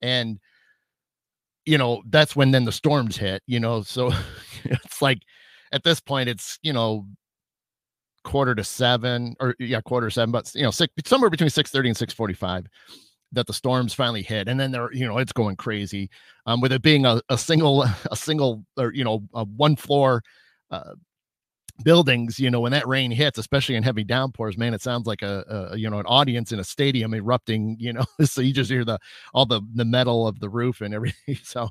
and 0.03 0.39
you 1.67 1.79
know, 1.79 2.03
that's 2.09 2.37
when 2.37 2.51
then 2.51 2.65
the 2.65 2.73
storms 2.73 3.17
hit. 3.17 3.43
You 3.47 3.61
know, 3.61 3.83
so 3.83 4.13
it's 4.65 5.03
like 5.03 5.21
at 5.73 5.85
this 5.85 6.01
point, 6.01 6.29
it's 6.29 6.59
you 6.63 6.73
know, 6.73 7.07
quarter 8.25 8.55
to 8.55 8.65
seven, 8.65 9.35
or 9.41 9.55
yeah, 9.59 9.81
quarter 9.81 10.11
seven, 10.11 10.33
but 10.33 10.51
you 10.55 10.63
know, 10.63 10.71
six 10.71 10.93
somewhere 11.07 11.31
between 11.31 11.51
six 11.51 11.71
thirty 11.71 11.89
and 11.89 11.97
six 11.97 12.13
forty 12.13 12.35
five 12.35 12.67
that 13.35 13.47
the 13.47 13.53
storms 13.53 13.93
finally 13.93 14.23
hit 14.23 14.49
and 14.49 14.59
then 14.59 14.71
they're 14.71 14.93
you 14.93 15.05
know 15.05 15.19
it's 15.19 15.33
going 15.33 15.57
crazy 15.57 16.09
um 16.47 16.61
with 16.61 16.73
it 16.73 16.83
being 16.83 17.05
a, 17.05 17.21
a 17.29 17.37
single 17.37 17.83
a 18.11 18.17
single 18.17 18.65
or 18.79 18.93
you 18.95 19.05
know 19.05 19.23
a 19.35 19.45
one 19.45 19.77
floor 19.77 20.23
uh, 20.71 20.95
buildings 21.83 22.39
you 22.39 22.51
know 22.51 22.61
when 22.61 22.71
that 22.71 22.87
rain 22.87 23.11
hits 23.11 23.37
especially 23.37 23.75
in 23.75 23.83
heavy 23.83 24.05
downpours 24.05 24.57
man 24.57 24.73
it 24.73 24.81
sounds 24.81 25.07
like 25.07 25.23
a, 25.23 25.71
a, 25.73 25.77
you 25.77 25.91
know 25.91 25.99
an 25.99 26.07
audience 26.07 26.53
in 26.53 26.61
a 26.61 26.65
stadium 26.65 27.13
erupting 27.13 27.77
you 27.81 27.93
know 27.93 28.05
so 28.25 28.41
you 28.41 28.53
just 28.53 28.71
hear 28.71 28.85
the 28.85 28.99
all 29.33 29.45
the 29.45 29.61
the 29.75 29.85
metal 29.85 30.29
of 30.29 30.39
the 30.39 30.49
roof 30.49 30.81
and 30.81 30.95
everything. 30.95 31.37
So 31.43 31.69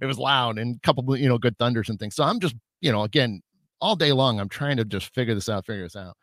it 0.00 0.06
was 0.06 0.18
loud 0.18 0.58
and 0.58 0.76
a 0.76 0.80
couple 0.80 1.16
you 1.16 1.28
know 1.28 1.38
good 1.38 1.56
thunders 1.58 1.88
and 1.88 1.98
things. 1.98 2.16
So 2.16 2.24
i'm 2.24 2.40
just 2.40 2.56
you 2.80 2.90
know 2.90 3.02
again 3.02 3.42
all 3.80 3.94
day 3.94 4.12
long 4.12 4.40
i'm 4.40 4.48
trying 4.48 4.76
to 4.76 4.84
just 4.84 5.14
figure 5.14 5.34
this 5.34 5.48
out 5.48 5.66
figure 5.66 5.84
this 5.84 5.96
out. 5.96 6.16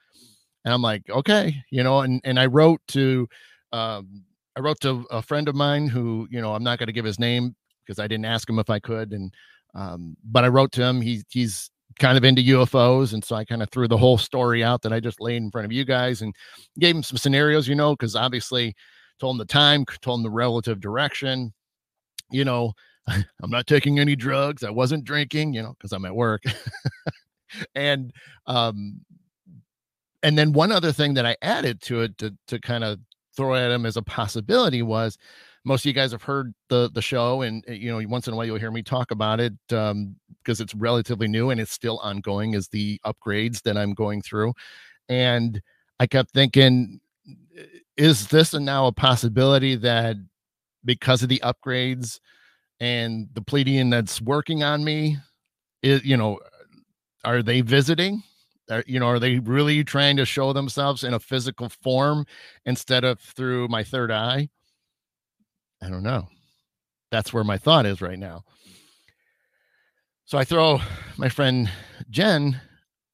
And 0.66 0.74
i'm 0.74 0.82
like 0.82 1.10
okay 1.10 1.56
you 1.70 1.84
know 1.84 2.02
and 2.02 2.20
and 2.26 2.38
i 2.40 2.48
wrote 2.48 2.82
to 2.90 3.28
um 3.72 4.24
i 4.58 4.60
wrote 4.60 4.80
to 4.82 5.06
a 5.10 5.22
friend 5.22 5.48
of 5.48 5.56
mine 5.56 5.88
who 5.88 6.28
you 6.30 6.42
know 6.42 6.54
i'm 6.54 6.64
not 6.64 6.80
going 6.80 6.88
to 6.88 6.94
give 6.94 7.06
his 7.06 7.20
name 7.20 7.56
because 7.86 7.98
i 7.98 8.08
didn't 8.08 8.26
ask 8.26 8.50
him 8.50 8.60
if 8.60 8.70
i 8.70 8.78
could 8.80 9.14
and 9.14 9.34
um 9.74 10.18
but 10.26 10.44
i 10.44 10.50
wrote 10.50 10.74
to 10.74 10.84
him. 10.84 11.00
He 11.00 11.24
he's 11.30 11.72
kind 12.00 12.18
of 12.18 12.24
into 12.24 12.42
UFOs. 12.42 13.14
And 13.14 13.24
so 13.24 13.36
I 13.36 13.46
kind 13.46 13.62
of 13.62 13.70
threw 13.70 13.88
the 13.88 13.98
whole 13.98 14.18
story 14.18 14.64
out 14.64 14.82
that 14.82 14.94
I 14.94 15.00
just 15.00 15.22
laid 15.22 15.38
in 15.38 15.52
front 15.52 15.66
of 15.66 15.72
you 15.72 15.86
guys 15.86 16.22
and 16.22 16.36
gave 16.80 16.96
him 16.96 17.04
some 17.04 17.18
scenarios, 17.18 17.68
you 17.68 17.76
know, 17.76 17.94
because 17.94 18.16
obviously 18.16 18.76
told 19.20 19.36
him 19.36 19.38
the 19.40 19.46
time, 19.46 19.86
told 20.02 20.20
him 20.20 20.24
the 20.24 20.30
relative 20.30 20.80
direction. 20.80 21.54
You 22.32 22.46
know, 22.46 22.74
I'm 23.08 23.50
not 23.50 23.68
taking 23.68 24.00
any 24.00 24.16
drugs. 24.16 24.64
I 24.64 24.70
wasn't 24.70 25.06
drinking, 25.06 25.54
you 25.54 25.62
know, 25.62 25.74
because 25.78 25.92
I'm 25.92 26.06
at 26.06 26.16
work. 26.16 26.44
and 27.76 28.14
um 28.48 29.02
and 30.24 30.38
then 30.38 30.54
one 30.54 30.72
other 30.72 30.92
thing 30.94 31.16
that 31.16 31.26
I 31.26 31.36
added 31.42 31.82
to 31.84 32.02
it 32.02 32.18
to 32.20 32.36
to 32.48 32.60
kind 32.60 32.84
of 32.84 33.00
throw 33.36 33.56
at 33.56 33.72
him 33.72 33.86
as 33.86 33.98
a 33.98 34.02
possibility 34.02 34.82
was 34.82 35.18
most 35.64 35.82
of 35.82 35.86
you 35.86 35.94
guys 35.94 36.12
have 36.12 36.24
heard 36.24 36.54
the 36.70 36.90
the 36.94 37.02
show 37.02 37.42
and 37.42 37.64
eh, 37.68 37.74
you 37.74 37.92
know 37.92 38.08
once 38.08 38.28
in 38.28 38.34
a 38.34 38.38
while 38.38 38.46
you'll 38.46 38.60
hear 38.60 38.72
me 38.72 38.82
talk 38.82 39.12
about 39.12 39.40
it 39.40 39.54
um, 39.72 40.16
because 40.44 40.60
it's 40.62 40.76
relatively 40.76 41.28
new 41.28 41.50
and 41.50 41.62
it's 41.62 41.72
still 41.72 42.00
ongoing 42.00 42.56
as 42.56 42.68
the 42.70 43.00
upgrades 43.06 43.62
that 43.62 43.78
i'm 43.78 43.94
going 43.94 44.22
through 44.22 44.54
and 45.10 45.62
i 46.00 46.08
kept 46.08 46.32
thinking 46.32 47.00
is 47.98 48.28
this 48.28 48.54
now 48.54 48.88
a 48.88 48.92
possibility 48.92 49.76
that 49.76 50.16
because 50.84 51.22
of 51.22 51.30
the 51.30 51.42
upgrades 51.44 52.20
and 52.80 53.28
the 53.34 53.42
Pleiadian 53.42 53.92
that's 53.92 54.20
working 54.22 54.64
on 54.64 54.84
me 54.84 55.18
is 55.84 56.04
you 56.04 56.18
know 56.18 56.40
are 57.24 57.44
they 57.44 57.62
visiting? 57.62 58.24
Are, 58.70 58.84
you 58.88 59.00
know, 59.00 59.08
are 59.08 59.20
they 59.20 59.40
really 59.40 59.84
trying 59.84 60.18
to 60.18 60.26
show 60.26 60.54
themselves 60.54 61.04
in 61.04 61.14
a 61.14 61.20
physical 61.20 61.70
form 61.70 62.26
instead 62.66 63.04
of 63.04 63.20
through 63.20 63.68
my 63.68 63.84
third 63.84 64.12
eye? 64.12 64.50
I 65.82 65.90
don't 65.90 66.04
know. 66.04 66.28
That's 67.12 67.34
where 67.34 67.44
my 67.44 67.58
thought 67.58 67.86
is 67.86 68.02
right 68.02 68.20
now. 68.20 68.44
So 70.26 70.38
I 70.38 70.44
throw 70.44 70.80
my 71.18 71.28
friend 71.30 71.70
Jen 72.10 72.60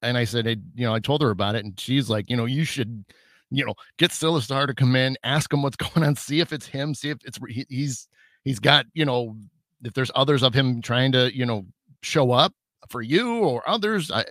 and 0.02 0.16
I 0.16 0.24
said, 0.24 0.46
you 0.46 0.86
know, 0.86 0.94
I 0.94 1.00
told 1.00 1.22
her 1.22 1.30
about 1.30 1.56
it, 1.56 1.64
and 1.64 1.78
she's 1.78 2.08
like, 2.08 2.30
you 2.30 2.36
know, 2.36 2.44
you 2.44 2.64
should, 2.64 3.04
you 3.50 3.66
know, 3.66 3.74
get 3.98 4.12
Silastar 4.12 4.68
to 4.68 4.74
come 4.74 4.94
in, 4.94 5.16
ask 5.24 5.52
him 5.52 5.62
what's 5.62 5.76
going 5.94 6.06
on, 6.06 6.14
see 6.14 6.40
if 6.40 6.52
it's 6.52 6.66
him, 6.66 6.94
see 6.94 7.10
if 7.10 7.18
it's 7.24 7.38
he, 7.48 7.66
he's 7.68 8.08
he's 8.44 8.60
got, 8.60 8.86
you 8.94 9.04
know, 9.04 9.36
if 9.82 9.94
there's 9.94 10.12
others 10.14 10.42
of 10.42 10.54
him 10.54 10.80
trying 10.80 11.12
to, 11.12 11.36
you 11.36 11.44
know, 11.44 11.66
show 12.02 12.30
up 12.30 12.52
for 12.88 13.02
you 13.02 13.38
or 13.38 13.68
others. 13.68 14.10
I 14.10 14.24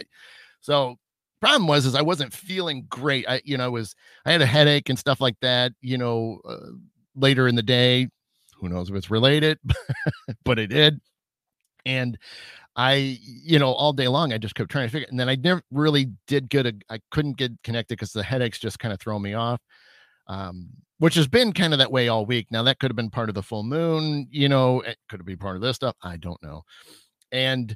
so 0.62 0.96
problem 1.40 1.68
was 1.68 1.86
is 1.86 1.96
I 1.96 2.02
wasn't 2.02 2.34
feeling 2.34 2.86
great. 2.90 3.28
I 3.28 3.42
you 3.44 3.58
know 3.58 3.72
was 3.72 3.96
I 4.26 4.32
had 4.32 4.42
a 4.42 4.46
headache 4.46 4.90
and 4.90 4.98
stuff 4.98 5.22
like 5.22 5.38
that. 5.42 5.74
You 5.82 5.98
know, 5.98 6.40
uh, 6.48 6.72
later 7.16 7.48
in 7.48 7.56
the 7.56 7.64
day, 7.64 8.08
who 8.60 8.70
knows 8.70 8.90
if 8.90 8.96
it's 8.96 9.10
related, 9.10 9.60
but 10.46 10.60
it 10.60 10.68
did. 10.68 11.00
And 11.86 12.18
I, 12.76 13.18
you 13.24 13.60
know, 13.60 13.72
all 13.72 13.94
day 13.94 14.08
long, 14.08 14.34
I 14.34 14.38
just 14.38 14.56
kept 14.56 14.70
trying 14.70 14.88
to 14.88 14.92
figure. 14.92 15.06
It. 15.06 15.12
And 15.12 15.20
then 15.20 15.30
I 15.30 15.36
never 15.36 15.62
really 15.72 16.12
did 16.28 16.50
good. 16.50 16.84
I 16.90 17.00
couldn't 17.12 17.38
get 17.38 17.52
connected 17.64 17.96
because 17.96 18.12
the 18.12 18.24
headaches 18.24 18.60
just 18.60 18.80
kind 18.80 18.94
of 18.94 19.00
throw 19.00 19.18
me 19.18 19.34
off. 19.34 19.62
Um, 20.28 20.70
which 21.00 21.16
has 21.16 21.28
been 21.28 21.54
kind 21.54 21.74
of 21.74 21.80
that 21.80 21.92
way 21.92 22.08
all 22.08 22.26
week. 22.26 22.48
Now 22.52 22.64
that 22.64 22.80
could 22.80 22.90
have 22.90 22.96
been 22.96 23.10
part 23.10 23.30
of 23.30 23.36
the 23.36 23.44
full 23.44 23.64
moon, 23.64 24.28
you 24.32 24.50
know, 24.50 24.82
it 24.82 24.98
could 25.10 25.20
have 25.20 25.28
been 25.28 25.38
part 25.38 25.56
of 25.56 25.62
this 25.62 25.76
stuff. 25.76 25.96
I 26.02 26.18
don't 26.18 26.42
know. 26.42 26.64
And 27.32 27.76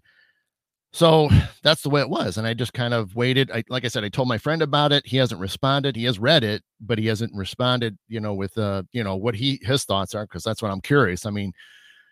so 0.93 1.29
that's 1.63 1.81
the 1.81 1.89
way 1.89 2.01
it 2.01 2.09
was. 2.09 2.37
And 2.37 2.45
I 2.45 2.53
just 2.53 2.73
kind 2.73 2.93
of 2.93 3.15
waited. 3.15 3.49
I, 3.51 3.63
like 3.69 3.85
I 3.85 3.87
said, 3.87 4.03
I 4.03 4.09
told 4.09 4.27
my 4.27 4.37
friend 4.37 4.61
about 4.61 4.91
it. 4.91 5.05
He 5.05 5.17
hasn't 5.17 5.39
responded. 5.39 5.95
He 5.95 6.03
has 6.03 6.19
read 6.19 6.43
it, 6.43 6.63
but 6.81 6.97
he 6.97 7.07
hasn't 7.07 7.33
responded, 7.33 7.97
you 8.09 8.19
know, 8.19 8.33
with, 8.33 8.57
uh, 8.57 8.83
you 8.91 9.03
know, 9.03 9.15
what 9.15 9.35
he, 9.35 9.59
his 9.63 9.85
thoughts 9.85 10.13
are. 10.13 10.27
Cause 10.27 10.43
that's 10.43 10.61
what 10.61 10.71
I'm 10.71 10.81
curious. 10.81 11.25
I 11.25 11.29
mean, 11.29 11.53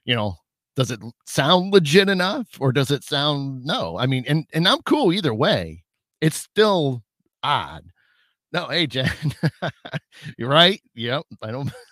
you 0.06 0.16
know, 0.16 0.36
does 0.78 0.92
it 0.92 1.02
sound 1.26 1.74
legit 1.74 2.08
enough 2.08 2.48
or 2.60 2.72
does 2.72 2.90
it 2.90 3.04
sound 3.04 3.66
no? 3.66 3.98
I 3.98 4.06
mean, 4.06 4.24
and, 4.28 4.46
and 4.54 4.66
I'm 4.66 4.82
cool 4.84 5.12
either 5.12 5.34
way. 5.34 5.84
It's 6.22 6.38
still 6.38 7.04
odd. 7.44 7.84
No, 8.54 8.68
hey, 8.68 8.88
Jen, 8.88 9.12
you're 10.38 10.50
right. 10.50 10.82
Yep. 10.96 11.24
I 11.42 11.52
don't, 11.52 11.70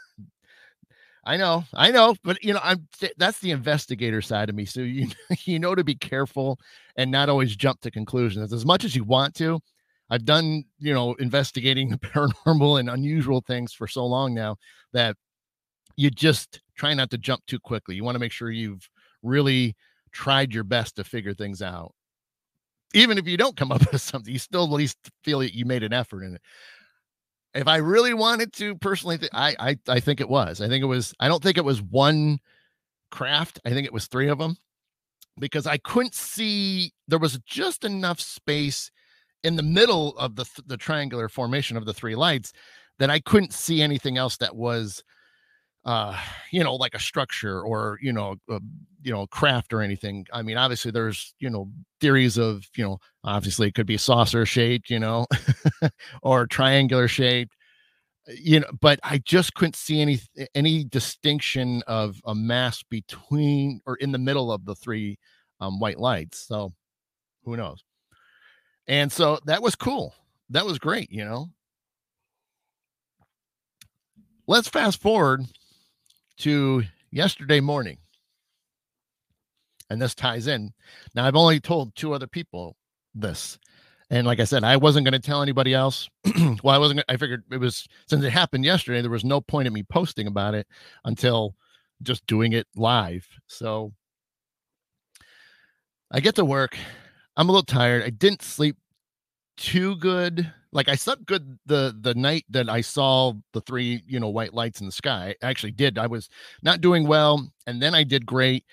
I 1.28 1.36
know, 1.36 1.66
I 1.74 1.92
know, 1.92 2.16
but 2.24 2.42
you 2.42 2.54
know, 2.54 2.62
I'm 2.64 2.88
that's 3.18 3.40
the 3.40 3.52
investigator 3.52 4.22
side 4.22 4.48
of 4.48 4.56
me. 4.56 4.64
So 4.64 4.80
you 4.80 5.10
you 5.44 5.60
know 5.60 5.76
to 5.76 5.84
be 5.84 5.94
careful 5.94 6.58
and 6.96 7.12
not 7.12 7.28
always 7.28 7.54
jump 7.58 7.82
to 7.82 7.92
conclusions 7.92 8.54
as 8.54 8.66
much 8.66 8.86
as 8.86 8.96
you 8.96 9.04
want 9.04 9.36
to. 9.36 9.60
I've 10.10 10.24
done, 10.24 10.64
you 10.80 10.94
know, 10.94 11.16
investigating 11.16 11.90
the 11.92 11.98
paranormal 11.98 12.80
and 12.80 12.90
unusual 12.90 13.42
things 13.42 13.74
for 13.74 13.90
so 13.90 14.06
long 14.06 14.34
now 14.34 14.56
that 14.94 15.18
you 15.98 16.10
just 16.10 16.62
try 16.78 16.94
not 16.94 17.10
to 17.12 17.18
jump 17.18 17.46
too 17.46 17.60
quickly. 17.60 17.96
You 17.96 18.06
want 18.06 18.16
to 18.16 18.20
make 18.20 18.32
sure 18.32 18.50
you've 18.50 18.90
really 19.22 19.76
tried 20.14 20.54
your 20.54 20.64
best 20.64 20.96
to 20.96 21.04
figure 21.04 21.34
things 21.34 21.62
out. 21.62 21.94
Even 22.94 23.18
if 23.18 23.28
you 23.28 23.36
don't 23.36 23.58
come 23.58 23.74
up 23.74 23.82
with 23.92 24.02
something, 24.02 24.32
you 24.32 24.40
still 24.40 24.64
at 24.64 24.72
least 24.72 24.98
feel 25.26 25.40
that 25.40 25.54
you 25.54 25.66
made 25.66 25.84
an 25.84 25.92
effort 25.92 26.24
in 26.24 26.36
it 26.36 26.42
if 27.58 27.68
I 27.68 27.78
really 27.78 28.14
wanted 28.14 28.54
to 28.54 28.76
personally, 28.76 29.18
th- 29.18 29.32
I, 29.34 29.56
I 29.60 29.78
I 29.88 30.00
think 30.00 30.22
it 30.22 30.30
was. 30.30 30.62
I 30.62 30.68
think 30.68 30.84
it 30.84 30.88
was. 30.88 31.14
I 31.20 31.28
don't 31.28 31.42
think 31.42 31.58
it 31.58 31.66
was 31.66 31.82
one 31.82 32.40
craft. 33.10 33.60
I 33.66 33.72
think 33.72 33.86
it 33.86 33.94
was 33.94 34.08
three 34.08 34.30
of 34.30 34.38
them 34.38 34.58
because 35.40 35.66
I 35.66 35.78
couldn't 35.78 36.14
see. 36.14 36.94
There 37.08 37.20
was 37.20 37.40
just 37.46 37.84
enough 37.84 38.22
space 38.22 38.92
in 39.44 39.56
the 39.56 39.64
middle 39.64 40.18
of 40.18 40.36
the 40.36 40.46
th- 40.46 40.68
the 40.68 40.78
triangular 40.78 41.28
formation 41.30 41.78
of 41.78 41.86
the 41.86 41.94
three 41.94 42.16
lights 42.16 42.54
that 43.00 43.10
I 43.10 43.20
couldn't 43.20 43.54
see 43.54 43.82
anything 43.82 44.18
else 44.18 44.38
that 44.38 44.56
was, 44.56 45.04
uh, 45.86 46.16
you 46.52 46.64
know, 46.64 46.76
like 46.76 46.94
a 46.94 47.00
structure 47.00 47.62
or 47.62 47.98
you 48.02 48.14
know, 48.14 48.36
a, 48.50 48.60
you 49.08 49.14
know, 49.14 49.26
craft 49.28 49.74
or 49.74 49.82
anything. 49.82 50.26
I 50.34 50.42
mean, 50.42 50.58
obviously, 50.58 50.92
there's 50.92 51.34
you 51.40 51.50
know 51.50 51.70
theories 52.02 52.38
of 52.38 52.66
you 52.76 52.84
know 52.84 53.00
obviously 53.24 53.68
it 53.68 53.74
could 53.74 53.88
be 53.88 53.98
saucer 53.98 54.46
shaped 54.46 54.90
you 54.90 55.00
know 55.00 55.26
or 56.22 56.46
triangular 56.46 57.08
shaped 57.08 57.56
you 58.28 58.60
know 58.60 58.68
but 58.82 59.00
i 59.04 59.18
just 59.18 59.56
couldn't 59.56 59.76
see 59.76 60.00
any 60.00 60.20
any 60.54 60.84
distinction 60.84 61.82
of 61.88 62.22
a 62.26 62.36
mass 62.36 62.84
between 62.84 63.82
or 63.88 63.96
in 63.96 64.12
the 64.12 64.20
middle 64.20 64.52
of 64.52 64.64
the 64.66 64.76
three 64.76 65.18
um, 65.60 65.80
white 65.80 66.00
lights 66.00 66.46
so 66.48 66.72
who 67.48 67.56
knows? 67.56 67.82
And 68.88 69.10
so 69.10 69.40
that 69.46 69.62
was 69.62 69.76
cool. 69.76 70.14
That 70.50 70.66
was 70.66 70.78
great 70.80 71.10
you 71.12 71.24
know? 71.24 71.48
Let's 74.48 74.68
fast 74.68 75.02
forward 75.02 75.46
to 76.40 76.84
yesterday 77.10 77.62
morning 77.62 77.98
and 79.90 80.02
this 80.02 80.16
ties 80.16 80.48
in 80.48 80.72
now 81.16 81.26
i've 81.26 81.36
only 81.36 81.60
told 81.60 81.96
two 81.96 82.14
other 82.14 82.28
people 82.28 82.76
this. 83.22 83.60
And 84.10 84.26
like 84.26 84.40
I 84.40 84.46
said, 84.46 84.64
I 84.64 84.78
wasn't 84.78 85.06
going 85.06 85.20
to 85.20 85.26
tell 85.26 85.42
anybody 85.42 85.74
else. 85.74 86.10
well, 86.64 86.74
I 86.74 86.78
wasn't. 86.78 87.04
I 87.10 87.18
figured 87.18 87.44
it 87.52 87.58
was 87.58 87.88
since 88.08 88.24
it 88.24 88.30
happened 88.30 88.64
yesterday. 88.64 89.02
There 89.02 89.12
was 89.12 89.26
no 89.26 89.42
point 89.42 89.68
in 89.68 89.74
me 89.74 89.84
posting 89.84 90.28
about 90.28 90.54
it 90.54 90.66
until 91.04 91.56
just 92.02 92.26
doing 92.26 92.54
it 92.54 92.68
live. 92.76 93.28
So 93.48 93.92
I 96.10 96.22
get 96.22 96.36
to 96.36 96.46
work. 96.46 96.78
I'm 97.36 97.50
a 97.50 97.52
little 97.52 97.66
tired. 97.66 98.04
I 98.04 98.10
didn't 98.10 98.44
sleep 98.44 98.78
too 99.58 99.98
good. 99.98 100.54
Like 100.72 100.88
I 100.88 100.96
slept 100.96 101.26
good 101.26 101.60
the 101.66 101.94
the 102.00 102.16
night 102.16 102.46
that 102.50 102.70
I 102.70 102.80
saw 102.80 103.34
the 103.52 103.62
three 103.62 104.04
you 104.08 104.22
know 104.22 104.30
white 104.30 104.54
lights 104.54 104.80
in 104.80 104.86
the 104.86 104.92
sky. 104.94 105.36
I 105.44 105.48
actually 105.50 105.72
did. 105.74 105.98
I 105.98 106.08
was 106.08 106.30
not 106.64 106.80
doing 106.80 107.08
well, 107.08 107.46
and 107.66 107.82
then 107.82 107.94
I 107.94 108.06
did 108.06 108.26
great. 108.26 108.64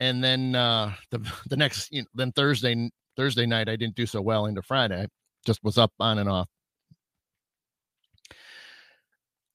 And 0.00 0.22
then 0.22 0.54
uh 0.54 0.92
the 1.10 1.18
the 1.48 1.56
next 1.56 1.92
you 1.92 2.02
know, 2.02 2.08
then 2.14 2.32
Thursday 2.32 2.90
Thursday 3.16 3.46
night, 3.46 3.68
I 3.68 3.76
didn't 3.76 3.94
do 3.94 4.06
so 4.06 4.20
well 4.20 4.46
into 4.46 4.62
Friday. 4.62 5.02
I 5.02 5.06
just 5.46 5.62
was 5.62 5.78
up 5.78 5.92
on 6.00 6.18
and 6.18 6.28
off. 6.28 6.48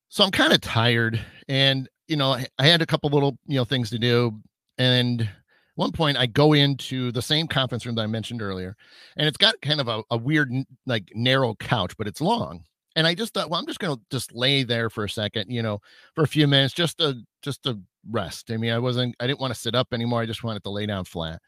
So 0.09 0.23
I'm 0.23 0.31
kind 0.31 0.53
of 0.53 0.61
tired. 0.61 1.19
And, 1.47 1.87
you 2.07 2.15
know, 2.15 2.37
I 2.57 2.65
had 2.65 2.81
a 2.81 2.85
couple 2.85 3.09
little, 3.11 3.37
you 3.45 3.55
know, 3.55 3.65
things 3.65 3.89
to 3.91 3.99
do. 3.99 4.39
And 4.77 5.29
one 5.75 5.91
point 5.91 6.17
I 6.17 6.25
go 6.25 6.53
into 6.53 7.11
the 7.11 7.21
same 7.21 7.47
conference 7.47 7.85
room 7.85 7.95
that 7.95 8.03
I 8.03 8.07
mentioned 8.07 8.41
earlier, 8.41 8.75
and 9.17 9.27
it's 9.27 9.37
got 9.37 9.61
kind 9.61 9.79
of 9.79 9.87
a, 9.87 10.01
a 10.09 10.17
weird, 10.17 10.51
like 10.85 11.11
narrow 11.13 11.55
couch, 11.55 11.93
but 11.97 12.07
it's 12.07 12.21
long. 12.21 12.63
And 12.95 13.05
I 13.07 13.13
just 13.13 13.33
thought, 13.33 13.49
well, 13.49 13.59
I'm 13.59 13.67
just 13.67 13.79
gonna 13.79 13.97
just 14.11 14.33
lay 14.33 14.63
there 14.63 14.89
for 14.89 15.03
a 15.03 15.09
second, 15.09 15.51
you 15.51 15.61
know, 15.61 15.79
for 16.15 16.23
a 16.23 16.27
few 16.27 16.47
minutes, 16.47 16.73
just 16.73 16.97
to 16.99 17.21
just 17.41 17.63
to 17.63 17.79
rest. 18.09 18.51
I 18.51 18.57
mean, 18.57 18.71
I 18.71 18.79
wasn't, 18.79 19.15
I 19.19 19.27
didn't 19.27 19.39
want 19.39 19.53
to 19.53 19.59
sit 19.59 19.75
up 19.75 19.93
anymore. 19.93 20.21
I 20.21 20.25
just 20.25 20.43
wanted 20.43 20.63
to 20.63 20.69
lay 20.69 20.85
down 20.85 21.05
flat. 21.05 21.41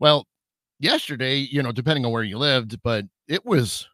Well, 0.00 0.26
yesterday, 0.78 1.36
you 1.36 1.62
know, 1.62 1.72
depending 1.72 2.04
on 2.04 2.12
where 2.12 2.22
you 2.22 2.38
lived, 2.38 2.82
but 2.82 3.04
it 3.28 3.44
was, 3.44 3.88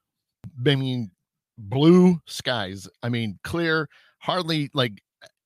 I 0.67 0.77
mean, 0.77 1.11
blue 1.59 2.21
skies. 2.27 2.89
I 3.03 3.09
mean, 3.09 3.39
clear, 3.45 3.89
hardly 4.19 4.71
like 4.75 4.93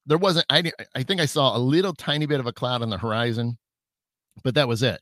there 0.07 0.19
wasn't. 0.19 0.47
I 0.51 0.71
I 0.95 1.03
think 1.03 1.21
I 1.21 1.27
saw 1.27 1.57
a 1.57 1.59
little 1.59 1.93
tiny 1.95 2.27
bit 2.27 2.41
of 2.41 2.47
a 2.47 2.53
cloud 2.53 2.83
on 2.83 2.91
the 2.91 2.99
horizon, 2.99 3.59
but 4.45 4.55
that 4.55 4.69
was 4.69 4.83
it. 4.83 5.01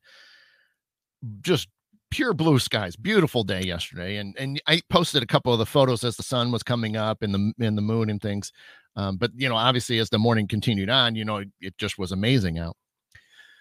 Just 1.41 1.69
pure 2.11 2.35
blue 2.35 2.59
skies. 2.59 2.97
Beautiful 2.97 3.45
day 3.45 3.63
yesterday, 3.63 4.17
and 4.17 4.37
and 4.39 4.61
I 4.67 4.81
posted 4.91 5.23
a 5.23 5.27
couple 5.27 5.53
of 5.53 5.59
the 5.59 5.67
photos 5.67 6.05
as 6.05 6.17
the 6.17 6.23
sun 6.23 6.51
was 6.51 6.63
coming 6.63 6.97
up 6.97 7.23
and 7.23 7.35
the 7.35 7.53
in 7.65 7.77
the 7.77 7.83
moon 7.83 8.11
and 8.11 8.21
things. 8.21 8.53
Um, 8.97 9.17
but 9.17 9.31
you 9.37 9.49
know, 9.49 9.57
obviously, 9.57 9.99
as 9.99 10.11
the 10.11 10.19
morning 10.19 10.49
continued 10.49 10.91
on, 10.91 11.15
you 11.15 11.25
know, 11.25 11.39
it, 11.39 11.49
it 11.61 11.79
just 11.79 11.99
was 11.99 12.13
amazing 12.13 12.59
out. 12.59 12.77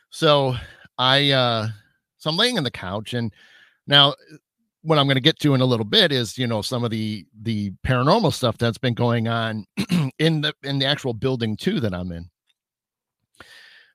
So 0.10 0.56
I 0.98 1.32
uh 1.32 1.68
so 2.18 2.30
I'm 2.30 2.38
laying 2.38 2.58
on 2.58 2.64
the 2.64 2.72
couch, 2.72 3.14
and 3.14 3.32
now 3.86 4.10
uh, 4.12 4.38
what 4.82 4.98
I'm 4.98 5.06
going 5.06 5.16
to 5.16 5.22
get 5.22 5.40
to 5.40 5.54
in 5.54 5.62
a 5.62 5.66
little 5.66 5.86
bit 5.86 6.12
is 6.12 6.38
you 6.38 6.48
know 6.48 6.62
some 6.62 6.84
of 6.84 6.92
the 6.92 7.26
the 7.42 7.72
paranormal 7.86 8.34
stuff 8.34 8.58
that's 8.58 8.78
been 8.78 8.94
going 8.94 9.28
on 9.28 9.66
in 10.20 10.42
the 10.42 10.54
in 10.64 10.80
the 10.80 10.86
actual 10.86 11.14
building 11.14 11.58
too 11.58 11.80
that 11.82 11.94
I'm 11.94 12.12
in. 12.12 12.30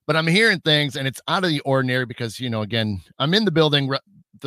But 0.06 0.16
I'm 0.16 0.26
hearing 0.26 0.60
things, 0.60 0.96
and 0.96 1.06
it's 1.06 1.20
out 1.28 1.44
of 1.44 1.50
the 1.50 1.60
ordinary 1.60 2.06
because 2.06 2.38
you 2.38 2.50
know 2.50 2.62
again 2.62 3.00
I'm 3.18 3.34
in 3.34 3.44
the 3.44 3.50
building. 3.50 3.90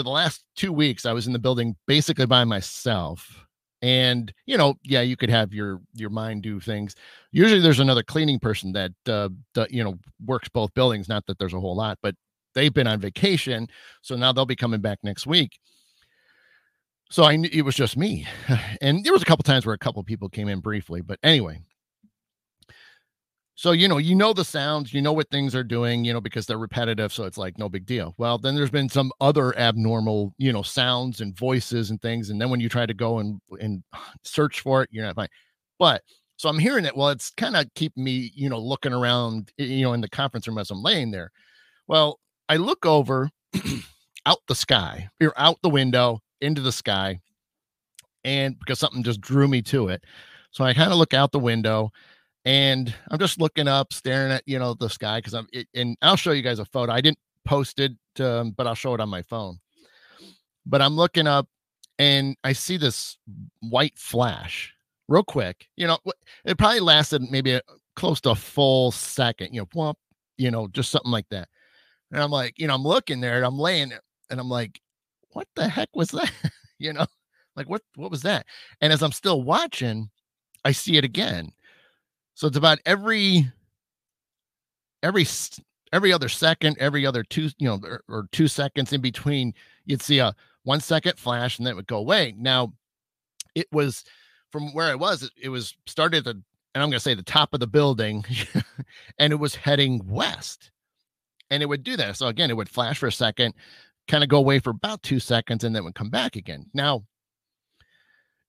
The 0.04 0.10
last 0.10 0.44
two 0.56 0.74
weeks, 0.74 1.06
I 1.06 1.14
was 1.14 1.28
in 1.28 1.34
the 1.34 1.40
building 1.40 1.76
basically 1.88 2.26
by 2.26 2.44
myself 2.44 3.42
and 3.82 4.34
you 4.46 4.58
know 4.58 4.74
yeah 4.86 5.02
you 5.02 5.18
could 5.18 5.30
have 5.30 5.54
your 5.54 5.82
your 5.94 6.10
mind 6.10 6.42
do 6.42 6.62
things 6.62 6.96
usually 7.34 7.60
there's 7.60 7.82
another 7.82 8.02
cleaning 8.02 8.40
person 8.40 8.72
that 8.72 8.94
uh 9.10 9.28
you 9.70 9.84
know 9.84 10.00
works 10.26 10.48
both 10.48 10.74
buildings 10.74 11.10
not 11.10 11.26
that 11.26 11.38
there's 11.38 11.54
a 11.54 11.60
whole 11.60 11.76
lot 11.76 12.00
but 12.02 12.16
they've 12.56 12.74
been 12.74 12.88
on 12.88 13.00
vacation, 13.00 13.68
so 14.02 14.16
now 14.16 14.32
they'll 14.32 14.46
be 14.46 14.56
coming 14.56 14.82
back 14.82 15.00
next 15.04 15.28
week. 15.28 15.60
So 17.12 17.24
I 17.24 17.36
knew 17.36 17.50
it 17.54 17.62
was 17.62 17.76
just 17.76 17.98
me, 17.98 18.26
and 18.82 19.04
there 19.04 19.14
was 19.14 19.22
a 19.22 19.26
couple 19.26 19.44
times 19.44 19.66
where 19.66 19.76
a 19.76 19.78
couple 19.80 20.02
people 20.04 20.30
came 20.30 20.48
in 20.48 20.62
briefly, 20.62 21.02
but 21.02 21.20
anyway. 21.22 21.60
So, 23.58 23.72
you 23.72 23.88
know, 23.88 23.98
you 23.98 24.16
know 24.16 24.34
the 24.34 24.44
sounds, 24.44 24.94
you 24.94 25.02
know 25.02 25.14
what 25.14 25.30
things 25.30 25.56
are 25.56 25.64
doing, 25.64 26.04
you 26.04 26.12
know, 26.12 26.20
because 26.20 26.46
they're 26.46 26.58
repetitive. 26.58 27.14
So 27.14 27.24
it's 27.24 27.38
like 27.38 27.58
no 27.58 27.70
big 27.70 27.86
deal. 27.86 28.14
Well, 28.18 28.38
then 28.38 28.54
there's 28.54 28.70
been 28.70 28.90
some 28.90 29.14
other 29.22 29.58
abnormal, 29.58 30.34
you 30.38 30.52
know, 30.52 30.62
sounds 30.62 31.22
and 31.22 31.36
voices 31.38 31.90
and 31.90 32.02
things. 32.02 32.30
And 32.30 32.40
then 32.40 32.50
when 32.50 32.60
you 32.60 32.68
try 32.68 32.86
to 32.86 32.94
go 32.94 33.20
and 33.20 33.40
and 33.62 33.82
search 34.24 34.60
for 34.60 34.84
it, 34.84 34.90
you're 34.92 35.06
not 35.06 35.16
fine. 35.16 35.30
But 35.80 36.02
so 36.36 36.50
I'm 36.50 36.60
hearing 36.60 36.84
it. 36.84 36.98
Well, 36.98 37.10
it's 37.10 37.32
kind 37.32 37.56
of 37.56 37.66
keep 37.76 37.96
me, 37.96 38.32
you 38.36 38.50
know, 38.50 38.60
looking 38.60 38.92
around, 38.94 39.52
you 39.58 39.84
know, 39.84 39.94
in 39.94 40.02
the 40.02 40.10
conference 40.10 40.48
room 40.50 40.58
as 40.58 40.70
I'm 40.70 40.84
laying 40.84 41.12
there. 41.12 41.32
Well, 41.88 42.20
I 42.50 42.58
look 42.58 42.86
over 42.86 43.30
out 44.26 44.40
the 44.48 44.56
sky, 44.56 45.10
or 45.22 45.34
out 45.38 45.58
the 45.64 45.70
window 45.70 46.20
into 46.42 46.62
the 46.62 46.72
sky, 46.74 47.20
and 48.24 48.58
because 48.60 48.80
something 48.80 49.04
just 49.04 49.22
drew 49.22 49.48
me 49.48 49.62
to 49.64 49.88
it. 49.90 50.04
So 50.52 50.64
I 50.64 50.74
kind 50.74 50.92
of 50.92 50.98
look 50.98 51.14
out 51.14 51.32
the 51.32 51.40
window 51.40 51.92
and 52.46 52.94
I'm 53.10 53.18
just 53.18 53.40
looking 53.40 53.68
up, 53.68 53.92
staring 53.92 54.32
at 54.32 54.44
you 54.46 54.60
know 54.60 54.76
the 54.76 54.90
sky 54.90 55.18
because 55.18 55.34
I'm. 55.34 55.48
It, 55.52 55.68
and 55.74 55.98
I'll 56.02 56.16
show 56.16 56.32
you 56.32 56.44
guys 56.44 56.60
a 56.60 56.66
photo. 56.66 56.94
I 56.94 57.02
didn't 57.02 57.18
post 57.44 57.80
it, 57.80 57.94
um, 58.20 58.52
but 58.52 58.68
I'll 58.68 58.76
show 58.76 58.94
it 58.94 59.02
on 59.02 59.10
my 59.10 59.24
phone. 59.24 59.60
But 60.66 60.82
I'm 60.82 60.96
looking 60.96 61.28
up, 61.28 61.48
and 61.98 62.38
I 62.44 62.54
see 62.54 62.78
this 62.78 63.18
white 63.62 63.98
flash 63.98 64.74
real 65.08 65.24
quick. 65.24 65.68
You 65.76 65.88
know, 65.88 65.98
it 66.46 66.58
probably 66.58 66.80
lasted 66.80 67.24
maybe 67.30 67.54
a, 67.54 67.62
close 67.96 68.22
to 68.22 68.32
a 68.32 68.36
full 68.36 68.92
second. 68.92 69.54
You 69.54 69.62
know, 69.62 69.68
whoop, 69.74 69.98
you 70.38 70.52
know, 70.52 70.68
just 70.68 70.92
something 70.92 71.12
like 71.12 71.30
that. 71.30 71.50
And 72.12 72.22
I'm 72.22 72.32
like, 72.32 72.60
you 72.60 72.68
know, 72.68 72.76
I'm 72.76 72.84
looking 72.84 73.22
there, 73.22 73.38
and 73.38 73.46
I'm 73.46 73.58
laying 73.58 73.92
and 74.30 74.40
I'm 74.40 74.50
like, 74.50 74.80
what 75.32 75.48
the 75.56 75.68
heck 75.68 75.90
was 75.96 76.10
that? 76.10 76.32
you 76.80 76.94
know, 76.94 77.08
like 77.56 77.68
what 77.68 77.82
what 77.96 78.12
was 78.12 78.22
that? 78.22 78.46
And 78.82 78.94
as 78.94 79.02
I'm 79.02 79.12
still 79.12 79.42
watching, 79.42 80.10
I 80.64 80.74
see 80.74 80.98
it 80.98 81.04
again 81.04 81.52
so 82.36 82.48
it's 82.48 82.58
about 82.58 82.80
every 82.86 83.52
every 85.02 85.26
every 85.94 86.12
other 86.12 86.30
second, 86.30 86.78
every 86.80 87.06
other 87.06 87.24
two, 87.24 87.50
you 87.58 87.68
know, 87.68 87.80
or, 87.84 88.04
or 88.10 88.28
two 88.32 88.48
seconds 88.48 88.92
in 88.92 89.02
between, 89.02 89.54
you'd 89.86 90.02
see 90.02 90.20
a 90.20 90.36
one 90.64 90.82
second 90.82 91.18
flash 91.18 91.58
and 91.58 91.66
then 91.66 91.72
it 91.72 91.76
would 91.76 91.88
go 91.88 91.98
away. 91.98 92.36
Now, 92.38 92.74
it 93.56 93.68
was 93.72 94.04
from 94.52 94.74
where 94.74 94.92
I 94.92 94.96
was, 94.96 95.24
it, 95.24 95.32
it 95.42 95.50
was 95.50 95.76
started 95.86 96.18
at 96.18 96.24
the, 96.26 96.32
and 96.32 96.84
I'm 96.84 96.90
going 96.90 96.94
to 96.94 97.00
say 97.00 97.14
the 97.14 97.24
top 97.24 97.54
of 97.54 97.62
the 97.62 97.68
building, 97.68 98.26
and 99.20 99.32
it 99.32 99.38
was 99.38 99.56
heading 99.56 100.02
west. 100.06 100.72
And 101.50 101.64
it 101.64 101.68
would 101.68 101.84
do 101.84 101.96
that. 101.96 102.18
So 102.18 102.28
again, 102.28 102.50
it 102.50 102.58
would 102.58 102.68
flash 102.68 102.98
for 102.98 103.08
a 103.08 103.12
second, 103.12 103.54
kind 104.10 104.24
of 104.24 104.30
go 104.30 104.38
away 104.38 104.60
for 104.60 104.72
about 104.72 105.02
two 105.04 105.20
seconds, 105.20 105.64
and 105.64 105.74
then 105.74 105.86
would 105.86 105.96
come 105.96 106.10
back 106.10 106.36
again. 106.36 106.66
Now, 106.74 107.06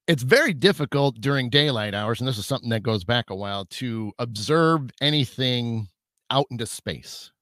it's 0.06 0.22
very 0.22 0.52
difficult 0.52 1.20
during 1.20 1.50
daylight 1.50 1.94
hours, 1.94 2.20
and 2.20 2.28
this 2.28 2.38
is 2.38 2.46
something 2.46 2.70
that 2.70 2.82
goes 2.82 3.04
back 3.04 3.30
a 3.30 3.34
while 3.34 3.64
to 3.66 4.12
observe 4.18 4.90
anything 5.00 5.88
out 6.30 6.46
into 6.50 6.66
space. 6.66 7.32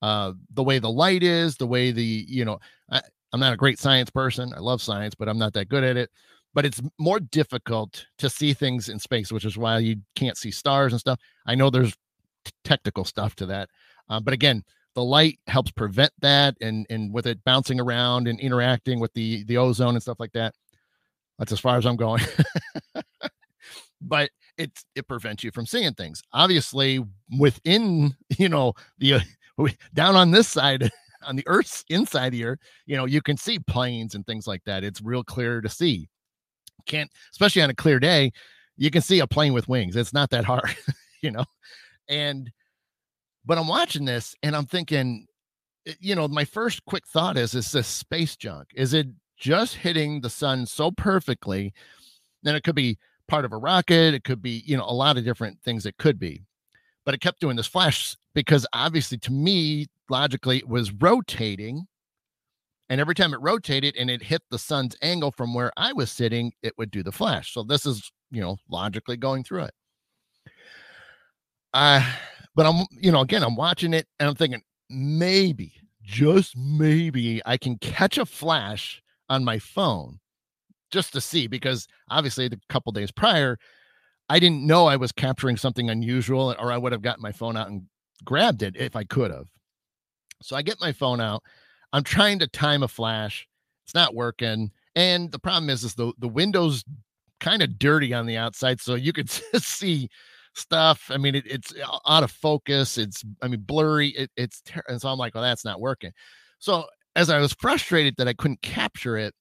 Uh, 0.00 0.32
the 0.54 0.62
way 0.62 0.78
the 0.78 0.90
light 0.90 1.22
is, 1.22 1.56
the 1.56 1.66
way 1.66 1.92
the, 1.92 2.02
you 2.02 2.44
know, 2.44 2.58
I, 2.90 3.02
I'm 3.32 3.40
not 3.40 3.52
a 3.52 3.56
great 3.56 3.78
science 3.78 4.10
person. 4.10 4.52
I 4.56 4.60
love 4.60 4.80
science, 4.80 5.14
but 5.14 5.28
I'm 5.28 5.38
not 5.38 5.52
that 5.54 5.68
good 5.68 5.84
at 5.84 5.96
it. 5.96 6.10
But 6.54 6.64
it's 6.64 6.80
more 6.98 7.20
difficult 7.20 8.06
to 8.18 8.30
see 8.30 8.54
things 8.54 8.88
in 8.88 8.98
space, 8.98 9.30
which 9.30 9.44
is 9.44 9.56
why 9.56 9.78
you 9.78 9.96
can't 10.16 10.36
see 10.36 10.50
stars 10.50 10.92
and 10.92 10.98
stuff. 10.98 11.20
I 11.46 11.54
know 11.54 11.70
there's 11.70 11.94
t- 12.44 12.52
technical 12.64 13.04
stuff 13.04 13.36
to 13.36 13.46
that. 13.46 13.68
Uh, 14.08 14.20
but 14.20 14.34
again, 14.34 14.64
the 14.94 15.04
light 15.04 15.38
helps 15.46 15.70
prevent 15.70 16.12
that 16.20 16.56
and 16.60 16.86
and 16.90 17.14
with 17.14 17.26
it 17.26 17.44
bouncing 17.44 17.78
around 17.78 18.26
and 18.26 18.40
interacting 18.40 18.98
with 18.98 19.12
the 19.12 19.44
the 19.44 19.56
ozone 19.56 19.94
and 19.94 20.02
stuff 20.02 20.18
like 20.18 20.32
that 20.32 20.54
that's 21.40 21.52
as 21.52 21.58
far 21.58 21.78
as 21.78 21.86
I'm 21.86 21.96
going. 21.96 22.22
but 24.00 24.30
it 24.58 24.70
it 24.94 25.08
prevents 25.08 25.42
you 25.42 25.50
from 25.50 25.64
seeing 25.64 25.94
things. 25.94 26.22
Obviously, 26.34 27.00
within 27.38 28.14
you 28.38 28.48
know 28.48 28.74
the 28.98 29.14
uh, 29.14 29.68
down 29.94 30.14
on 30.16 30.30
this 30.30 30.48
side 30.48 30.90
on 31.26 31.36
the 31.36 31.44
Earth's 31.46 31.82
inside 31.88 32.34
here, 32.34 32.58
you 32.84 32.96
know 32.96 33.06
you 33.06 33.22
can 33.22 33.38
see 33.38 33.58
planes 33.58 34.14
and 34.14 34.24
things 34.26 34.46
like 34.46 34.62
that. 34.66 34.84
It's 34.84 35.00
real 35.00 35.24
clear 35.24 35.62
to 35.62 35.68
see. 35.68 36.08
Can't 36.86 37.10
especially 37.32 37.62
on 37.62 37.70
a 37.70 37.74
clear 37.74 37.98
day, 37.98 38.32
you 38.76 38.90
can 38.90 39.02
see 39.02 39.20
a 39.20 39.26
plane 39.26 39.54
with 39.54 39.66
wings. 39.66 39.96
It's 39.96 40.12
not 40.12 40.28
that 40.30 40.44
hard, 40.44 40.76
you 41.22 41.30
know. 41.30 41.46
And 42.06 42.50
but 43.46 43.56
I'm 43.56 43.68
watching 43.68 44.04
this 44.04 44.34
and 44.42 44.54
I'm 44.54 44.66
thinking, 44.66 45.26
eh, 45.86 45.94
you 46.00 46.14
know, 46.14 46.28
my 46.28 46.44
first 46.44 46.84
quick 46.84 47.06
thought 47.06 47.38
is: 47.38 47.54
is 47.54 47.72
this 47.72 47.86
space 47.86 48.36
junk? 48.36 48.68
Is 48.74 48.92
it 48.92 49.06
just 49.40 49.76
hitting 49.76 50.20
the 50.20 50.30
sun 50.30 50.66
so 50.66 50.92
perfectly. 50.92 51.72
Then 52.42 52.54
it 52.54 52.62
could 52.62 52.76
be 52.76 52.98
part 53.26 53.44
of 53.44 53.52
a 53.52 53.56
rocket, 53.56 54.14
it 54.14 54.24
could 54.24 54.42
be, 54.42 54.62
you 54.66 54.76
know, 54.76 54.84
a 54.84 54.92
lot 54.92 55.16
of 55.16 55.24
different 55.24 55.60
things 55.62 55.86
it 55.86 55.96
could 55.98 56.18
be. 56.18 56.42
But 57.04 57.14
it 57.14 57.20
kept 57.20 57.40
doing 57.40 57.56
this 57.56 57.66
flash 57.66 58.16
because 58.34 58.66
obviously 58.72 59.18
to 59.18 59.32
me, 59.32 59.86
logically, 60.08 60.58
it 60.58 60.68
was 60.68 60.92
rotating. 60.92 61.86
And 62.88 63.00
every 63.00 63.14
time 63.14 63.32
it 63.32 63.40
rotated 63.40 63.96
and 63.96 64.10
it 64.10 64.22
hit 64.22 64.42
the 64.50 64.58
sun's 64.58 64.96
angle 65.00 65.30
from 65.30 65.54
where 65.54 65.72
I 65.76 65.92
was 65.92 66.10
sitting, 66.10 66.52
it 66.62 66.76
would 66.76 66.90
do 66.90 67.02
the 67.02 67.12
flash. 67.12 67.54
So 67.54 67.62
this 67.62 67.86
is, 67.86 68.10
you 68.30 68.40
know, 68.40 68.56
logically 68.68 69.16
going 69.16 69.44
through 69.44 69.64
it. 69.64 69.74
Uh, 71.72 72.04
but 72.56 72.66
I'm, 72.66 72.84
you 72.90 73.12
know, 73.12 73.20
again, 73.20 73.44
I'm 73.44 73.54
watching 73.54 73.94
it 73.94 74.06
and 74.18 74.28
I'm 74.28 74.34
thinking 74.34 74.62
maybe, 74.90 75.72
just 76.02 76.56
maybe 76.56 77.40
I 77.46 77.56
can 77.56 77.78
catch 77.78 78.18
a 78.18 78.26
flash 78.26 79.00
on 79.30 79.42
my 79.42 79.58
phone 79.58 80.18
just 80.90 81.14
to 81.14 81.20
see 81.20 81.46
because 81.46 81.86
obviously 82.10 82.48
the 82.48 82.60
couple 82.68 82.92
days 82.92 83.10
prior 83.10 83.56
I 84.30 84.38
didn't 84.38 84.64
know 84.64 84.86
I 84.86 84.94
was 84.94 85.10
capturing 85.10 85.56
something 85.56 85.90
unusual 85.90 86.54
or 86.58 86.70
I 86.70 86.78
would 86.78 86.92
have 86.92 87.02
gotten 87.02 87.20
my 87.20 87.32
phone 87.32 87.56
out 87.56 87.68
and 87.68 87.82
grabbed 88.24 88.62
it 88.62 88.76
if 88.76 88.94
I 88.94 89.02
could 89.02 89.32
have. 89.32 89.48
So 90.40 90.54
I 90.54 90.62
get 90.62 90.80
my 90.80 90.92
phone 90.92 91.20
out. 91.20 91.42
I'm 91.92 92.04
trying 92.04 92.38
to 92.38 92.46
time 92.46 92.84
a 92.84 92.88
flash. 92.88 93.48
It's 93.84 93.94
not 93.94 94.14
working. 94.14 94.70
And 94.94 95.32
the 95.32 95.40
problem 95.40 95.68
is, 95.68 95.82
is 95.82 95.94
the, 95.94 96.12
the 96.20 96.28
window's 96.28 96.84
kind 97.40 97.60
of 97.60 97.76
dirty 97.76 98.14
on 98.14 98.26
the 98.26 98.36
outside. 98.36 98.80
So 98.80 98.94
you 98.94 99.12
could 99.12 99.28
see 99.56 100.08
stuff. 100.54 101.10
I 101.10 101.16
mean, 101.16 101.34
it, 101.34 101.46
it's 101.46 101.74
uh, 101.74 101.98
out 102.06 102.22
of 102.22 102.30
focus. 102.30 102.98
It's, 102.98 103.24
I 103.42 103.48
mean, 103.48 103.60
blurry. 103.60 104.10
It, 104.10 104.30
it's, 104.36 104.60
ter- 104.60 104.84
and 104.86 105.00
so 105.00 105.08
I'm 105.08 105.18
like, 105.18 105.34
well, 105.34 105.42
that's 105.42 105.64
not 105.64 105.80
working. 105.80 106.12
So 106.60 106.86
as 107.16 107.30
I 107.30 107.38
was 107.38 107.52
frustrated 107.52 108.16
that 108.16 108.28
I 108.28 108.32
couldn't 108.32 108.62
capture 108.62 109.16
it, 109.16 109.34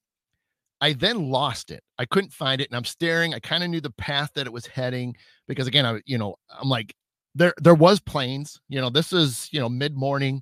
I 0.82 0.93
then 0.93 1.29
lost 1.29 1.71
it. 1.71 1.84
I 1.97 2.05
couldn't 2.05 2.34
find 2.34 2.62
it, 2.62 2.69
and 2.69 2.77
I'm 2.77 2.86
staring. 2.86 3.34
I 3.34 3.39
kind 3.39 3.63
of 3.63 3.69
knew 3.69 3.82
the 3.82 3.91
path 3.91 4.32
that 4.36 4.47
it 4.47 4.53
was 4.53 4.65
heading 4.65 5.15
because, 5.47 5.67
again, 5.67 5.86
I 5.86 5.99
you 6.05 6.17
know 6.17 6.36
I'm 6.60 6.69
like 6.69 6.95
there 7.36 7.53
there 7.62 7.75
was 7.75 7.99
planes. 7.99 8.60
You 8.69 8.82
know, 8.82 8.89
this 8.89 9.12
is 9.12 9.49
you 9.51 9.60
know 9.60 9.69
mid 9.69 9.95
morning, 9.95 10.41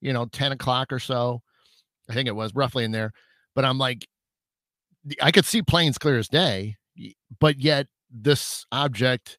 you 0.00 0.12
know, 0.12 0.26
ten 0.26 0.52
o'clock 0.52 0.92
or 0.92 0.98
so. 0.98 1.42
I 2.08 2.14
think 2.14 2.28
it 2.28 2.36
was 2.36 2.54
roughly 2.54 2.84
in 2.84 2.92
there, 2.92 3.12
but 3.54 3.66
I'm 3.66 3.78
like, 3.78 4.08
I 5.20 5.30
could 5.30 5.44
see 5.44 5.60
planes 5.60 5.98
clear 5.98 6.18
as 6.18 6.28
day, 6.28 6.76
but 7.38 7.58
yet 7.58 7.86
this 8.10 8.64
object, 8.72 9.38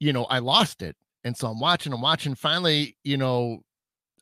you 0.00 0.14
know, 0.14 0.24
I 0.24 0.38
lost 0.38 0.80
it, 0.80 0.96
and 1.22 1.36
so 1.36 1.48
I'm 1.48 1.60
watching. 1.60 1.92
I'm 1.92 2.00
watching. 2.00 2.34
Finally, 2.34 2.96
you 3.04 3.18
know, 3.18 3.60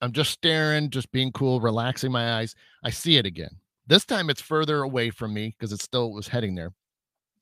I'm 0.02 0.12
just 0.12 0.32
staring, 0.32 0.90
just 0.90 1.10
being 1.12 1.30
cool, 1.30 1.60
relaxing 1.60 2.10
my 2.10 2.38
eyes. 2.38 2.56
I 2.82 2.90
see 2.90 3.16
it 3.18 3.24
again. 3.24 3.56
This 3.86 4.04
time 4.04 4.30
it's 4.30 4.40
further 4.40 4.82
away 4.82 5.10
from 5.10 5.32
me 5.32 5.54
because 5.56 5.72
it 5.72 5.80
still 5.80 6.12
was 6.12 6.26
heading 6.26 6.56
there. 6.56 6.72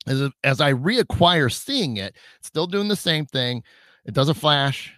As, 0.05 0.29
as 0.43 0.61
I 0.61 0.73
reacquire 0.73 1.51
seeing 1.51 1.97
it, 1.97 2.15
still 2.41 2.67
doing 2.67 2.87
the 2.87 2.95
same 2.95 3.25
thing. 3.25 3.63
It 4.05 4.13
does 4.13 4.29
a 4.29 4.33
flash, 4.35 4.93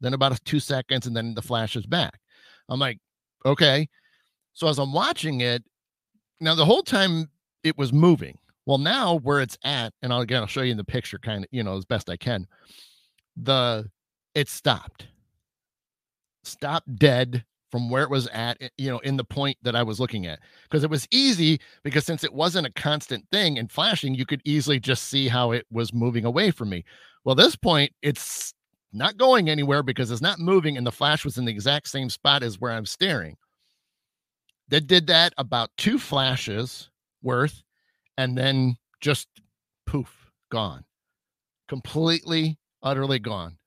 then 0.00 0.14
about 0.14 0.44
two 0.44 0.60
seconds, 0.60 1.06
and 1.06 1.16
then 1.16 1.34
the 1.34 1.42
flash 1.42 1.76
is 1.76 1.86
back. 1.86 2.18
I'm 2.68 2.80
like, 2.80 2.98
okay. 3.44 3.88
So 4.52 4.68
as 4.68 4.78
I'm 4.78 4.92
watching 4.92 5.42
it, 5.42 5.64
now 6.40 6.56
the 6.56 6.64
whole 6.64 6.82
time 6.82 7.30
it 7.62 7.78
was 7.78 7.92
moving. 7.92 8.36
Well, 8.66 8.78
now 8.78 9.14
where 9.20 9.40
it's 9.40 9.56
at, 9.62 9.92
and 10.02 10.12
I'll, 10.12 10.22
again 10.22 10.42
I'll 10.42 10.48
show 10.48 10.62
you 10.62 10.72
in 10.72 10.76
the 10.76 10.84
picture, 10.84 11.18
kind 11.18 11.44
of, 11.44 11.48
you 11.52 11.62
know, 11.62 11.76
as 11.76 11.84
best 11.84 12.10
I 12.10 12.16
can. 12.16 12.48
The 13.36 13.88
it 14.34 14.48
stopped 14.48 15.06
stop 16.46 16.84
dead 16.96 17.44
from 17.70 17.90
where 17.90 18.04
it 18.04 18.10
was 18.10 18.26
at, 18.28 18.56
eh, 18.60 18.68
you 18.78 18.88
know, 18.88 18.98
in 19.00 19.16
the 19.16 19.24
point 19.24 19.58
that 19.62 19.76
I 19.76 19.82
was 19.82 20.00
looking 20.00 20.26
at. 20.26 20.38
Because 20.64 20.84
it 20.84 20.90
was 20.90 21.06
easy 21.10 21.60
because 21.82 22.04
since 22.04 22.24
it 22.24 22.32
wasn't 22.32 22.66
a 22.66 22.72
constant 22.72 23.26
thing 23.30 23.58
and 23.58 23.70
flashing, 23.70 24.14
you 24.14 24.26
could 24.26 24.42
easily 24.44 24.80
just 24.80 25.04
see 25.04 25.28
how 25.28 25.52
it 25.52 25.66
was 25.70 25.92
moving 25.92 26.24
away 26.24 26.50
from 26.50 26.70
me. 26.70 26.84
Well, 27.24 27.34
this 27.34 27.56
point, 27.56 27.92
it's 28.02 28.54
not 28.92 29.16
going 29.16 29.50
anywhere 29.50 29.82
because 29.82 30.10
it's 30.10 30.22
not 30.22 30.38
moving 30.38 30.76
and 30.76 30.86
the 30.86 30.92
flash 30.92 31.24
was 31.24 31.38
in 31.38 31.44
the 31.44 31.52
exact 31.52 31.88
same 31.88 32.08
spot 32.08 32.42
as 32.42 32.60
where 32.60 32.72
I'm 32.72 32.86
staring. 32.86 33.36
They 34.68 34.80
did 34.80 35.06
that 35.08 35.32
about 35.36 35.70
two 35.76 35.98
flashes 35.98 36.90
worth 37.22 37.62
and 38.16 38.38
then 38.38 38.76
just 39.00 39.28
poof, 39.86 40.30
gone. 40.50 40.84
Completely, 41.68 42.58
utterly 42.82 43.18
gone. 43.18 43.58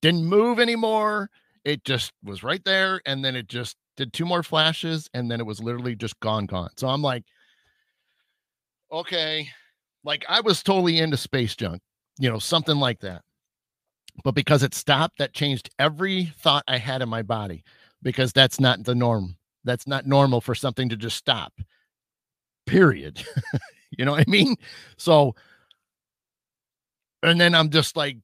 Didn't 0.00 0.24
move 0.24 0.60
anymore 0.60 1.30
it 1.68 1.84
just 1.84 2.12
was 2.24 2.42
right 2.42 2.64
there 2.64 3.00
and 3.06 3.24
then 3.24 3.36
it 3.36 3.48
just 3.48 3.76
did 3.96 4.12
two 4.12 4.24
more 4.24 4.42
flashes 4.42 5.08
and 5.14 5.30
then 5.30 5.40
it 5.40 5.46
was 5.46 5.60
literally 5.62 5.94
just 5.94 6.18
gone 6.20 6.46
gone 6.46 6.70
so 6.76 6.88
i'm 6.88 7.02
like 7.02 7.24
okay 8.92 9.48
like 10.04 10.24
i 10.28 10.40
was 10.40 10.62
totally 10.62 10.98
into 10.98 11.16
space 11.16 11.54
junk 11.54 11.82
you 12.18 12.30
know 12.30 12.38
something 12.38 12.76
like 12.76 13.00
that 13.00 13.22
But 14.24 14.34
because 14.34 14.62
it 14.62 14.74
stopped, 14.74 15.18
that 15.18 15.32
changed 15.32 15.70
every 15.78 16.26
thought 16.40 16.64
I 16.66 16.78
had 16.78 17.02
in 17.02 17.08
my 17.08 17.22
body 17.22 17.62
because 18.02 18.32
that's 18.32 18.58
not 18.60 18.84
the 18.84 18.94
norm. 18.94 19.36
That's 19.64 19.86
not 19.86 20.06
normal 20.06 20.40
for 20.40 20.54
something 20.54 20.88
to 20.88 20.96
just 20.96 21.16
stop. 21.16 21.52
Period. 22.66 23.24
you 23.98 24.04
know 24.04 24.12
what 24.12 24.20
I 24.26 24.30
mean? 24.30 24.56
So, 24.96 25.34
and 27.22 27.40
then 27.40 27.54
I'm 27.54 27.70
just 27.70 27.96
like, 27.96 28.18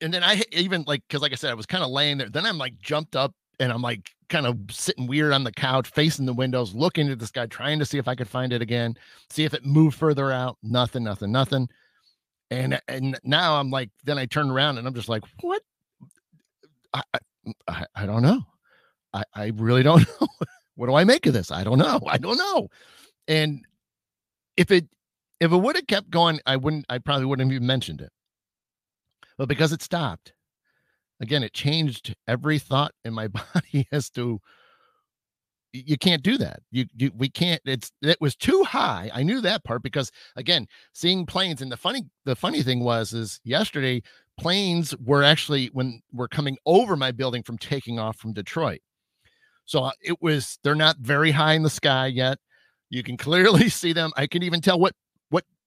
and 0.00 0.12
then 0.12 0.22
I 0.22 0.42
even 0.52 0.84
like, 0.86 1.02
cause 1.08 1.22
like 1.22 1.32
I 1.32 1.36
said, 1.36 1.50
I 1.50 1.54
was 1.54 1.66
kind 1.66 1.84
of 1.84 1.90
laying 1.90 2.18
there. 2.18 2.28
Then 2.28 2.46
I'm 2.46 2.58
like 2.58 2.78
jumped 2.78 3.16
up 3.16 3.34
and 3.58 3.72
I'm 3.72 3.82
like 3.82 4.10
kind 4.28 4.46
of 4.46 4.58
sitting 4.70 5.06
weird 5.06 5.32
on 5.32 5.44
the 5.44 5.52
couch, 5.52 5.88
facing 5.88 6.26
the 6.26 6.34
windows, 6.34 6.74
looking 6.74 7.08
at 7.10 7.18
this 7.18 7.30
guy, 7.30 7.46
trying 7.46 7.78
to 7.78 7.86
see 7.86 7.98
if 7.98 8.08
I 8.08 8.14
could 8.14 8.28
find 8.28 8.52
it 8.52 8.62
again, 8.62 8.96
see 9.30 9.44
if 9.44 9.54
it 9.54 9.64
moved 9.64 9.96
further 9.96 10.30
out. 10.30 10.58
Nothing, 10.62 11.04
nothing, 11.04 11.32
nothing. 11.32 11.68
And 12.50 12.80
and 12.88 13.18
now 13.24 13.56
I'm 13.56 13.70
like, 13.70 13.90
then 14.04 14.18
I 14.18 14.26
turn 14.26 14.50
around 14.50 14.78
and 14.78 14.86
I'm 14.86 14.94
just 14.94 15.08
like, 15.08 15.24
what? 15.40 15.62
I 16.92 17.02
I, 17.14 17.18
mm, 17.46 17.84
I 17.94 18.06
don't 18.06 18.22
know. 18.22 18.42
I, 19.12 19.24
I 19.34 19.52
really 19.56 19.82
don't 19.82 20.00
know. 20.20 20.28
what 20.76 20.86
do 20.86 20.94
I 20.94 21.04
make 21.04 21.26
of 21.26 21.32
this? 21.32 21.50
I 21.50 21.64
don't 21.64 21.78
know. 21.78 22.00
I 22.06 22.18
don't 22.18 22.36
know. 22.36 22.68
And 23.28 23.64
if 24.56 24.70
it 24.70 24.86
if 25.40 25.52
it 25.52 25.56
would 25.56 25.76
have 25.76 25.86
kept 25.86 26.10
going, 26.10 26.40
I 26.46 26.56
wouldn't 26.56 26.86
I 26.88 26.98
probably 26.98 27.26
wouldn't 27.26 27.48
have 27.48 27.54
even 27.54 27.66
mentioned 27.66 28.00
it. 28.00 28.10
But 29.38 29.48
because 29.48 29.72
it 29.72 29.82
stopped, 29.82 30.32
again, 31.20 31.42
it 31.42 31.52
changed 31.52 32.14
every 32.26 32.58
thought 32.58 32.92
in 33.04 33.14
my 33.14 33.28
body 33.54 33.86
as 33.92 34.10
to 34.10 34.40
you 35.72 35.98
can't 35.98 36.22
do 36.22 36.38
that. 36.38 36.60
You, 36.70 36.86
you 36.96 37.10
we 37.14 37.28
can't. 37.28 37.60
It's 37.64 37.92
it 38.02 38.20
was 38.20 38.34
too 38.34 38.64
high. 38.64 39.10
I 39.12 39.22
knew 39.22 39.40
that 39.42 39.64
part 39.64 39.82
because 39.82 40.10
again, 40.36 40.66
seeing 40.92 41.26
planes 41.26 41.60
and 41.62 41.70
the 41.70 41.76
funny 41.76 42.04
the 42.24 42.36
funny 42.36 42.62
thing 42.62 42.80
was 42.80 43.12
is 43.12 43.40
yesterday 43.44 44.02
planes 44.38 44.94
were 45.04 45.22
actually 45.22 45.66
when 45.72 46.00
were 46.12 46.28
coming 46.28 46.56
over 46.66 46.96
my 46.96 47.10
building 47.10 47.42
from 47.42 47.58
taking 47.58 47.98
off 47.98 48.16
from 48.16 48.32
Detroit. 48.32 48.80
So 49.64 49.84
uh, 49.84 49.92
it 50.00 50.20
was 50.22 50.58
they're 50.62 50.74
not 50.74 50.98
very 50.98 51.30
high 51.30 51.54
in 51.54 51.62
the 51.62 51.70
sky 51.70 52.06
yet. 52.06 52.38
You 52.90 53.02
can 53.02 53.16
clearly 53.18 53.68
see 53.68 53.92
them. 53.92 54.12
I 54.16 54.26
can 54.26 54.42
even 54.42 54.60
tell 54.60 54.78
what 54.78 54.94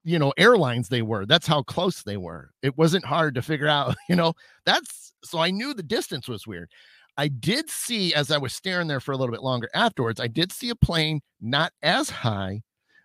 you 0.04 0.20
know 0.20 0.34
airlines 0.38 0.90
they 0.90 1.02
were. 1.02 1.26
That's 1.26 1.48
how 1.48 1.64
close 1.64 2.04
they 2.04 2.18
were. 2.18 2.52
It 2.62 2.78
wasn't 2.78 3.06
hard 3.06 3.36
to 3.36 3.42
figure 3.42 3.68
out, 3.68 3.96
you 4.10 4.16
know. 4.16 4.34
That's 4.66 5.14
so 5.24 5.40
I 5.40 5.52
knew 5.52 5.74
the 5.74 5.84
distance 5.84 6.28
was 6.28 6.48
weird. 6.48 6.70
I 7.18 7.28
did 7.28 7.70
see 7.70 8.14
as 8.14 8.32
I 8.32 8.38
was 8.38 8.54
staring 8.54 8.88
there 8.88 9.02
for 9.02 9.12
a 9.12 9.18
little 9.18 9.34
bit 9.34 9.44
longer 9.44 9.70
afterwards, 9.74 10.22
I 10.22 10.28
did 10.28 10.52
see 10.54 10.70
a 10.70 10.76
plane 10.76 11.22
not 11.42 11.74
as 11.82 12.10
high, 12.10 12.62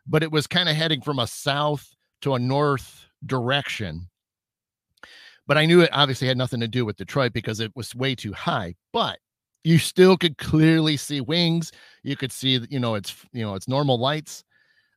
but 0.07 0.23
it 0.23 0.31
was 0.31 0.47
kind 0.47 0.69
of 0.69 0.77
heading 0.77 1.01
from 1.01 1.19
a 1.19 1.27
south 1.27 1.95
to 2.21 2.35
a 2.35 2.39
north 2.39 3.07
direction. 3.27 4.09
But 5.47 5.59
I 5.59 5.67
knew 5.67 5.81
it 5.81 5.91
obviously 5.93 6.29
had 6.29 6.39
nothing 6.39 6.61
to 6.61 6.69
do 6.69 6.85
with 6.85 6.97
Detroit 6.97 7.33
because 7.33 7.61
it 7.61 7.73
was 7.75 7.95
way 7.95 8.15
too 8.15 8.33
high. 8.33 8.77
But 8.93 9.19
you 9.65 9.79
still 9.79 10.17
could 10.17 10.39
clearly 10.39 10.97
see 10.97 11.21
wings. 11.21 11.73
You 12.03 12.17
could 12.17 12.33
see, 12.33 12.61
you 12.71 12.79
know, 12.79 12.95
it's 12.95 13.15
you 13.33 13.43
know, 13.43 13.55
it's 13.55 13.69
normal 13.69 13.99
lights. 13.99 14.45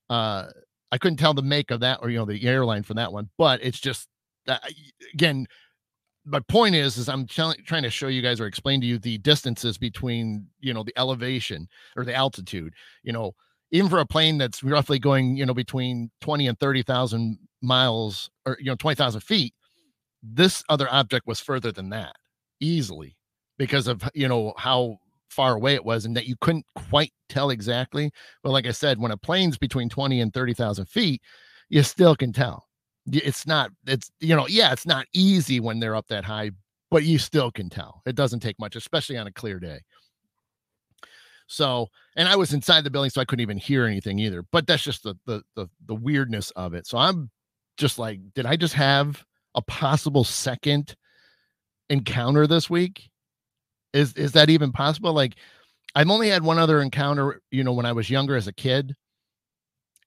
Uh, 0.10 0.48
I 0.92 0.98
couldn't 0.98 1.18
tell 1.18 1.34
the 1.34 1.42
make 1.42 1.72
of 1.72 1.82
that 1.82 2.00
or 2.02 2.10
you 2.10 2.18
know 2.18 2.26
the 2.26 2.46
airline 2.48 2.84
for 2.84 2.94
that 2.96 3.12
one, 3.12 3.30
but 3.38 3.64
it's 3.64 3.80
just 3.80 4.08
uh, 4.48 4.58
again 5.14 5.48
my 6.28 6.40
point 6.42 6.76
is 6.76 6.98
is 6.98 7.10
i'm 7.10 7.26
trying 7.26 7.84
to 7.84 7.90
show 7.90 8.08
you 8.08 8.22
guys 8.22 8.40
or 8.40 8.46
explain 8.46 8.82
to 8.82 8.88
you 8.88 9.00
the 9.00 9.18
distances 9.20 9.78
between 9.78 10.46
you 10.60 10.74
know 10.74 10.84
the 10.84 10.94
elevation 10.98 11.68
or 11.96 12.04
the 12.04 12.14
altitude 12.14 12.74
you 13.04 13.14
know 13.14 13.34
even 13.72 13.90
for 13.90 14.00
a 14.00 14.06
plane 14.06 14.38
that's 14.38 14.64
roughly 14.64 15.00
going 15.00 15.36
you 15.36 15.46
know 15.46 15.54
between 15.54 16.12
20 16.22 16.48
and 16.48 16.60
30,000 16.60 17.38
miles 17.62 18.30
or 18.46 18.58
you 18.60 18.66
know 18.66 18.76
20,000 18.76 19.22
feet 19.22 19.54
this 20.22 20.64
other 20.70 20.88
object 20.92 21.26
was 21.26 21.40
further 21.40 21.72
than 21.72 21.90
that 21.90 22.16
easily 22.60 23.16
because 23.58 23.88
of 23.88 24.04
you 24.14 24.28
know 24.28 24.54
how 24.58 24.98
far 25.30 25.56
away 25.56 25.76
it 25.76 25.86
was 25.86 26.06
and 26.06 26.16
that 26.16 26.28
you 26.28 26.36
couldn't 26.42 26.66
quite 26.76 27.12
tell 27.30 27.50
exactly 27.50 28.12
but 28.44 28.52
like 28.52 28.66
i 28.66 28.72
said 28.72 29.00
when 29.00 29.12
a 29.12 29.18
plane's 29.18 29.58
between 29.58 29.90
20 29.90 30.22
and 30.22 30.34
30,000 30.34 30.86
feet 30.86 31.22
you 31.70 31.84
still 31.84 32.16
can 32.16 32.34
tell. 32.34 32.68
It's 33.10 33.48
not 33.48 33.72
it's 33.86 34.12
you 34.20 34.36
know 34.36 34.48
yeah 34.48 34.74
it's 34.74 34.86
not 34.86 35.06
easy 35.14 35.60
when 35.62 35.80
they're 35.80 35.96
up 35.96 36.08
that 36.08 36.26
high 36.26 36.52
but 36.92 37.04
you 37.04 37.18
still 37.18 37.52
can 37.52 37.70
tell. 37.70 38.02
It 38.06 38.16
doesn't 38.16 38.42
take 38.42 38.60
much 38.60 38.76
especially 38.76 39.18
on 39.18 39.28
a 39.28 39.32
clear 39.32 39.60
day. 39.60 39.80
So 41.48 41.88
and 42.18 42.28
i 42.28 42.36
was 42.36 42.54
inside 42.54 42.84
the 42.84 42.90
building 42.90 43.10
so 43.10 43.22
i 43.22 43.26
couldn't 43.26 43.44
even 43.44 43.58
hear 43.58 43.86
anything 43.86 44.20
either 44.20 44.44
but 44.52 44.68
that's 44.68 44.84
just 44.84 45.04
the 45.04 45.16
the 45.26 45.42
the, 45.56 45.68
the 45.86 45.96
weirdness 45.96 46.52
of 46.52 46.74
it. 46.74 46.86
So 46.86 46.98
i'm 46.98 47.32
just 47.78 47.98
like 47.98 48.20
did 48.34 48.46
i 48.46 48.58
just 48.58 48.74
have 48.74 49.24
a 49.56 49.62
possible 49.62 50.26
second 50.26 50.96
encounter 51.90 52.46
this 52.46 52.70
week 52.70 53.10
is 53.98 54.14
is 54.14 54.32
that 54.34 54.50
even 54.50 54.72
possible 54.72 55.14
like 55.14 55.36
i've 55.96 56.10
only 56.10 56.30
had 56.30 56.44
one 56.44 56.60
other 56.60 56.82
encounter 56.82 57.42
you 57.52 57.64
know 57.64 57.74
when 57.74 57.86
i 57.86 57.92
was 57.92 58.10
younger 58.10 58.36
as 58.36 58.48
a 58.48 58.54
kid 58.54 58.96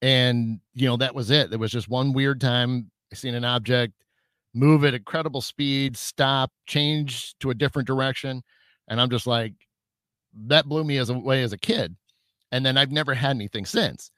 and 0.03 0.61
you 0.74 0.88
know 0.88 0.96
that 0.96 1.14
was 1.14 1.31
it. 1.31 1.50
There 1.50 1.59
was 1.59 1.72
just 1.72 1.88
one 1.88 2.12
weird 2.12 2.40
time 2.40 2.90
I 3.12 3.16
seen 3.16 3.35
an 3.35 3.44
object 3.44 3.94
move 4.53 4.85
at 4.85 4.94
incredible 4.94 5.40
speed, 5.40 5.96
stop, 5.96 6.50
change 6.66 7.35
to 7.38 7.50
a 7.50 7.55
different 7.55 7.87
direction, 7.87 8.42
and 8.88 9.00
I'm 9.00 9.11
just 9.11 9.26
like, 9.26 9.53
that 10.46 10.66
blew 10.66 10.85
me 10.85 10.98
as 10.98 11.11
away 11.11 11.42
as 11.42 11.53
a 11.53 11.59
kid. 11.59 11.96
And 12.53 12.66
then 12.66 12.76
I've 12.76 12.90
never 12.90 13.14
had 13.14 13.37
anything 13.37 13.64
since. 13.64 14.11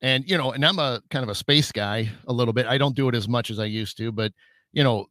And 0.00 0.28
you 0.28 0.38
know, 0.38 0.52
and 0.52 0.64
I'm 0.64 0.78
a 0.78 1.00
kind 1.10 1.24
of 1.24 1.28
a 1.28 1.34
space 1.34 1.72
guy 1.72 2.08
a 2.28 2.32
little 2.32 2.54
bit. 2.54 2.66
I 2.66 2.78
don't 2.78 2.94
do 2.94 3.08
it 3.08 3.14
as 3.16 3.28
much 3.28 3.50
as 3.50 3.58
I 3.58 3.64
used 3.64 3.96
to, 3.98 4.12
but 4.12 4.32
you 4.72 4.84
know, 4.84 5.06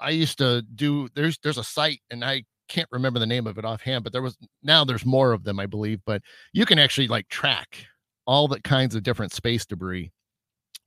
I 0.00 0.10
used 0.10 0.38
to 0.38 0.62
do. 0.74 1.08
There's 1.14 1.38
there's 1.38 1.58
a 1.58 1.64
site, 1.64 2.00
and 2.10 2.24
I 2.24 2.44
can't 2.68 2.88
remember 2.92 3.18
the 3.18 3.26
name 3.26 3.46
of 3.46 3.58
it 3.58 3.64
offhand, 3.64 4.04
but 4.04 4.12
there 4.12 4.22
was 4.22 4.36
now 4.62 4.84
there's 4.84 5.06
more 5.06 5.32
of 5.32 5.44
them, 5.44 5.60
I 5.60 5.66
believe. 5.66 6.00
But 6.06 6.22
you 6.52 6.66
can 6.66 6.78
actually 6.78 7.08
like 7.08 7.28
track 7.28 7.86
all 8.26 8.48
the 8.48 8.60
kinds 8.60 8.94
of 8.94 9.02
different 9.02 9.32
space 9.32 9.66
debris 9.66 10.10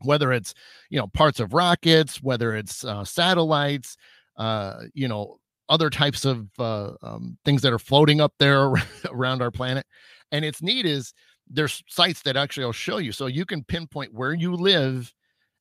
whether 0.01 0.31
it's 0.31 0.53
you 0.89 0.99
know 0.99 1.07
parts 1.07 1.39
of 1.39 1.53
rockets 1.53 2.21
whether 2.21 2.55
it's 2.55 2.83
uh, 2.85 3.03
satellites 3.03 3.97
uh, 4.37 4.81
you 4.93 5.07
know 5.07 5.37
other 5.69 5.89
types 5.89 6.23
of 6.23 6.47
uh, 6.59 6.91
um, 7.01 7.37
things 7.43 7.61
that 7.61 7.73
are 7.73 7.79
floating 7.79 8.21
up 8.21 8.33
there 8.39 8.71
around 9.09 9.41
our 9.41 9.51
planet 9.51 9.85
and 10.31 10.45
it's 10.45 10.61
neat 10.61 10.85
is 10.85 11.13
there's 11.49 11.83
sites 11.87 12.21
that 12.21 12.37
actually 12.37 12.63
I'll 12.63 12.71
show 12.71 12.97
you 12.97 13.11
so 13.11 13.27
you 13.27 13.45
can 13.45 13.63
pinpoint 13.63 14.13
where 14.13 14.33
you 14.33 14.53
live 14.53 15.13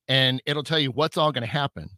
and 0.09 0.43
it'll 0.47 0.63
tell 0.63 0.79
you 0.79 0.91
what's 0.91 1.17
all 1.17 1.33
going 1.33 1.43
to 1.43 1.49
happen 1.49 1.89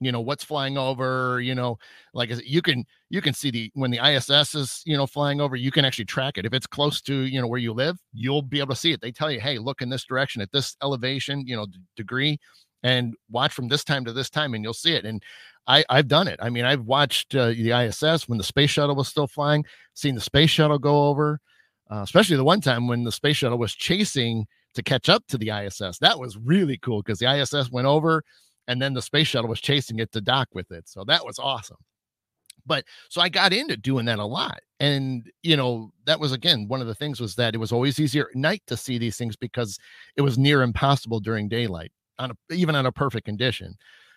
you 0.00 0.12
know 0.12 0.20
what's 0.20 0.44
flying 0.44 0.78
over 0.78 1.40
you 1.40 1.54
know 1.54 1.78
like 2.14 2.30
you 2.44 2.62
can 2.62 2.84
you 3.10 3.20
can 3.20 3.34
see 3.34 3.50
the 3.50 3.70
when 3.74 3.90
the 3.90 3.98
iss 3.98 4.30
is 4.54 4.82
you 4.86 4.96
know 4.96 5.06
flying 5.06 5.40
over 5.40 5.56
you 5.56 5.70
can 5.70 5.84
actually 5.84 6.04
track 6.04 6.38
it. 6.38 6.46
If 6.46 6.52
it's 6.52 6.66
close 6.66 7.00
to 7.02 7.14
you 7.14 7.40
know 7.40 7.46
where 7.46 7.58
you 7.58 7.72
live 7.72 7.98
you'll 8.12 8.42
be 8.42 8.60
able 8.60 8.74
to 8.74 8.80
see 8.80 8.92
it. 8.92 9.00
They 9.00 9.12
tell 9.12 9.30
you 9.30 9.40
hey 9.40 9.58
look 9.58 9.82
in 9.82 9.88
this 9.88 10.04
direction 10.04 10.42
at 10.42 10.52
this 10.52 10.76
elevation 10.82 11.44
you 11.46 11.56
know 11.56 11.66
d- 11.66 11.78
degree 11.96 12.38
and 12.84 13.14
watch 13.30 13.52
from 13.52 13.68
this 13.68 13.82
time 13.82 14.04
to 14.04 14.12
this 14.12 14.30
time 14.30 14.54
and 14.54 14.62
you'll 14.62 14.74
see 14.74 14.94
it. 14.94 15.04
And 15.04 15.22
i 15.66 15.84
i've 15.90 16.08
done 16.08 16.28
it. 16.28 16.38
I 16.40 16.48
mean 16.50 16.64
i've 16.64 16.84
watched 16.84 17.34
uh, 17.34 17.48
the 17.48 17.70
iss 17.72 18.28
when 18.28 18.38
the 18.38 18.44
space 18.44 18.70
shuttle 18.70 18.96
was 18.96 19.08
still 19.08 19.26
flying 19.26 19.64
seen 19.94 20.14
the 20.14 20.20
space 20.20 20.50
shuttle 20.50 20.78
go 20.78 21.08
over 21.08 21.40
uh, 21.90 22.02
especially 22.02 22.36
the 22.36 22.44
one 22.44 22.60
time 22.60 22.86
when 22.86 23.02
the 23.04 23.12
space 23.12 23.38
shuttle 23.38 23.58
was 23.58 23.74
chasing 23.74 24.46
to 24.74 24.82
catch 24.82 25.08
up 25.08 25.26
to 25.26 25.36
the 25.38 25.48
iss 25.50 25.98
that 26.00 26.18
was 26.18 26.36
really 26.36 26.78
cool 26.78 27.02
because 27.02 27.18
the 27.18 27.26
iss 27.26 27.52
went 27.72 27.86
over 27.86 28.22
and 28.68 28.80
then 28.80 28.94
the 28.94 29.02
space 29.02 29.26
shuttle 29.26 29.50
was 29.50 29.60
chasing 29.60 29.98
it 29.98 30.12
to 30.12 30.20
dock 30.20 30.48
with 30.52 30.70
it. 30.70 30.88
So 30.88 31.02
that 31.04 31.24
was 31.24 31.40
awesome. 31.40 31.78
But 32.66 32.84
so 33.08 33.20
I 33.20 33.30
got 33.30 33.54
into 33.54 33.76
doing 33.78 34.04
that 34.04 34.18
a 34.18 34.24
lot. 34.24 34.60
And, 34.78 35.28
you 35.42 35.56
know, 35.56 35.90
that 36.04 36.20
was 36.20 36.32
again 36.32 36.68
one 36.68 36.80
of 36.80 36.86
the 36.86 36.94
things 36.94 37.18
was 37.18 37.34
that 37.36 37.54
it 37.54 37.58
was 37.58 37.72
always 37.72 37.98
easier 37.98 38.28
at 38.28 38.36
night 38.36 38.62
to 38.66 38.76
see 38.76 38.98
these 38.98 39.16
things 39.16 39.34
because 39.34 39.78
it 40.16 40.20
was 40.20 40.38
near 40.38 40.62
impossible 40.62 41.18
during 41.18 41.48
daylight, 41.48 41.90
on 42.18 42.30
a, 42.30 42.54
even 42.54 42.76
on 42.76 42.86
a 42.86 42.92
perfect 42.92 43.24
condition. 43.24 43.74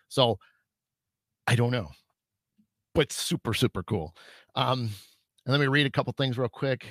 So 0.10 0.38
I 1.48 1.56
don't 1.56 1.72
know, 1.72 1.90
but 2.94 3.12
super, 3.12 3.54
super 3.54 3.84
cool. 3.84 4.14
Um, 4.56 4.90
and 5.46 5.54
let 5.54 5.62
me 5.62 5.68
read 5.68 5.88
a 5.88 5.92
couple 5.92 6.14
things 6.14 6.38
real 6.38 6.50
quick. 6.50 6.88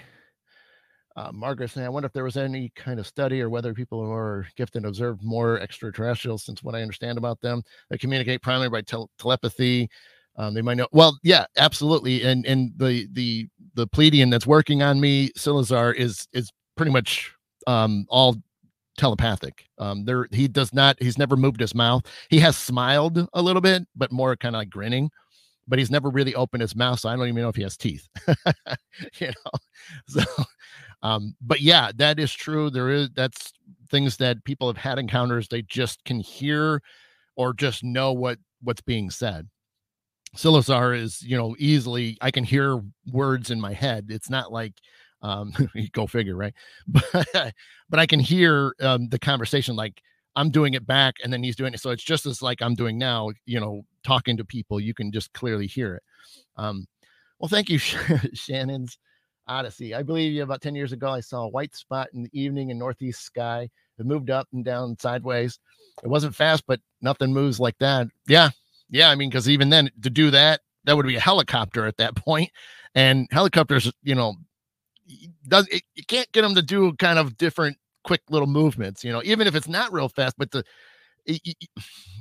Uh, 1.20 1.30
Margaret 1.32 1.68
saying, 1.68 1.84
I 1.86 1.90
wonder 1.90 2.06
if 2.06 2.14
there 2.14 2.24
was 2.24 2.38
any 2.38 2.72
kind 2.74 2.98
of 2.98 3.06
study 3.06 3.42
or 3.42 3.50
whether 3.50 3.74
people 3.74 4.02
who 4.02 4.10
are 4.10 4.46
gifted 4.56 4.86
observe 4.86 5.22
more 5.22 5.60
extraterrestrials, 5.60 6.44
since 6.44 6.62
what 6.62 6.74
I 6.74 6.80
understand 6.80 7.18
about 7.18 7.42
them, 7.42 7.62
they 7.90 7.98
communicate 7.98 8.40
primarily 8.40 8.70
by 8.70 8.80
tel- 8.80 9.10
telepathy. 9.18 9.90
Um, 10.36 10.54
they 10.54 10.62
might 10.62 10.78
know. 10.78 10.86
Well, 10.92 11.18
yeah, 11.22 11.44
absolutely. 11.58 12.24
And 12.24 12.46
and 12.46 12.72
the 12.76 13.06
the 13.12 13.48
the 13.74 13.86
Pleiadian 13.88 14.30
that's 14.30 14.46
working 14.46 14.82
on 14.82 14.98
me, 14.98 15.28
Silazar, 15.36 15.94
is 15.94 16.26
is 16.32 16.50
pretty 16.74 16.92
much 16.92 17.34
um, 17.66 18.06
all 18.08 18.36
telepathic. 18.96 19.66
Um, 19.76 20.06
there 20.06 20.26
he 20.30 20.48
does 20.48 20.72
not. 20.72 20.96
He's 21.02 21.18
never 21.18 21.36
moved 21.36 21.60
his 21.60 21.74
mouth. 21.74 22.06
He 22.30 22.38
has 22.40 22.56
smiled 22.56 23.28
a 23.34 23.42
little 23.42 23.60
bit, 23.60 23.86
but 23.94 24.10
more 24.10 24.36
kind 24.36 24.54
of 24.56 24.60
like 24.60 24.70
grinning 24.70 25.10
but 25.70 25.78
he's 25.78 25.90
never 25.90 26.10
really 26.10 26.34
opened 26.34 26.60
his 26.60 26.76
mouth, 26.76 27.00
so 27.00 27.08
I 27.08 27.16
don't 27.16 27.28
even 27.28 27.42
know 27.42 27.48
if 27.48 27.56
he 27.56 27.62
has 27.62 27.76
teeth. 27.76 28.08
you 29.18 29.28
know, 29.28 29.58
so 30.08 30.22
um, 31.02 31.34
but 31.40 31.60
yeah, 31.60 31.90
that 31.96 32.18
is 32.18 32.32
true. 32.32 32.70
There 32.70 32.90
is 32.90 33.08
that's 33.14 33.52
things 33.90 34.16
that 34.18 34.44
people 34.44 34.66
have 34.66 34.76
had 34.76 34.98
encounters. 34.98 35.48
They 35.48 35.62
just 35.62 36.04
can 36.04 36.20
hear 36.20 36.82
or 37.36 37.54
just 37.54 37.84
know 37.84 38.12
what 38.12 38.38
what's 38.62 38.82
being 38.82 39.10
said. 39.10 39.48
Silazar 40.36 40.96
is, 40.96 41.22
you 41.22 41.36
know, 41.36 41.56
easily 41.58 42.16
I 42.20 42.30
can 42.30 42.44
hear 42.44 42.80
words 43.12 43.50
in 43.50 43.60
my 43.60 43.72
head. 43.72 44.06
It's 44.10 44.30
not 44.30 44.52
like 44.52 44.74
um 45.22 45.52
go 45.92 46.06
figure, 46.06 46.36
right? 46.36 46.54
But 46.86 47.54
but 47.88 48.00
I 48.00 48.06
can 48.06 48.20
hear 48.20 48.74
um 48.80 49.08
the 49.08 49.18
conversation 49.18 49.76
like 49.76 50.02
I'm 50.36 50.50
doing 50.50 50.74
it 50.74 50.86
back 50.86 51.16
and 51.22 51.32
then 51.32 51.42
he's 51.42 51.56
doing 51.56 51.74
it. 51.74 51.80
So 51.80 51.90
it's 51.90 52.04
just 52.04 52.26
as 52.26 52.42
like 52.42 52.62
I'm 52.62 52.74
doing 52.74 52.98
now, 52.98 53.30
you 53.46 53.60
know, 53.60 53.82
talking 54.04 54.36
to 54.36 54.44
people, 54.44 54.80
you 54.80 54.94
can 54.94 55.12
just 55.12 55.32
clearly 55.32 55.66
hear 55.66 55.96
it. 55.96 56.02
Um 56.56 56.86
well, 57.38 57.48
thank 57.48 57.68
you, 57.68 57.78
Shannon's 58.34 58.98
Odyssey. 59.46 59.94
I 59.94 60.02
believe 60.02 60.40
about 60.42 60.62
10 60.62 60.74
years 60.74 60.92
ago, 60.92 61.10
I 61.10 61.20
saw 61.20 61.42
a 61.44 61.48
white 61.48 61.74
spot 61.74 62.08
in 62.14 62.22
the 62.22 62.30
evening 62.32 62.70
in 62.70 62.78
northeast 62.78 63.22
sky. 63.22 63.68
It 63.98 64.06
moved 64.06 64.30
up 64.30 64.46
and 64.52 64.64
down 64.64 64.96
sideways. 64.98 65.58
It 66.02 66.08
wasn't 66.08 66.34
fast, 66.34 66.64
but 66.66 66.80
nothing 67.02 67.32
moves 67.32 67.60
like 67.60 67.76
that. 67.78 68.06
Yeah, 68.26 68.50
yeah, 68.88 69.10
I 69.10 69.14
mean, 69.14 69.28
because 69.28 69.48
even 69.48 69.70
then 69.70 69.90
to 70.02 70.10
do 70.10 70.30
that, 70.30 70.60
that 70.84 70.96
would 70.96 71.06
be 71.06 71.16
a 71.16 71.20
helicopter 71.20 71.86
at 71.86 71.98
that 71.98 72.14
point, 72.16 72.50
and 72.94 73.26
helicopters, 73.30 73.92
you 74.02 74.14
know, 74.14 74.36
does 75.46 75.66
it, 75.68 75.82
you 75.94 76.04
can't 76.04 76.30
get 76.32 76.42
them 76.42 76.54
to 76.54 76.62
do 76.62 76.92
kind 76.94 77.18
of 77.18 77.36
different, 77.36 77.76
quick 78.04 78.22
little 78.30 78.48
movements. 78.48 79.04
You 79.04 79.12
know, 79.12 79.22
even 79.24 79.46
if 79.46 79.54
it's 79.54 79.68
not 79.68 79.92
real 79.92 80.08
fast, 80.08 80.36
but 80.38 80.50
the 80.50 80.64
it, 81.26 81.40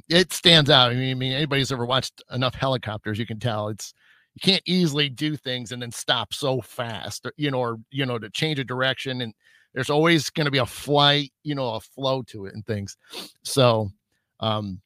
it 0.10 0.34
stands 0.34 0.70
out. 0.70 0.92
I 0.92 0.96
mean, 0.96 1.12
I 1.12 1.14
mean, 1.14 1.32
anybody's 1.34 1.72
ever 1.72 1.86
watched 1.86 2.22
enough 2.32 2.56
helicopters, 2.56 3.18
you 3.18 3.26
can 3.26 3.40
tell 3.40 3.70
it's 3.70 3.94
you 4.36 4.42
can't 4.42 4.64
easily 4.66 5.10
do 5.10 5.36
things 5.36 5.72
and 5.72 5.82
then 5.82 5.92
stop 5.92 6.34
so 6.34 6.62
fast, 6.62 7.28
you 7.38 7.52
know, 7.52 7.60
or 7.60 7.78
you 7.92 8.06
know, 8.06 8.20
to 8.20 8.30
change 8.30 8.60
a 8.60 8.64
direction 8.64 9.22
and 9.22 9.34
there's 9.74 9.90
always 9.90 10.30
going 10.30 10.46
to 10.46 10.52
be 10.52 10.58
a 10.58 10.66
flight, 10.66 11.32
you 11.44 11.56
know, 11.56 11.76
a 11.76 11.80
flow 11.80 12.22
to 12.24 12.46
it 12.46 12.56
and 12.56 12.66
things. 12.66 12.98
So, 13.44 13.90
um, 14.40 14.82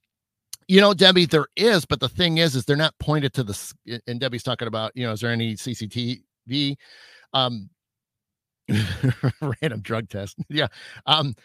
you 0.68 0.82
know, 0.82 0.94
Debbie, 0.94 1.26
there 1.26 1.48
is, 1.56 1.86
but 1.86 2.00
the 2.00 2.10
thing 2.10 2.38
is, 2.38 2.56
is 2.56 2.66
they're 2.66 2.76
not 2.76 2.98
pointed 3.00 3.34
to 3.34 3.44
the. 3.44 4.02
And 4.08 4.20
Debbie's 4.20 4.44
talking 4.44 4.68
about, 4.68 4.92
you 4.96 5.06
know, 5.06 5.12
is 5.12 5.22
there 5.22 5.32
any 5.32 5.56
CCTV? 5.56 6.76
Um, 7.34 7.70
random 9.62 9.82
drug 9.82 10.10
test. 10.10 10.38
yeah. 10.50 10.68
Um, 11.06 11.36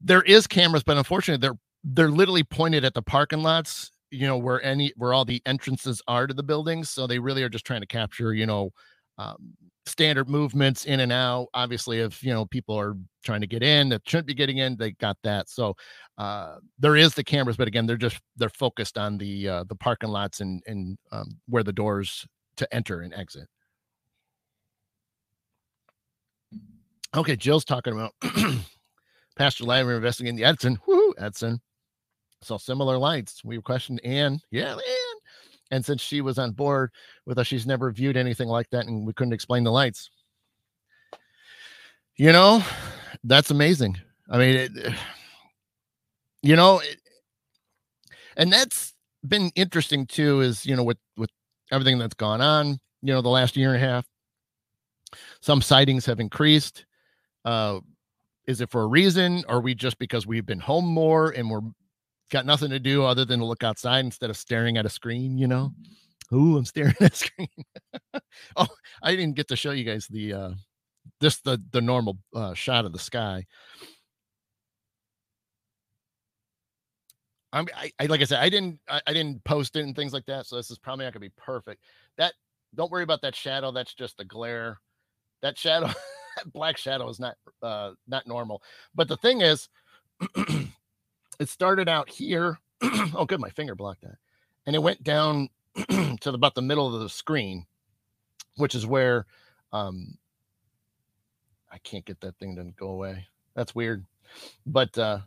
there 0.00 0.22
is 0.22 0.46
cameras, 0.46 0.82
but 0.82 0.96
unfortunately, 0.96 1.40
they're 1.40 1.58
they're 1.84 2.10
literally 2.10 2.44
pointed 2.44 2.84
at 2.84 2.94
the 2.94 3.02
parking 3.02 3.42
lots. 3.42 3.90
You 4.10 4.26
know, 4.26 4.38
where 4.38 4.62
any 4.62 4.92
where 4.96 5.12
all 5.12 5.24
the 5.24 5.42
entrances 5.46 6.00
are 6.06 6.26
to 6.26 6.34
the 6.34 6.42
buildings. 6.42 6.90
So 6.90 7.06
they 7.06 7.18
really 7.18 7.42
are 7.42 7.48
just 7.48 7.64
trying 7.66 7.80
to 7.80 7.86
capture, 7.86 8.32
you 8.32 8.46
know, 8.46 8.70
um, 9.18 9.54
standard 9.86 10.28
movements 10.28 10.84
in 10.84 11.00
and 11.00 11.12
out. 11.12 11.48
Obviously, 11.54 12.00
if 12.00 12.22
you 12.22 12.32
know 12.32 12.46
people 12.46 12.78
are 12.78 12.96
trying 13.24 13.40
to 13.40 13.46
get 13.46 13.62
in 13.62 13.88
that 13.88 14.02
shouldn't 14.06 14.26
be 14.26 14.34
getting 14.34 14.58
in, 14.58 14.76
they 14.76 14.92
got 14.92 15.16
that. 15.22 15.48
So 15.48 15.74
uh, 16.18 16.56
there 16.78 16.96
is 16.96 17.14
the 17.14 17.24
cameras, 17.24 17.56
but 17.56 17.68
again, 17.68 17.86
they're 17.86 17.96
just 17.96 18.20
they're 18.36 18.48
focused 18.50 18.98
on 18.98 19.18
the 19.18 19.48
uh, 19.48 19.64
the 19.64 19.76
parking 19.76 20.10
lots 20.10 20.40
and 20.40 20.62
and 20.66 20.96
um, 21.12 21.38
where 21.48 21.62
the 21.62 21.72
doors 21.72 22.26
to 22.56 22.74
enter 22.74 23.00
and 23.00 23.12
exit. 23.14 23.48
Okay, 27.14 27.36
Jill's 27.36 27.64
talking 27.64 27.92
about 27.92 28.12
Pastor 29.36 29.64
We're 29.64 29.96
investigating 29.96 30.36
the 30.36 30.44
Edson. 30.44 30.78
Whoo, 30.86 31.14
Edson. 31.18 31.60
So 32.42 32.58
similar 32.58 32.98
lights. 32.98 33.42
We 33.44 33.60
questioned 33.60 34.00
Anne. 34.04 34.40
Yeah, 34.50 34.72
Anne 34.72 35.14
and 35.70 35.84
since 35.84 36.00
she 36.00 36.20
was 36.20 36.38
on 36.38 36.52
board 36.52 36.90
with 37.26 37.38
us, 37.38 37.46
she's 37.46 37.66
never 37.66 37.90
viewed 37.90 38.16
anything 38.16 38.48
like 38.48 38.70
that, 38.70 38.86
and 38.86 39.06
we 39.06 39.12
couldn't 39.12 39.32
explain 39.32 39.64
the 39.64 39.72
lights. 39.72 40.10
You 42.16 42.32
know, 42.32 42.62
that's 43.24 43.50
amazing. 43.50 43.98
I 44.30 44.38
mean, 44.38 44.56
it, 44.56 44.72
you 46.42 46.56
know, 46.56 46.78
it, 46.78 46.98
and 48.36 48.52
that's 48.52 48.94
been 49.26 49.50
interesting 49.56 50.06
too. 50.06 50.40
Is 50.40 50.64
you 50.64 50.76
know 50.76 50.84
with 50.84 50.98
with 51.16 51.30
everything 51.72 51.98
that's 51.98 52.14
gone 52.14 52.40
on, 52.40 52.78
you 53.02 53.12
know, 53.12 53.20
the 53.20 53.28
last 53.28 53.56
year 53.56 53.74
and 53.74 53.82
a 53.82 53.86
half, 53.86 54.06
some 55.40 55.60
sightings 55.60 56.06
have 56.06 56.20
increased. 56.20 56.84
Uh, 57.44 57.80
is 58.46 58.60
it 58.60 58.70
for 58.70 58.82
a 58.82 58.86
reason? 58.86 59.44
Or 59.48 59.56
are 59.56 59.60
we 59.60 59.74
just 59.74 59.98
because 59.98 60.26
we've 60.26 60.46
been 60.46 60.60
home 60.60 60.86
more 60.86 61.30
and 61.30 61.50
we're 61.50 61.60
got 62.30 62.46
nothing 62.46 62.70
to 62.70 62.78
do 62.78 63.04
other 63.04 63.24
than 63.24 63.38
to 63.40 63.44
look 63.44 63.62
outside 63.62 64.04
instead 64.04 64.30
of 64.30 64.36
staring 64.36 64.76
at 64.76 64.86
a 64.86 64.90
screen, 64.90 65.38
you 65.38 65.46
know. 65.46 65.72
Ooh, 66.32 66.56
I'm 66.56 66.64
staring 66.64 66.94
at 67.00 67.12
a 67.12 67.16
screen. 67.16 67.48
oh, 68.56 68.66
I 69.02 69.16
didn't 69.16 69.36
get 69.36 69.48
to 69.48 69.56
show 69.56 69.70
you 69.70 69.84
guys 69.84 70.06
the 70.08 70.32
uh 70.32 70.50
just 71.20 71.44
the 71.44 71.62
the 71.72 71.80
normal 71.80 72.18
uh 72.34 72.54
shot 72.54 72.84
of 72.84 72.92
the 72.92 72.98
sky. 72.98 73.46
I'm 77.52 77.68
I, 77.76 77.92
I 78.00 78.06
like 78.06 78.20
I 78.20 78.24
said, 78.24 78.40
I 78.40 78.48
didn't 78.48 78.80
I, 78.88 79.00
I 79.06 79.12
didn't 79.12 79.44
post 79.44 79.76
it 79.76 79.84
and 79.84 79.94
things 79.94 80.12
like 80.12 80.26
that, 80.26 80.46
so 80.46 80.56
this 80.56 80.70
is 80.70 80.78
probably 80.78 81.04
not 81.04 81.12
gonna 81.12 81.20
be 81.20 81.32
perfect. 81.36 81.82
That 82.18 82.34
don't 82.74 82.90
worry 82.90 83.04
about 83.04 83.22
that 83.22 83.36
shadow, 83.36 83.70
that's 83.70 83.94
just 83.94 84.16
the 84.16 84.24
glare. 84.24 84.80
That 85.42 85.56
shadow, 85.56 85.86
black 86.52 86.76
shadow 86.76 87.08
is 87.08 87.20
not 87.20 87.36
uh 87.62 87.92
not 88.06 88.26
normal. 88.26 88.62
But 88.94 89.08
the 89.08 89.16
thing 89.16 89.40
is 89.40 89.68
it 91.38 91.48
started 91.48 91.88
out 91.88 92.08
here. 92.08 92.58
oh, 92.82 93.24
good, 93.26 93.40
my 93.40 93.50
finger 93.50 93.74
blocked 93.74 94.02
that, 94.02 94.16
and 94.66 94.76
it 94.76 94.82
went 94.82 95.02
down 95.02 95.48
to 95.88 96.30
about 96.32 96.54
the 96.54 96.62
middle 96.62 96.94
of 96.94 97.00
the 97.00 97.08
screen, 97.08 97.66
which 98.56 98.74
is 98.74 98.86
where 98.86 99.26
um, 99.72 100.16
I 101.72 101.78
can't 101.78 102.04
get 102.04 102.20
that 102.20 102.36
thing 102.38 102.56
to 102.56 102.64
go 102.76 102.88
away. 102.88 103.26
That's 103.54 103.74
weird, 103.74 104.04
but 104.66 104.96
uh, 104.98 105.20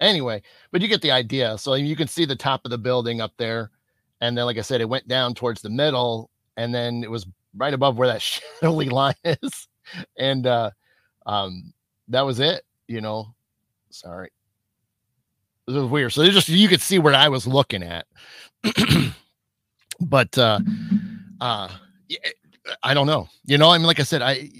anyway, 0.00 0.42
but 0.70 0.82
you 0.82 0.88
get 0.88 1.02
the 1.02 1.10
idea. 1.10 1.58
So 1.58 1.74
you 1.74 1.96
can 1.96 2.08
see 2.08 2.24
the 2.24 2.36
top 2.36 2.62
of 2.64 2.70
the 2.70 2.78
building 2.78 3.20
up 3.20 3.32
there, 3.36 3.70
and 4.20 4.36
then, 4.36 4.46
like 4.46 4.58
I 4.58 4.62
said, 4.62 4.80
it 4.80 4.88
went 4.88 5.08
down 5.08 5.34
towards 5.34 5.62
the 5.62 5.70
middle, 5.70 6.30
and 6.56 6.74
then 6.74 7.02
it 7.02 7.10
was 7.10 7.26
right 7.56 7.74
above 7.74 7.98
where 7.98 8.08
that 8.08 8.22
shadowy 8.62 8.88
line 8.88 9.14
is, 9.24 9.68
and 10.18 10.46
uh, 10.46 10.70
um, 11.26 11.72
that 12.08 12.22
was 12.22 12.40
it. 12.40 12.64
You 12.88 13.00
know, 13.00 13.34
sorry 13.90 14.30
it 15.66 15.72
was 15.72 15.84
weird. 15.84 16.12
So 16.12 16.28
just 16.28 16.48
you 16.48 16.68
could 16.68 16.80
see 16.80 16.98
where 16.98 17.14
I 17.14 17.28
was 17.28 17.46
looking 17.46 17.82
at. 17.82 18.06
but 20.00 20.36
uh 20.36 20.60
uh 21.40 21.68
I 22.82 22.94
don't 22.94 23.06
know. 23.06 23.28
You 23.44 23.58
know, 23.58 23.70
I 23.70 23.78
mean, 23.78 23.86
like 23.86 24.00
I 24.00 24.04
said, 24.04 24.22
I 24.22 24.50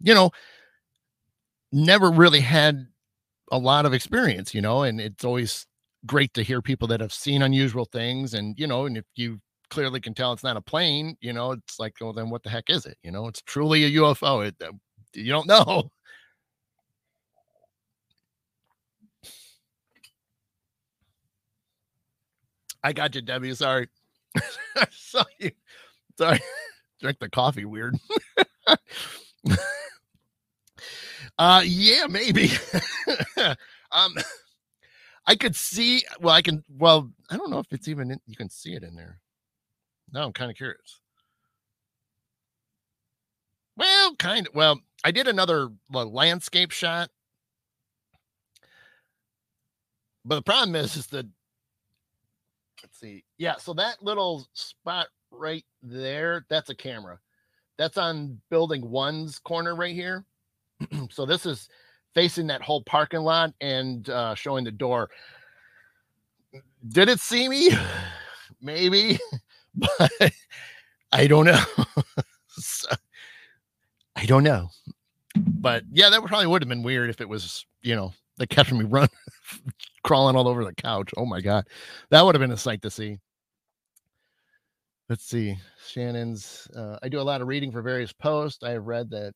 you 0.00 0.14
know, 0.14 0.30
never 1.72 2.10
really 2.10 2.40
had 2.40 2.86
a 3.52 3.58
lot 3.58 3.86
of 3.86 3.92
experience, 3.92 4.54
you 4.54 4.60
know, 4.60 4.82
and 4.82 5.00
it's 5.00 5.24
always 5.24 5.66
great 6.06 6.32
to 6.34 6.42
hear 6.42 6.62
people 6.62 6.88
that 6.88 7.00
have 7.00 7.12
seen 7.12 7.42
unusual 7.42 7.84
things. 7.84 8.34
And, 8.34 8.58
you 8.58 8.66
know, 8.66 8.86
and 8.86 8.96
if 8.96 9.04
you 9.16 9.40
clearly 9.70 10.00
can 10.00 10.14
tell 10.14 10.32
it's 10.32 10.42
not 10.42 10.56
a 10.56 10.60
plane, 10.60 11.16
you 11.20 11.32
know, 11.32 11.52
it's 11.52 11.78
like, 11.78 11.94
well, 12.00 12.12
then 12.12 12.28
what 12.30 12.42
the 12.42 12.50
heck 12.50 12.68
is 12.68 12.86
it? 12.86 12.98
You 13.02 13.10
know, 13.12 13.28
it's 13.28 13.42
truly 13.42 13.84
a 13.84 14.00
UFO. 14.00 14.46
It, 14.46 14.56
uh, 14.62 14.72
you 15.14 15.30
don't 15.30 15.46
know. 15.46 15.90
I 22.82 22.92
got 22.92 23.14
you, 23.14 23.20
Debbie. 23.20 23.54
Sorry. 23.54 23.88
I 24.36 24.86
saw 24.90 25.24
you. 25.38 25.50
Sorry. 26.18 26.40
Drink 27.00 27.18
the 27.18 27.28
coffee 27.30 27.64
weird. 27.64 27.96
uh 31.38 31.62
yeah, 31.64 32.06
maybe. 32.08 32.50
um 33.92 34.14
I 35.26 35.34
could 35.34 35.56
see 35.56 36.04
well, 36.20 36.34
I 36.34 36.42
can 36.42 36.62
well, 36.68 37.10
I 37.30 37.36
don't 37.36 37.50
know 37.50 37.58
if 37.58 37.72
it's 37.72 37.88
even 37.88 38.10
in, 38.10 38.20
you 38.26 38.36
can 38.36 38.50
see 38.50 38.74
it 38.74 38.82
in 38.82 38.94
there. 38.94 39.18
No, 40.12 40.24
I'm 40.24 40.32
kind 40.32 40.50
of 40.50 40.56
curious. 40.56 41.00
Well, 43.76 44.14
kind 44.16 44.46
of. 44.46 44.54
Well, 44.54 44.80
I 45.04 45.10
did 45.10 45.28
another 45.28 45.70
landscape 45.90 46.70
shot. 46.70 47.10
But 50.24 50.34
the 50.36 50.42
problem 50.42 50.76
is, 50.76 50.96
is 50.96 51.06
that 51.08 51.26
let's 52.82 52.98
see. 52.98 53.24
Yeah, 53.38 53.56
so 53.56 53.72
that 53.74 54.02
little 54.02 54.46
spot 54.52 55.08
right 55.30 55.64
there, 55.82 56.44
that's 56.48 56.70
a 56.70 56.74
camera. 56.74 57.18
That's 57.78 57.96
on 57.96 58.40
building 58.50 58.90
one's 58.90 59.38
corner 59.38 59.74
right 59.74 59.94
here. 59.94 60.24
so 61.10 61.24
this 61.24 61.46
is 61.46 61.68
facing 62.14 62.46
that 62.48 62.62
whole 62.62 62.82
parking 62.82 63.20
lot 63.20 63.54
and 63.60 64.08
uh, 64.10 64.34
showing 64.34 64.64
the 64.64 64.70
door. 64.70 65.08
Did 66.88 67.08
it 67.08 67.20
see 67.20 67.48
me? 67.48 67.70
Maybe, 68.60 69.18
but 69.74 70.32
I 71.12 71.26
don't 71.26 71.46
know. 71.46 71.62
so, 72.48 72.88
I 74.16 74.26
don't 74.26 74.44
know. 74.44 74.68
But 75.36 75.84
yeah, 75.92 76.10
that 76.10 76.24
probably 76.24 76.46
would 76.46 76.62
have 76.62 76.68
been 76.68 76.82
weird 76.82 77.10
if 77.10 77.20
it 77.20 77.28
was, 77.28 77.64
you 77.82 77.94
know, 77.94 78.12
they 78.38 78.46
catching 78.46 78.78
me 78.78 78.84
run 78.88 79.08
crawling 80.02 80.36
all 80.36 80.48
over 80.48 80.64
the 80.64 80.74
couch. 80.74 81.10
Oh 81.16 81.26
my 81.26 81.40
god, 81.40 81.66
that 82.10 82.24
would 82.24 82.34
have 82.34 82.40
been 82.40 82.52
a 82.52 82.56
sight 82.56 82.82
to 82.82 82.90
see. 82.90 83.18
Let's 85.08 85.24
see, 85.24 85.56
Shannon's. 85.88 86.68
Uh, 86.74 86.96
I 87.02 87.08
do 87.08 87.20
a 87.20 87.22
lot 87.22 87.40
of 87.40 87.48
reading 87.48 87.72
for 87.72 87.82
various 87.82 88.12
posts. 88.12 88.62
I 88.62 88.70
have 88.70 88.86
read 88.86 89.10
that 89.10 89.34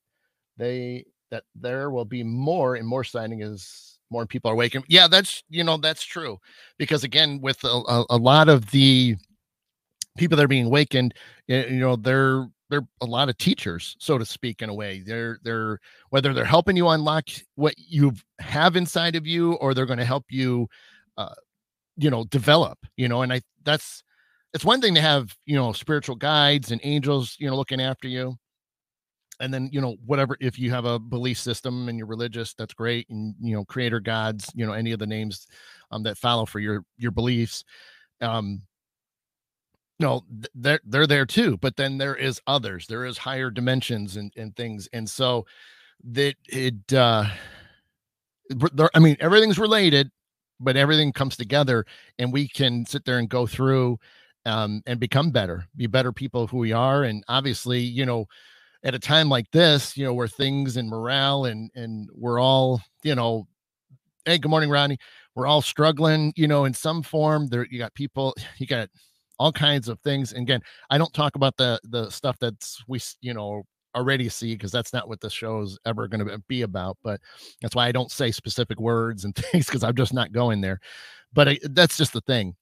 they 0.57 1.05
that 1.30 1.45
there 1.55 1.91
will 1.91 2.05
be 2.05 2.22
more 2.22 2.76
and 2.76 2.87
more 2.87 3.05
signing 3.05 3.43
as 3.43 3.99
more 4.11 4.26
people 4.26 4.51
are 4.51 4.55
waking. 4.55 4.85
Yeah, 4.89 5.09
that's 5.09 5.43
you 5.49 5.64
know 5.64 5.76
that's 5.76 6.05
true 6.05 6.39
because 6.78 7.05
again, 7.05 7.41
with 7.41 7.62
a, 7.64 7.82
a, 7.89 8.05
a 8.11 8.16
lot 8.16 8.49
of 8.49 8.70
the 8.70 9.16
people 10.17 10.37
that 10.37 10.45
are 10.45 10.49
being 10.49 10.67
awakened, 10.67 11.15
you 11.47 11.71
know, 11.71 11.97
they're 11.97 12.47
they're 12.71 12.87
a 13.01 13.07
lot 13.07 13.29
of 13.29 13.37
teachers, 13.39 13.95
so 13.99 14.19
to 14.19 14.25
speak, 14.25 14.62
in 14.62 14.69
a 14.69 14.75
way. 14.75 15.03
They're 15.05 15.39
they're 15.43 15.79
whether 16.11 16.33
they're 16.33 16.45
helping 16.45 16.77
you 16.77 16.89
unlock 16.89 17.29
what 17.57 17.75
you 17.77 18.12
have 18.41 18.77
inside 18.77 19.17
of 19.17 19.27
you, 19.27 19.55
or 19.55 19.75
they're 19.75 19.87
going 19.87 19.99
to 19.99 20.05
help 20.05 20.25
you, 20.31 20.69
uh, 21.17 21.35
you 21.97 22.11
know, 22.11 22.25
develop. 22.25 22.79
You 22.97 23.09
know, 23.09 23.23
and 23.23 23.33
I 23.33 23.43
that's 23.65 24.03
it's 24.55 24.65
one 24.65 24.81
thing 24.81 24.95
to 24.95 25.01
have 25.01 25.37
you 25.47 25.57
know 25.57 25.73
spiritual 25.73 26.17
guides 26.17 26.71
and 26.71 26.81
angels, 26.85 27.37
you 27.39 27.49
know, 27.49 27.57
looking 27.57 27.81
after 27.81 28.09
you, 28.09 28.37
and 29.41 29.53
then 29.53 29.69
you 29.73 29.81
know 29.81 29.97
whatever 30.07 30.37
if 30.41 30.59
you 30.59 30.71
have 30.71 30.85
a 30.85 30.99
belief 30.99 31.39
system 31.39 31.89
and 31.89 31.99
you're 31.99 32.07
religious, 32.07 32.55
that's 32.55 32.75
great, 32.75 33.09
and 33.11 33.35
you 33.41 33.55
know 33.55 33.65
creator 33.65 34.01
gods, 34.01 34.51
you 34.55 34.67
know 34.67 34.73
any 34.73 34.93
of 34.93 34.99
the 34.99 35.07
names 35.07 35.47
um, 35.91 36.03
that 36.05 36.19
follow 36.19 36.47
for 36.47 36.61
your 36.61 36.85
your 36.97 37.11
beliefs. 37.11 37.62
Um, 38.21 38.62
no 40.01 40.25
they're 40.55 40.81
they're 40.85 41.07
there 41.07 41.27
too 41.27 41.57
but 41.59 41.77
then 41.77 41.99
there 41.99 42.17
is 42.17 42.41
others 42.47 42.87
there 42.87 43.05
is 43.05 43.17
higher 43.19 43.51
dimensions 43.51 44.17
and, 44.17 44.33
and 44.37 44.55
things 44.57 44.89
and 44.93 45.09
so 45.09 45.47
that 46.03 46.35
it 46.47 46.93
uh 46.93 47.25
there, 48.49 48.91
i 48.95 48.99
mean 48.99 49.17
everything's 49.21 49.59
related 49.59 50.11
but 50.61 50.77
everything 50.77 51.13
comes 51.13 51.37
together 51.37 51.85
and 52.19 52.33
we 52.33 52.49
can 52.49 52.85
sit 52.87 53.05
there 53.05 53.19
and 53.19 53.29
go 53.29 53.47
through 53.47 53.99
um 54.47 54.83
and 54.87 54.99
become 54.99 55.31
better 55.31 55.65
be 55.77 55.87
better 55.87 56.13
people 56.13 56.47
who 56.47 56.59
we 56.59 56.73
are 56.73 57.05
and 57.05 57.25
obviously 57.29 57.81
you 57.81 58.05
know 58.05 58.27
at 58.83 58.95
a 58.95 58.99
time 58.99 59.29
like 59.29 59.51
this 59.51 59.97
you 59.97 60.05
know 60.05 60.13
where 60.13 60.29
things 60.29 60.77
and 60.77 60.89
morale 60.89 61.47
and 61.47 61.71
and 61.75 62.09
we're 62.15 62.41
all 62.41 62.81
you 63.03 63.15
know 63.15 63.47
hey 64.25 64.39
good 64.39 64.51
morning 64.51 64.71
ronnie 64.71 64.99
we're 65.35 65.47
all 65.47 65.63
struggling 65.63 66.33
you 66.37 66.47
know 66.47 66.65
in 66.65 66.75
some 66.75 67.03
form 67.03 67.47
there 67.47 67.67
you 67.71 67.79
got 67.79 67.95
people 67.95 68.35
you 68.59 68.67
got 68.67 68.89
all 69.39 69.53
kinds 69.53 69.89
of 69.89 70.01
things. 70.01 70.32
And 70.32 70.43
again, 70.43 70.61
I 70.91 70.99
don't 70.99 71.12
talk 71.12 71.37
about 71.37 71.57
the 71.57 71.80
the 71.85 72.11
stuff 72.11 72.37
that's 72.41 72.82
we 72.87 73.01
you 73.20 73.35
know 73.35 73.64
already 73.95 74.28
see 74.28 74.55
because 74.55 74.72
that's 74.72 74.93
not 74.93 75.09
what 75.09 75.20
the 75.20 75.30
show 75.30 75.61
is 75.62 75.78
ever 75.87 76.09
going 76.09 76.26
to 76.26 76.39
be 76.49 76.62
about. 76.62 76.99
But 77.03 77.20
that's 77.62 77.74
why 77.74 77.87
I 77.87 77.93
don't 77.93 78.11
say 78.11 78.30
specific 78.30 78.80
words 78.80 79.24
and 79.24 79.35
things 79.37 79.66
because 79.66 79.85
I'm 79.85 79.97
just 79.97 80.14
not 80.14 80.32
going 80.32 80.61
there. 80.61 80.80
But 81.32 81.49
I, 81.49 81.59
that's 81.62 81.97
just 81.97 82.12
the 82.12 82.20
thing. 82.22 82.55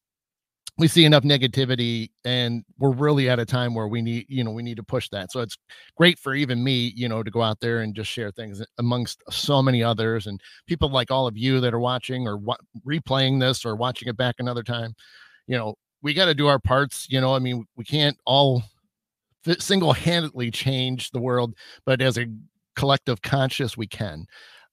We 0.78 0.88
see 0.88 1.04
enough 1.04 1.22
negativity, 1.22 2.08
and 2.24 2.64
we're 2.78 2.92
really 2.92 3.28
at 3.28 3.38
a 3.38 3.44
time 3.44 3.74
where 3.74 3.88
we 3.88 4.00
need, 4.00 4.24
you 4.30 4.42
know, 4.42 4.52
we 4.52 4.62
need 4.62 4.78
to 4.78 4.82
push 4.82 5.06
that. 5.10 5.30
So 5.30 5.40
it's 5.40 5.58
great 5.98 6.18
for 6.18 6.34
even 6.34 6.64
me, 6.64 6.94
you 6.96 7.10
know, 7.10 7.22
to 7.22 7.30
go 7.30 7.42
out 7.42 7.60
there 7.60 7.80
and 7.80 7.94
just 7.94 8.10
share 8.10 8.30
things 8.30 8.62
amongst 8.78 9.22
so 9.28 9.60
many 9.60 9.82
others 9.82 10.26
and 10.26 10.40
people 10.66 10.90
like 10.90 11.10
all 11.10 11.26
of 11.26 11.36
you 11.36 11.60
that 11.60 11.74
are 11.74 11.78
watching 11.78 12.26
or 12.26 12.38
wa- 12.38 12.56
replaying 12.86 13.38
this 13.38 13.66
or 13.66 13.76
watching 13.76 14.08
it 14.08 14.16
back 14.16 14.36
another 14.38 14.62
time. 14.62 14.94
You 15.46 15.58
know, 15.58 15.74
we 16.02 16.14
got 16.14 16.26
to 16.26 16.34
do 16.34 16.48
our 16.48 16.58
parts. 16.58 17.06
You 17.08 17.20
know, 17.20 17.34
I 17.34 17.38
mean, 17.38 17.66
we 17.76 17.84
can't 17.84 18.18
all 18.26 18.62
single 19.58 19.92
handedly 19.92 20.50
change 20.50 21.10
the 21.10 21.20
world, 21.20 21.54
but 21.84 22.00
as 22.00 22.18
a 22.18 22.26
collective 22.76 23.22
conscious, 23.22 23.76
we 23.76 23.86
can. 23.86 24.26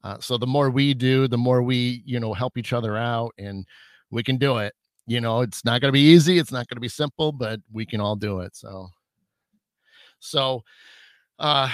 Uh, 0.03 0.17
so 0.19 0.37
the 0.37 0.47
more 0.47 0.69
we 0.69 0.93
do, 0.93 1.27
the 1.27 1.37
more 1.37 1.61
we, 1.61 2.01
you 2.05 2.19
know, 2.19 2.33
help 2.33 2.57
each 2.57 2.73
other 2.73 2.95
out 2.97 3.33
and 3.37 3.65
we 4.11 4.23
can 4.23 4.37
do 4.37 4.57
it. 4.57 4.73
You 5.07 5.19
know, 5.19 5.41
it's 5.41 5.65
not 5.65 5.81
going 5.81 5.89
to 5.89 5.93
be 5.93 5.99
easy. 5.99 6.37
It's 6.37 6.51
not 6.51 6.67
going 6.67 6.77
to 6.77 6.81
be 6.81 6.87
simple, 6.87 7.31
but 7.31 7.59
we 7.71 7.85
can 7.85 7.99
all 7.99 8.15
do 8.15 8.39
it. 8.41 8.55
So, 8.55 8.87
so, 10.19 10.61
uh, 11.39 11.69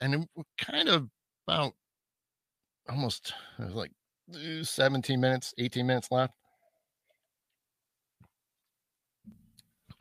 and 0.00 0.26
kind 0.58 0.88
of 0.88 1.08
about 1.46 1.72
almost 2.88 3.32
like 3.58 3.92
17 4.62 5.20
minutes, 5.20 5.54
18 5.58 5.86
minutes 5.86 6.08
left. 6.10 6.34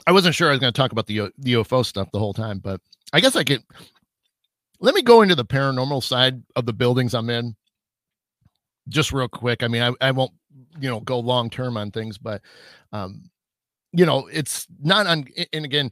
I 0.07 0.11
wasn't 0.11 0.35
sure 0.35 0.47
I 0.47 0.51
was 0.51 0.59
going 0.59 0.73
to 0.73 0.77
talk 0.77 0.91
about 0.91 1.07
the 1.07 1.31
the 1.37 1.53
UFO 1.53 1.85
stuff 1.85 2.11
the 2.11 2.19
whole 2.19 2.33
time, 2.33 2.59
but 2.59 2.81
I 3.13 3.19
guess 3.19 3.35
I 3.35 3.43
could. 3.43 3.63
Let 4.81 4.95
me 4.95 5.01
go 5.01 5.21
into 5.21 5.35
the 5.35 5.45
paranormal 5.45 6.01
side 6.01 6.41
of 6.55 6.65
the 6.65 6.71
buildings 6.71 7.13
I'm 7.13 7.29
in, 7.29 7.55
just 8.87 9.11
real 9.11 9.27
quick. 9.27 9.61
I 9.61 9.67
mean, 9.67 9.81
I, 9.81 9.91
I 9.99 10.11
won't 10.11 10.31
you 10.79 10.89
know 10.89 11.01
go 11.01 11.19
long 11.19 11.49
term 11.49 11.77
on 11.77 11.91
things, 11.91 12.17
but 12.17 12.41
um, 12.93 13.29
you 13.91 14.05
know, 14.05 14.27
it's 14.31 14.67
not 14.81 15.07
on. 15.07 15.25
And 15.53 15.65
again, 15.65 15.89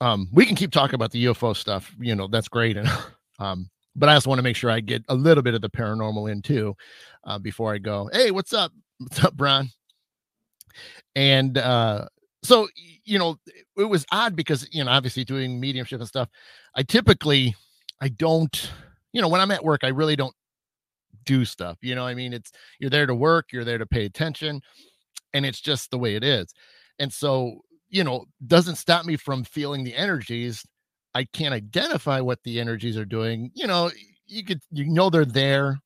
um, 0.00 0.28
we 0.32 0.46
can 0.46 0.56
keep 0.56 0.72
talking 0.72 0.94
about 0.94 1.10
the 1.10 1.26
UFO 1.26 1.56
stuff. 1.56 1.94
You 2.00 2.14
know, 2.14 2.26
that's 2.26 2.48
great, 2.48 2.76
and 2.76 2.88
um, 3.38 3.68
but 3.94 4.08
I 4.08 4.14
just 4.14 4.26
want 4.26 4.38
to 4.38 4.42
make 4.42 4.56
sure 4.56 4.70
I 4.70 4.80
get 4.80 5.04
a 5.08 5.14
little 5.14 5.42
bit 5.42 5.54
of 5.54 5.60
the 5.60 5.70
paranormal 5.70 6.30
in 6.30 6.42
too, 6.42 6.74
uh, 7.24 7.38
before 7.38 7.74
I 7.74 7.78
go. 7.78 8.08
Hey, 8.12 8.30
what's 8.30 8.52
up? 8.52 8.72
What's 8.98 9.22
up, 9.22 9.36
Brian? 9.36 9.70
And 11.14 11.58
uh, 11.58 12.06
so 12.42 12.68
you 13.04 13.18
know 13.18 13.36
it 13.76 13.84
was 13.84 14.04
odd 14.12 14.36
because 14.36 14.68
you 14.72 14.84
know 14.84 14.90
obviously 14.90 15.24
doing 15.24 15.60
mediumship 15.60 16.00
and 16.00 16.08
stuff 16.08 16.28
i 16.76 16.82
typically 16.82 17.54
i 18.00 18.08
don't 18.08 18.70
you 19.12 19.20
know 19.20 19.28
when 19.28 19.40
i'm 19.40 19.50
at 19.50 19.64
work 19.64 19.84
i 19.84 19.88
really 19.88 20.16
don't 20.16 20.34
do 21.24 21.44
stuff 21.44 21.78
you 21.82 21.94
know 21.94 22.06
i 22.06 22.14
mean 22.14 22.32
it's 22.32 22.52
you're 22.80 22.90
there 22.90 23.06
to 23.06 23.14
work 23.14 23.52
you're 23.52 23.64
there 23.64 23.78
to 23.78 23.86
pay 23.86 24.04
attention 24.04 24.60
and 25.34 25.46
it's 25.46 25.60
just 25.60 25.90
the 25.90 25.98
way 25.98 26.14
it 26.14 26.24
is. 26.24 26.52
And 26.98 27.12
so 27.12 27.60
you 27.88 28.04
know 28.04 28.24
doesn't 28.46 28.76
stop 28.76 29.04
me 29.04 29.16
from 29.16 29.44
feeling 29.44 29.84
the 29.84 29.94
energies. 29.94 30.64
I 31.14 31.24
can't 31.24 31.54
identify 31.54 32.20
what 32.20 32.42
the 32.42 32.58
energies 32.60 32.96
are 32.96 33.04
doing 33.04 33.50
you 33.54 33.66
know 33.66 33.90
you 34.26 34.44
could 34.44 34.62
you 34.70 34.88
know 34.88 35.10
they're 35.10 35.24
there 35.24 35.78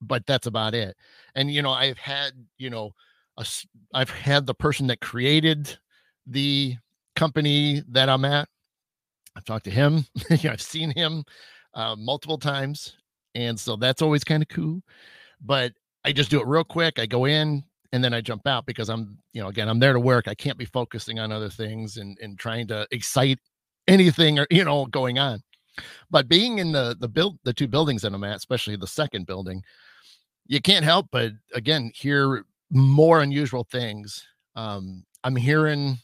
but 0.00 0.26
that's 0.26 0.46
about 0.46 0.74
it. 0.74 0.96
And 1.34 1.50
you 1.52 1.62
know 1.62 1.70
i've 1.70 1.98
had 1.98 2.32
you 2.58 2.70
know 2.70 2.92
I've 3.94 4.10
had 4.10 4.46
the 4.46 4.54
person 4.54 4.86
that 4.88 5.00
created 5.00 5.76
the 6.26 6.76
company 7.16 7.82
that 7.88 8.08
I'm 8.08 8.24
at. 8.24 8.48
I've 9.36 9.44
talked 9.44 9.64
to 9.64 9.70
him. 9.70 10.04
I've 10.30 10.62
seen 10.62 10.90
him 10.90 11.24
uh, 11.74 11.96
multiple 11.96 12.38
times, 12.38 12.96
and 13.34 13.58
so 13.58 13.76
that's 13.76 14.02
always 14.02 14.24
kind 14.24 14.42
of 14.42 14.48
cool. 14.48 14.82
But 15.40 15.72
I 16.04 16.12
just 16.12 16.30
do 16.30 16.40
it 16.40 16.46
real 16.46 16.64
quick. 16.64 16.98
I 16.98 17.06
go 17.06 17.24
in 17.24 17.64
and 17.92 18.02
then 18.02 18.14
I 18.14 18.20
jump 18.20 18.46
out 18.46 18.66
because 18.66 18.88
I'm, 18.88 19.18
you 19.32 19.42
know, 19.42 19.48
again, 19.48 19.68
I'm 19.68 19.78
there 19.78 19.92
to 19.92 20.00
work. 20.00 20.28
I 20.28 20.34
can't 20.34 20.58
be 20.58 20.64
focusing 20.64 21.18
on 21.18 21.32
other 21.32 21.50
things 21.50 21.96
and 21.96 22.18
and 22.20 22.38
trying 22.38 22.66
to 22.68 22.86
excite 22.90 23.38
anything 23.88 24.38
or 24.38 24.46
you 24.50 24.64
know 24.64 24.86
going 24.86 25.18
on. 25.18 25.42
But 26.10 26.28
being 26.28 26.58
in 26.58 26.72
the 26.72 26.96
the 26.98 27.08
build 27.08 27.38
the 27.44 27.52
two 27.52 27.68
buildings 27.68 28.02
that 28.02 28.12
I'm 28.12 28.24
at, 28.24 28.36
especially 28.36 28.76
the 28.76 28.86
second 28.86 29.26
building, 29.26 29.62
you 30.46 30.60
can't 30.60 30.84
help 30.84 31.08
but 31.10 31.32
again 31.54 31.90
hear 31.94 32.44
more 32.72 33.20
unusual 33.20 33.64
things. 33.70 34.26
Um, 34.56 35.04
I'm 35.22 35.36
hearing 35.36 35.98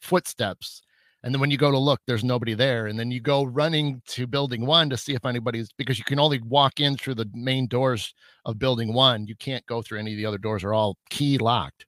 footsteps. 0.00 0.82
And 1.22 1.34
then 1.34 1.40
when 1.40 1.50
you 1.50 1.58
go 1.58 1.70
to 1.70 1.78
look, 1.78 2.00
there's 2.06 2.24
nobody 2.24 2.54
there. 2.54 2.86
And 2.86 2.98
then 2.98 3.10
you 3.10 3.20
go 3.20 3.44
running 3.44 4.00
to 4.06 4.26
building 4.26 4.64
one 4.64 4.88
to 4.88 4.96
see 4.96 5.14
if 5.14 5.26
anybody's 5.26 5.70
because 5.76 5.98
you 5.98 6.04
can 6.04 6.18
only 6.18 6.40
walk 6.40 6.80
in 6.80 6.96
through 6.96 7.16
the 7.16 7.28
main 7.34 7.66
doors 7.66 8.14
of 8.46 8.58
building 8.58 8.94
one. 8.94 9.26
You 9.26 9.36
can't 9.36 9.66
go 9.66 9.82
through 9.82 9.98
any 9.98 10.12
of 10.12 10.16
the 10.16 10.24
other 10.24 10.38
doors, 10.38 10.64
are 10.64 10.72
all 10.72 10.96
key 11.10 11.36
locked. 11.36 11.84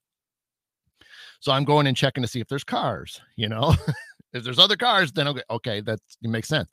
So 1.41 1.51
I'm 1.51 1.65
going 1.65 1.87
and 1.87 1.97
checking 1.97 2.23
to 2.23 2.29
see 2.29 2.41
if 2.41 2.49
there's 2.49 2.65
cars, 2.65 3.21
you 3.37 3.49
know. 3.49 3.75
if 4.35 4.45
there's 4.45 4.59
other 4.59 4.77
cars, 4.77 5.13
then 5.13 5.29
okay, 5.29 5.43
okay, 5.51 5.81
that 5.81 6.01
makes 6.21 6.49
sense. 6.49 6.69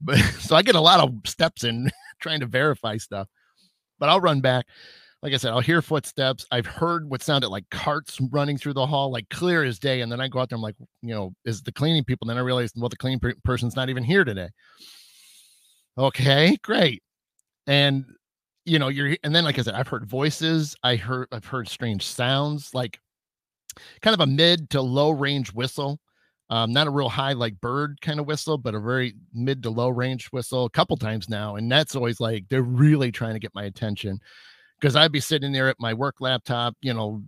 But 0.00 0.18
so 0.40 0.54
I 0.54 0.62
get 0.62 0.76
a 0.76 0.80
lot 0.80 1.00
of 1.00 1.12
steps 1.24 1.64
in 1.64 1.90
trying 2.20 2.40
to 2.40 2.46
verify 2.46 2.98
stuff. 2.98 3.28
But 3.98 4.08
I'll 4.08 4.20
run 4.20 4.40
back 4.40 4.66
like 5.22 5.34
I 5.34 5.36
said, 5.36 5.52
I'll 5.52 5.60
hear 5.60 5.82
footsteps. 5.82 6.46
I've 6.50 6.66
heard 6.66 7.08
what 7.08 7.22
sounded 7.22 7.48
like 7.48 7.68
carts 7.70 8.18
running 8.30 8.56
through 8.56 8.72
the 8.72 8.86
hall, 8.86 9.12
like 9.12 9.28
clear 9.28 9.64
as 9.64 9.78
day. 9.78 10.00
And 10.00 10.10
then 10.10 10.20
I 10.20 10.28
go 10.28 10.38
out 10.38 10.48
there, 10.48 10.56
I'm 10.56 10.62
like, 10.62 10.76
you 11.02 11.14
know, 11.14 11.34
is 11.44 11.62
the 11.62 11.72
cleaning 11.72 12.04
people? 12.04 12.24
And 12.24 12.30
then 12.30 12.42
I 12.42 12.46
realized, 12.46 12.74
well, 12.78 12.88
the 12.88 12.96
cleaning 12.96 13.20
per- 13.20 13.34
person's 13.44 13.76
not 13.76 13.90
even 13.90 14.02
here 14.02 14.24
today. 14.24 14.48
Okay, 15.98 16.56
great. 16.62 17.02
And 17.66 18.04
you 18.64 18.78
know, 18.78 18.88
you're 18.88 19.16
and 19.22 19.34
then 19.34 19.44
like 19.44 19.58
I 19.58 19.62
said, 19.62 19.74
I've 19.74 19.88
heard 19.88 20.06
voices, 20.06 20.76
I 20.82 20.96
heard 20.96 21.28
I've 21.32 21.44
heard 21.44 21.68
strange 21.68 22.06
sounds, 22.06 22.72
like 22.72 22.98
kind 24.00 24.14
of 24.14 24.20
a 24.20 24.26
mid 24.26 24.70
to 24.70 24.80
low 24.80 25.10
range 25.10 25.52
whistle. 25.52 25.98
Um, 26.48 26.72
not 26.72 26.86
a 26.86 26.90
real 26.90 27.08
high 27.08 27.32
like 27.32 27.60
bird 27.60 28.00
kind 28.00 28.18
of 28.20 28.26
whistle, 28.26 28.58
but 28.58 28.74
a 28.74 28.80
very 28.80 29.14
mid 29.32 29.62
to 29.64 29.70
low 29.70 29.88
range 29.88 30.26
whistle 30.28 30.64
a 30.64 30.70
couple 30.70 30.96
times 30.96 31.28
now. 31.28 31.56
And 31.56 31.70
that's 31.70 31.94
always 31.94 32.20
like 32.20 32.44
they're 32.48 32.62
really 32.62 33.12
trying 33.12 33.34
to 33.34 33.40
get 33.40 33.54
my 33.54 33.64
attention 33.64 34.20
because 34.80 34.96
I'd 34.96 35.12
be 35.12 35.20
sitting 35.20 35.52
there 35.52 35.68
at 35.68 35.76
my 35.78 35.94
work 35.94 36.16
laptop, 36.20 36.74
you 36.80 36.94
know, 36.94 37.22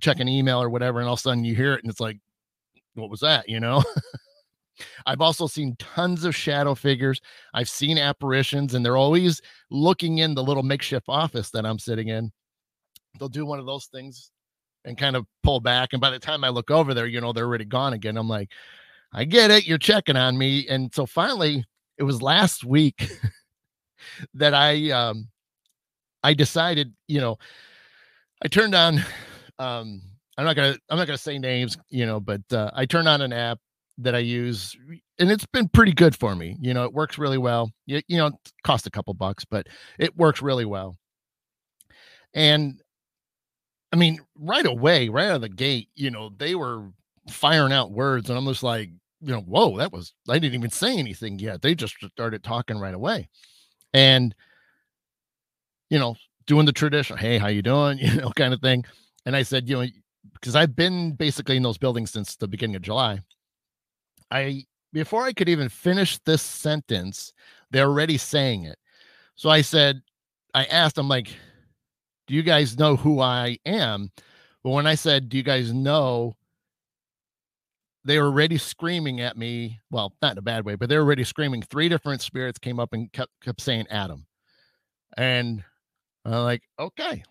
checking 0.00 0.28
email 0.28 0.62
or 0.62 0.70
whatever, 0.70 1.00
and 1.00 1.08
all 1.08 1.14
of 1.14 1.20
a 1.20 1.22
sudden 1.22 1.44
you 1.44 1.54
hear 1.54 1.74
it 1.74 1.82
and 1.82 1.90
it's 1.90 2.00
like, 2.00 2.18
what 2.94 3.10
was 3.10 3.20
that? 3.20 3.48
You 3.48 3.60
know? 3.60 3.82
I've 5.06 5.20
also 5.20 5.46
seen 5.46 5.76
tons 5.78 6.24
of 6.24 6.34
shadow 6.34 6.74
figures. 6.74 7.20
I've 7.52 7.68
seen 7.68 7.98
apparitions, 7.98 8.74
and 8.74 8.84
they're 8.84 8.96
always 8.96 9.40
looking 9.70 10.18
in 10.18 10.34
the 10.34 10.42
little 10.42 10.62
makeshift 10.62 11.06
office 11.08 11.50
that 11.50 11.64
I'm 11.64 11.78
sitting 11.78 12.08
in. 12.08 12.32
They'll 13.18 13.28
do 13.28 13.46
one 13.46 13.60
of 13.60 13.66
those 13.66 13.86
things 13.86 14.32
and 14.84 14.98
kind 14.98 15.14
of 15.14 15.26
pull 15.42 15.60
back. 15.60 15.90
And 15.92 16.00
by 16.00 16.10
the 16.10 16.18
time 16.18 16.42
I 16.42 16.48
look 16.48 16.70
over 16.70 16.92
there, 16.92 17.06
you 17.06 17.20
know, 17.20 17.32
they're 17.32 17.46
already 17.46 17.64
gone 17.64 17.92
again. 17.92 18.16
I'm 18.16 18.28
like, 18.28 18.50
I 19.12 19.24
get 19.24 19.50
it. 19.50 19.66
You're 19.66 19.78
checking 19.78 20.16
on 20.16 20.36
me. 20.36 20.66
And 20.68 20.92
so 20.92 21.06
finally, 21.06 21.64
it 21.96 22.02
was 22.02 22.20
last 22.20 22.64
week 22.64 23.08
that 24.34 24.54
I 24.54 24.90
um 24.90 25.28
I 26.24 26.34
decided, 26.34 26.92
you 27.06 27.20
know, 27.20 27.36
I 28.42 28.48
turned 28.48 28.74
on 28.74 28.98
um 29.60 30.02
I'm 30.36 30.44
not 30.44 30.56
gonna 30.56 30.76
I'm 30.90 30.98
not 30.98 31.06
gonna 31.06 31.18
say 31.18 31.38
names, 31.38 31.76
you 31.90 32.06
know, 32.06 32.18
but 32.18 32.40
uh, 32.52 32.70
I 32.74 32.86
turned 32.86 33.06
on 33.06 33.20
an 33.22 33.32
app 33.32 33.58
that 33.98 34.14
I 34.16 34.18
use, 34.18 34.76
and 35.20 35.30
it's 35.30 35.46
been 35.46 35.68
pretty 35.68 35.92
good 35.92 36.16
for 36.16 36.34
me. 36.34 36.56
You 36.60 36.74
know, 36.74 36.84
it 36.84 36.92
works 36.92 37.18
really 37.18 37.38
well. 37.38 37.70
You, 37.86 38.00
you 38.08 38.16
know, 38.16 38.26
it 38.26 38.34
costs 38.64 38.86
a 38.88 38.90
couple 38.90 39.14
bucks, 39.14 39.44
but 39.44 39.68
it 39.98 40.16
works 40.16 40.42
really 40.42 40.64
well. 40.64 40.96
And 42.34 42.82
I 43.92 43.96
mean, 43.96 44.18
right 44.36 44.66
away, 44.66 45.08
right 45.08 45.28
out 45.28 45.36
of 45.36 45.40
the 45.42 45.48
gate, 45.48 45.88
you 45.94 46.10
know, 46.10 46.30
they 46.36 46.56
were 46.56 46.90
firing 47.30 47.72
out 47.72 47.92
words, 47.92 48.28
and 48.28 48.36
I'm 48.36 48.46
just 48.46 48.64
like, 48.64 48.90
you 49.20 49.32
know, 49.32 49.40
whoa, 49.40 49.78
that 49.78 49.92
was 49.92 50.12
I 50.28 50.40
didn't 50.40 50.56
even 50.56 50.70
say 50.70 50.96
anything 50.96 51.38
yet. 51.38 51.62
They 51.62 51.76
just 51.76 51.94
started 52.10 52.42
talking 52.42 52.78
right 52.78 52.94
away. 52.94 53.28
And 53.92 54.34
you 55.94 56.00
know, 56.00 56.16
doing 56.48 56.66
the 56.66 56.72
traditional, 56.72 57.16
hey, 57.16 57.38
how 57.38 57.46
you 57.46 57.62
doing? 57.62 57.98
You 58.02 58.16
know, 58.16 58.30
kind 58.30 58.52
of 58.52 58.60
thing. 58.60 58.84
And 59.26 59.36
I 59.36 59.44
said, 59.44 59.68
you 59.68 59.76
know, 59.76 59.86
because 60.32 60.56
I've 60.56 60.74
been 60.74 61.12
basically 61.12 61.56
in 61.56 61.62
those 61.62 61.78
buildings 61.78 62.10
since 62.10 62.34
the 62.34 62.48
beginning 62.48 62.74
of 62.74 62.82
July. 62.82 63.20
I 64.32 64.64
before 64.92 65.22
I 65.22 65.32
could 65.32 65.48
even 65.48 65.68
finish 65.68 66.18
this 66.26 66.42
sentence, 66.42 67.32
they're 67.70 67.86
already 67.86 68.18
saying 68.18 68.64
it. 68.64 68.76
So 69.36 69.50
I 69.50 69.60
said, 69.60 70.02
I 70.52 70.64
asked, 70.64 70.98
I'm 70.98 71.08
like, 71.08 71.28
do 72.26 72.34
you 72.34 72.42
guys 72.42 72.76
know 72.76 72.96
who 72.96 73.20
I 73.20 73.58
am? 73.64 74.10
But 74.64 74.70
when 74.70 74.88
I 74.88 74.96
said, 74.96 75.28
do 75.28 75.36
you 75.36 75.44
guys 75.44 75.72
know 75.72 76.34
they 78.04 78.18
were 78.18 78.26
already 78.26 78.58
screaming 78.58 79.20
at 79.20 79.38
me. 79.38 79.80
Well, 79.90 80.12
not 80.20 80.32
in 80.32 80.38
a 80.38 80.42
bad 80.42 80.64
way, 80.64 80.74
but 80.74 80.88
they 80.88 80.96
were 80.96 81.04
already 81.04 81.24
screaming. 81.24 81.62
Three 81.62 81.88
different 81.88 82.20
spirits 82.20 82.58
came 82.58 82.78
up 82.78 82.92
and 82.92 83.10
kept 83.12 83.32
kept 83.42 83.60
saying 83.60 83.86
Adam. 83.90 84.26
And 85.16 85.64
I'm 86.24 86.44
like, 86.44 86.62
okay, 86.78 87.22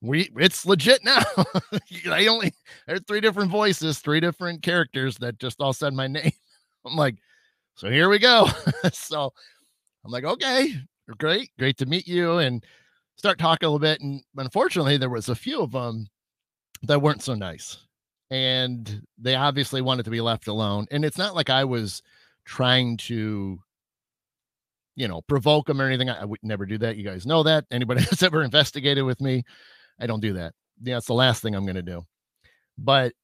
we 0.00 0.30
it's 0.36 0.66
legit 0.66 1.04
now. 1.04 1.22
I 2.10 2.26
only 2.26 2.52
there's 2.86 3.02
three 3.06 3.20
different 3.20 3.50
voices, 3.50 3.98
three 3.98 4.20
different 4.20 4.62
characters 4.62 5.16
that 5.18 5.38
just 5.38 5.60
all 5.60 5.72
said 5.72 5.94
my 5.94 6.06
name. 6.08 6.32
I'm 6.84 6.96
like, 6.96 7.16
so 7.76 7.90
here 7.90 8.08
we 8.08 8.18
go. 8.18 8.48
so 8.92 9.32
I'm 10.04 10.10
like, 10.10 10.24
okay, 10.24 10.74
great, 11.18 11.50
great 11.58 11.78
to 11.78 11.86
meet 11.86 12.06
you, 12.06 12.38
and 12.38 12.64
start 13.16 13.38
talking 13.38 13.66
a 13.66 13.70
little 13.70 13.78
bit. 13.78 14.00
And 14.00 14.22
unfortunately, 14.36 14.96
there 14.96 15.10
was 15.10 15.28
a 15.28 15.34
few 15.34 15.60
of 15.60 15.72
them 15.72 16.08
that 16.82 17.00
weren't 17.00 17.22
so 17.22 17.34
nice 17.34 17.78
and 18.30 19.02
they 19.18 19.34
obviously 19.34 19.80
wanted 19.82 20.04
to 20.04 20.10
be 20.10 20.20
left 20.20 20.48
alone. 20.48 20.86
And 20.90 21.04
it's 21.04 21.18
not 21.18 21.34
like 21.34 21.50
I 21.50 21.64
was 21.64 22.02
trying 22.44 22.96
to, 22.98 23.58
you 24.96 25.08
know, 25.08 25.22
provoke 25.22 25.66
them 25.66 25.80
or 25.80 25.86
anything. 25.86 26.10
I, 26.10 26.22
I 26.22 26.24
would 26.26 26.40
never 26.42 26.66
do 26.66 26.78
that. 26.78 26.96
You 26.96 27.04
guys 27.04 27.26
know 27.26 27.44
that. 27.44 27.66
Anybody 27.70 28.00
that's 28.04 28.22
ever 28.24 28.42
investigated 28.42 29.04
with 29.04 29.20
me, 29.20 29.44
I 30.00 30.06
don't 30.06 30.20
do 30.20 30.34
that. 30.34 30.54
Yeah, 30.82 30.98
it's 30.98 31.06
the 31.06 31.14
last 31.14 31.42
thing 31.42 31.54
I'm 31.54 31.64
going 31.66 31.76
to 31.76 31.82
do. 31.82 32.04
But 32.78 33.14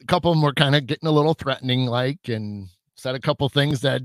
a 0.00 0.06
couple 0.06 0.30
of 0.32 0.36
them 0.36 0.42
were 0.44 0.54
kind 0.54 0.76
of 0.76 0.86
getting 0.86 1.08
a 1.08 1.12
little 1.12 1.34
threatening, 1.34 1.86
like, 1.86 2.28
and 2.28 2.68
said 2.96 3.14
a 3.16 3.20
couple 3.20 3.48
things 3.48 3.82
that 3.82 4.02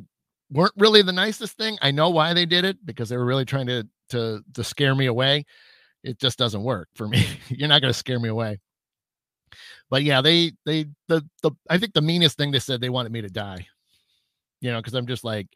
weren't 0.52 0.74
really 0.78 1.02
the 1.04 1.14
nicest 1.14 1.58
thing. 1.58 1.78
I 1.82 1.92
know 1.92 2.10
why 2.10 2.34
they 2.34 2.46
did 2.46 2.66
it 2.66 2.86
because 2.86 3.10
they 3.10 3.18
were 3.18 3.26
really 3.26 3.46
trying 3.46 3.68
to 3.68 3.88
to 4.10 4.42
to 4.56 4.64
scare 4.64 4.96
me 4.96 5.08
away. 5.08 5.46
It 6.04 6.20
just 6.20 6.40
doesn't 6.40 6.64
work 6.64 6.90
for 6.96 7.08
me. 7.08 7.26
You're 7.50 7.70
not 7.70 7.82
going 7.82 7.94
to 7.94 8.00
scare 8.00 8.20
me 8.20 8.30
away 8.30 8.60
but 9.92 10.04
yeah, 10.04 10.22
they 10.22 10.54
they 10.66 10.88
the 11.10 11.26
the 11.44 11.52
I 11.70 11.80
think 11.80 11.94
the 11.94 12.02
meanest 12.04 12.38
thing 12.38 12.52
they 12.52 12.60
said 12.60 12.82
they 12.82 12.92
wanted 12.92 13.14
me 13.14 13.22
to 13.24 13.30
die. 13.30 13.68
You 14.62 14.72
know, 14.74 14.80
because 14.80 14.96
I'm 14.96 15.08
just 15.08 15.26
like, 15.26 15.48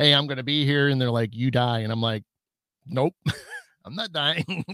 hey, 0.00 0.12
I'm 0.12 0.26
gonna 0.26 0.42
be 0.42 0.64
here, 0.64 0.88
and 0.88 1.00
they're 1.00 1.10
like, 1.10 1.34
you 1.34 1.50
die, 1.50 1.80
and 1.80 1.92
I'm 1.92 2.00
like, 2.00 2.24
nope, 2.86 3.14
I'm 3.84 3.94
not 3.94 4.12
dying. 4.12 4.64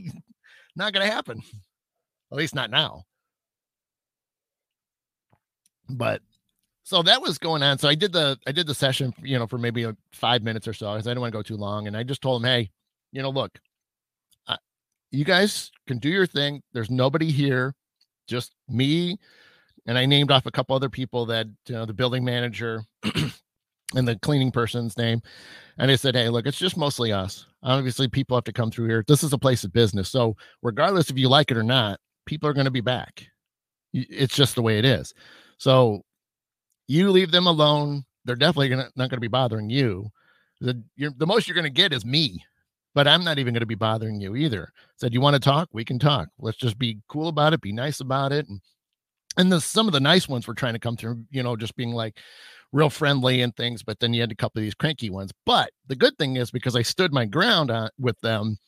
not 0.76 0.92
gonna 0.92 1.06
happen. 1.06 1.42
At 2.30 2.38
least 2.38 2.54
not 2.54 2.70
now. 2.70 3.04
But 5.88 6.22
so 6.82 7.02
that 7.02 7.22
was 7.22 7.38
going 7.38 7.62
on. 7.62 7.78
So 7.78 7.88
I 7.88 7.94
did 7.94 8.12
the 8.12 8.38
I 8.46 8.52
did 8.52 8.66
the 8.66 8.74
session, 8.74 9.14
you 9.22 9.38
know, 9.38 9.46
for 9.46 9.58
maybe 9.58 9.84
a 9.84 9.96
five 10.12 10.42
minutes 10.42 10.68
or 10.68 10.72
so, 10.72 10.92
because 10.92 11.06
I 11.06 11.10
didn't 11.10 11.20
want 11.20 11.32
to 11.32 11.38
go 11.38 11.42
too 11.42 11.56
long. 11.56 11.86
And 11.86 11.96
I 11.96 12.02
just 12.02 12.22
told 12.22 12.42
them, 12.42 12.48
hey, 12.48 12.70
you 13.12 13.22
know, 13.22 13.30
look, 13.30 13.58
you 15.10 15.24
guys 15.24 15.70
can 15.86 15.98
do 15.98 16.08
your 16.08 16.26
thing. 16.26 16.62
There's 16.72 16.90
nobody 16.90 17.30
here 17.30 17.74
just 18.26 18.54
me 18.68 19.18
and 19.86 19.96
I 19.96 20.04
named 20.04 20.30
off 20.30 20.46
a 20.46 20.50
couple 20.50 20.74
other 20.74 20.88
people 20.88 21.26
that 21.26 21.46
you 21.68 21.74
know 21.74 21.86
the 21.86 21.94
building 21.94 22.24
manager 22.24 22.82
and 23.95 24.07
the 24.07 24.16
cleaning 24.16 24.51
person's 24.51 24.97
name. 24.97 25.20
And 25.78 25.91
I 25.91 25.97
said, 25.97 26.14
Hey, 26.14 26.28
look, 26.28 26.47
it's 26.47 26.59
just 26.59 26.76
mostly 26.76 27.12
us. 27.12 27.47
Obviously, 27.62 28.09
people 28.09 28.37
have 28.37 28.45
to 28.45 28.53
come 28.53 28.70
through 28.70 28.89
here. 28.89 29.05
This 29.07 29.22
is 29.22 29.32
a 29.32 29.39
place 29.39 29.64
of 29.64 29.72
business. 29.72 30.09
So, 30.09 30.37
regardless 30.62 31.11
if 31.11 31.18
you 31.18 31.28
like 31.28 31.51
it 31.51 31.57
or 31.57 31.62
not, 31.62 32.01
people 32.26 32.49
are 32.49 32.55
going 32.55 32.66
to 32.66 32.70
be 32.70 32.80
back. 32.80 33.26
It's 33.93 34.34
just 34.34 34.55
the 34.55 34.62
way 34.62 34.78
it 34.78 34.84
is. 34.84 35.14
So, 35.59 36.03
you 36.89 37.11
leave 37.11 37.30
them 37.30 37.47
alone. 37.47 38.05
They're 38.24 38.37
definitely 38.37 38.70
gonna, 38.70 38.89
not 38.97 39.11
going 39.11 39.16
to 39.16 39.20
be 39.20 39.28
bothering 39.28 39.70
you. 39.70 40.11
The, 40.61 40.82
the 40.97 41.26
most 41.26 41.47
you're 41.47 41.55
going 41.55 41.64
to 41.64 41.70
get 41.70 41.93
is 41.93 42.05
me 42.05 42.43
but 42.97 43.07
I'm 43.07 43.22
not 43.22 43.39
even 43.39 43.53
going 43.53 43.61
to 43.61 43.66
be 43.66 43.74
bothering 43.74 44.22
you 44.22 44.37
either. 44.37 44.72
Said, 44.97 45.12
you 45.12 45.20
want 45.20 45.34
to 45.34 45.39
talk? 45.39 45.68
We 45.70 45.84
can 45.84 45.99
talk. 45.99 46.28
Let's 46.39 46.57
just 46.57 46.78
be 46.78 46.99
cool 47.09 47.28
about 47.28 47.53
it, 47.53 47.61
be 47.61 47.70
nice 47.70 48.01
about 48.01 48.32
it. 48.32 48.49
And 48.49 48.59
and 49.37 49.53
the 49.53 49.61
some 49.61 49.87
of 49.87 49.93
the 49.93 50.01
nice 50.01 50.28
ones 50.28 50.47
were 50.47 50.55
trying 50.55 50.72
to 50.72 50.80
come 50.80 50.97
through, 50.97 51.22
you 51.30 51.43
know, 51.43 51.57
just 51.57 51.76
being 51.76 51.93
like 51.93 52.16
real 52.76 52.90
friendly 52.90 53.42
and 53.42 53.54
things, 53.56 53.82
but 53.82 53.98
then 54.00 54.12
you 54.12 54.20
had 54.20 54.32
a 54.32 54.36
couple 54.36 54.60
of 54.60 54.64
these 54.64 54.74
cranky 54.74 55.10
ones. 55.10 55.32
But 55.44 55.70
the 55.86 55.96
good 55.96 56.16
thing 56.18 56.36
is 56.36 56.50
because 56.50 56.76
I 56.76 56.82
stood 56.82 57.12
my 57.12 57.24
ground 57.24 57.70
on, 57.70 57.88
with 57.98 58.20
them, 58.20 58.58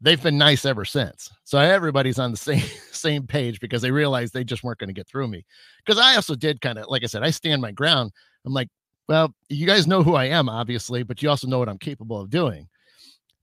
they've 0.00 0.22
been 0.22 0.38
nice 0.38 0.64
ever 0.64 0.84
since. 0.84 1.30
So 1.44 1.58
everybody's 1.58 2.18
on 2.18 2.30
the 2.30 2.36
same 2.50 2.64
same 2.90 3.26
page 3.26 3.60
because 3.60 3.82
they 3.82 3.90
realized 3.90 4.32
they 4.32 4.44
just 4.44 4.62
weren't 4.62 4.78
going 4.78 4.88
to 4.88 4.94
get 4.94 5.08
through 5.08 5.28
me. 5.28 5.44
Because 5.84 6.00
I 6.00 6.16
also 6.16 6.34
did 6.34 6.60
kind 6.60 6.78
of 6.78 6.86
like 6.88 7.02
I 7.02 7.06
said, 7.06 7.22
I 7.22 7.30
stand 7.30 7.62
my 7.62 7.72
ground. 7.72 8.12
I'm 8.44 8.52
like, 8.52 8.68
well, 9.08 9.34
you 9.48 9.66
guys 9.66 9.86
know 9.86 10.02
who 10.02 10.14
I 10.14 10.26
am, 10.26 10.48
obviously, 10.48 11.02
but 11.02 11.22
you 11.22 11.28
also 11.30 11.46
know 11.46 11.58
what 11.58 11.68
I'm 11.68 11.78
capable 11.78 12.20
of 12.20 12.30
doing 12.30 12.68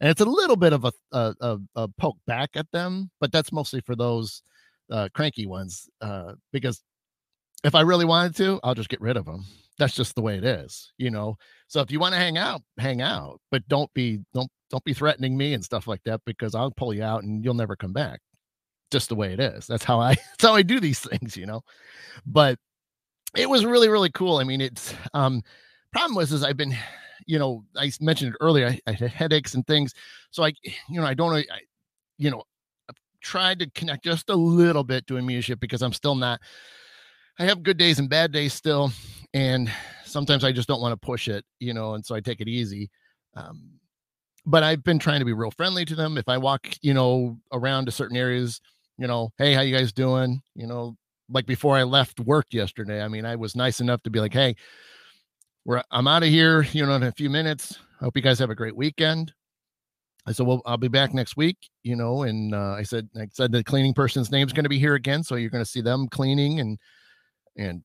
and 0.01 0.09
it's 0.09 0.21
a 0.21 0.25
little 0.25 0.55
bit 0.55 0.73
of 0.73 0.85
a, 0.85 0.93
a, 1.11 1.35
a, 1.41 1.57
a 1.75 1.87
poke 1.87 2.17
back 2.25 2.51
at 2.55 2.71
them, 2.71 3.09
but 3.19 3.31
that's 3.31 3.51
mostly 3.51 3.81
for 3.81 3.95
those 3.95 4.43
uh, 4.89 5.09
cranky 5.13 5.45
ones. 5.45 5.89
Uh, 5.99 6.33
because 6.53 6.81
if 7.63 7.75
I 7.75 7.81
really 7.81 8.05
wanted 8.05 8.35
to, 8.37 8.59
I'll 8.63 8.75
just 8.75 8.89
get 8.89 9.01
rid 9.01 9.17
of 9.17 9.25
them. 9.25 9.45
That's 9.79 9.95
just 9.95 10.15
the 10.15 10.21
way 10.21 10.37
it 10.37 10.43
is, 10.43 10.93
you 10.97 11.09
know. 11.09 11.37
So 11.67 11.81
if 11.81 11.89
you 11.91 11.99
want 11.99 12.13
to 12.13 12.19
hang 12.19 12.37
out, 12.37 12.61
hang 12.77 13.01
out, 13.01 13.39
but 13.49 13.67
don't 13.67 13.91
be 13.95 14.19
don't 14.33 14.51
don't 14.69 14.83
be 14.83 14.93
threatening 14.93 15.35
me 15.37 15.53
and 15.53 15.63
stuff 15.63 15.87
like 15.87 16.03
that 16.05 16.21
because 16.25 16.53
I'll 16.53 16.71
pull 16.71 16.93
you 16.93 17.03
out 17.03 17.23
and 17.23 17.43
you'll 17.43 17.55
never 17.55 17.75
come 17.75 17.93
back. 17.93 18.19
Just 18.91 19.09
the 19.09 19.15
way 19.15 19.33
it 19.33 19.39
is. 19.39 19.65
That's 19.65 19.83
how 19.83 19.99
I 19.99 20.09
that's 20.15 20.43
how 20.43 20.53
I 20.55 20.61
do 20.61 20.79
these 20.79 20.99
things, 20.99 21.35
you 21.35 21.47
know. 21.47 21.61
But 22.25 22.59
it 23.35 23.49
was 23.49 23.65
really 23.65 23.89
really 23.89 24.11
cool. 24.11 24.37
I 24.37 24.43
mean, 24.43 24.61
it's 24.61 24.93
um 25.15 25.41
problem 25.91 26.15
was 26.15 26.31
is 26.31 26.43
I've 26.43 26.57
been 26.57 26.75
you 27.29 27.37
know, 27.37 27.63
I 27.77 27.91
mentioned 28.01 28.33
it 28.33 28.37
earlier, 28.41 28.67
I, 28.67 28.79
I 28.87 28.93
had 28.93 29.11
headaches 29.11 29.53
and 29.53 29.65
things. 29.67 29.93
So 30.31 30.43
I, 30.43 30.53
you 30.89 30.99
know, 30.99 31.05
I 31.05 31.13
don't, 31.13 31.33
I, 31.35 31.45
you 32.17 32.31
know, 32.31 32.43
I've 32.89 32.95
tried 33.21 33.59
to 33.59 33.69
connect 33.71 34.03
just 34.03 34.29
a 34.29 34.35
little 34.35 34.83
bit 34.83 35.05
doing 35.05 35.25
music 35.25 35.59
because 35.59 35.83
I'm 35.83 35.93
still 35.93 36.15
not, 36.15 36.41
I 37.37 37.45
have 37.45 37.63
good 37.63 37.77
days 37.77 37.99
and 37.99 38.09
bad 38.09 38.31
days 38.31 38.53
still. 38.53 38.91
And 39.33 39.71
sometimes 40.05 40.43
I 40.43 40.51
just 40.51 40.67
don't 40.67 40.81
want 40.81 40.93
to 40.93 41.05
push 41.05 41.27
it, 41.27 41.45
you 41.59 41.73
know, 41.73 41.93
and 41.93 42.05
so 42.05 42.15
I 42.15 42.19
take 42.19 42.41
it 42.41 42.47
easy. 42.47 42.89
Um, 43.35 43.79
but 44.45 44.63
I've 44.63 44.83
been 44.83 44.99
trying 44.99 45.19
to 45.19 45.25
be 45.25 45.33
real 45.33 45.51
friendly 45.51 45.85
to 45.85 45.95
them. 45.95 46.17
If 46.17 46.27
I 46.27 46.37
walk, 46.37 46.67
you 46.81 46.93
know, 46.93 47.37
around 47.51 47.85
to 47.85 47.91
certain 47.91 48.17
areas, 48.17 48.59
you 48.97 49.07
know, 49.07 49.29
hey, 49.37 49.53
how 49.53 49.61
you 49.61 49.75
guys 49.75 49.93
doing? 49.93 50.41
You 50.55 50.67
know, 50.67 50.95
like 51.29 51.45
before 51.45 51.77
I 51.77 51.83
left 51.83 52.19
work 52.19 52.47
yesterday, 52.51 53.03
I 53.03 53.07
mean, 53.07 53.25
I 53.25 53.35
was 53.35 53.55
nice 53.55 53.79
enough 53.79 54.01
to 54.03 54.09
be 54.09 54.19
like, 54.19 54.33
hey, 54.33 54.55
we're 55.65 55.83
I'm 55.91 56.07
out 56.07 56.23
of 56.23 56.29
here, 56.29 56.63
you 56.71 56.85
know, 56.85 56.95
in 56.95 57.03
a 57.03 57.11
few 57.11 57.29
minutes. 57.29 57.77
I 58.01 58.05
hope 58.05 58.15
you 58.15 58.23
guys 58.23 58.39
have 58.39 58.49
a 58.49 58.55
great 58.55 58.75
weekend. 58.75 59.33
I 60.25 60.31
said, 60.31 60.45
well, 60.45 60.61
I'll 60.65 60.77
be 60.77 60.87
back 60.87 61.13
next 61.13 61.37
week, 61.37 61.57
you 61.83 61.95
know, 61.95 62.23
and 62.23 62.53
uh, 62.53 62.75
I 62.77 62.83
said, 62.83 63.09
I 63.15 63.27
said 63.31 63.51
the 63.51 63.63
cleaning 63.63 63.93
person's 63.93 64.31
name 64.31 64.45
is 64.45 64.53
going 64.53 64.63
to 64.63 64.69
be 64.69 64.79
here 64.79 64.95
again, 64.95 65.23
so 65.23 65.35
you're 65.35 65.49
going 65.49 65.63
to 65.63 65.69
see 65.69 65.81
them 65.81 66.07
cleaning, 66.07 66.59
and 66.59 66.77
and 67.57 67.83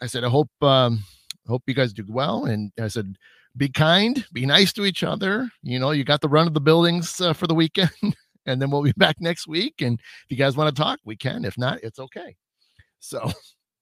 I 0.00 0.06
said, 0.06 0.24
I 0.24 0.28
hope 0.28 0.50
um, 0.62 1.02
hope 1.46 1.62
you 1.66 1.74
guys 1.74 1.92
do 1.92 2.04
well, 2.08 2.44
and 2.44 2.72
I 2.80 2.88
said, 2.88 3.16
be 3.56 3.68
kind, 3.68 4.24
be 4.32 4.46
nice 4.46 4.72
to 4.74 4.84
each 4.84 5.02
other. 5.02 5.48
You 5.62 5.78
know, 5.78 5.90
you 5.90 6.04
got 6.04 6.20
the 6.20 6.28
run 6.28 6.46
of 6.46 6.54
the 6.54 6.60
buildings 6.60 7.20
uh, 7.20 7.32
for 7.32 7.46
the 7.46 7.54
weekend, 7.54 7.90
and 8.46 8.60
then 8.60 8.70
we'll 8.70 8.82
be 8.82 8.92
back 8.96 9.16
next 9.20 9.46
week. 9.46 9.80
And 9.80 9.98
if 9.98 10.26
you 10.28 10.36
guys 10.36 10.56
want 10.56 10.74
to 10.74 10.82
talk, 10.82 10.98
we 11.04 11.16
can. 11.16 11.44
If 11.44 11.56
not, 11.56 11.82
it's 11.82 11.98
okay. 11.98 12.36
So, 13.00 13.30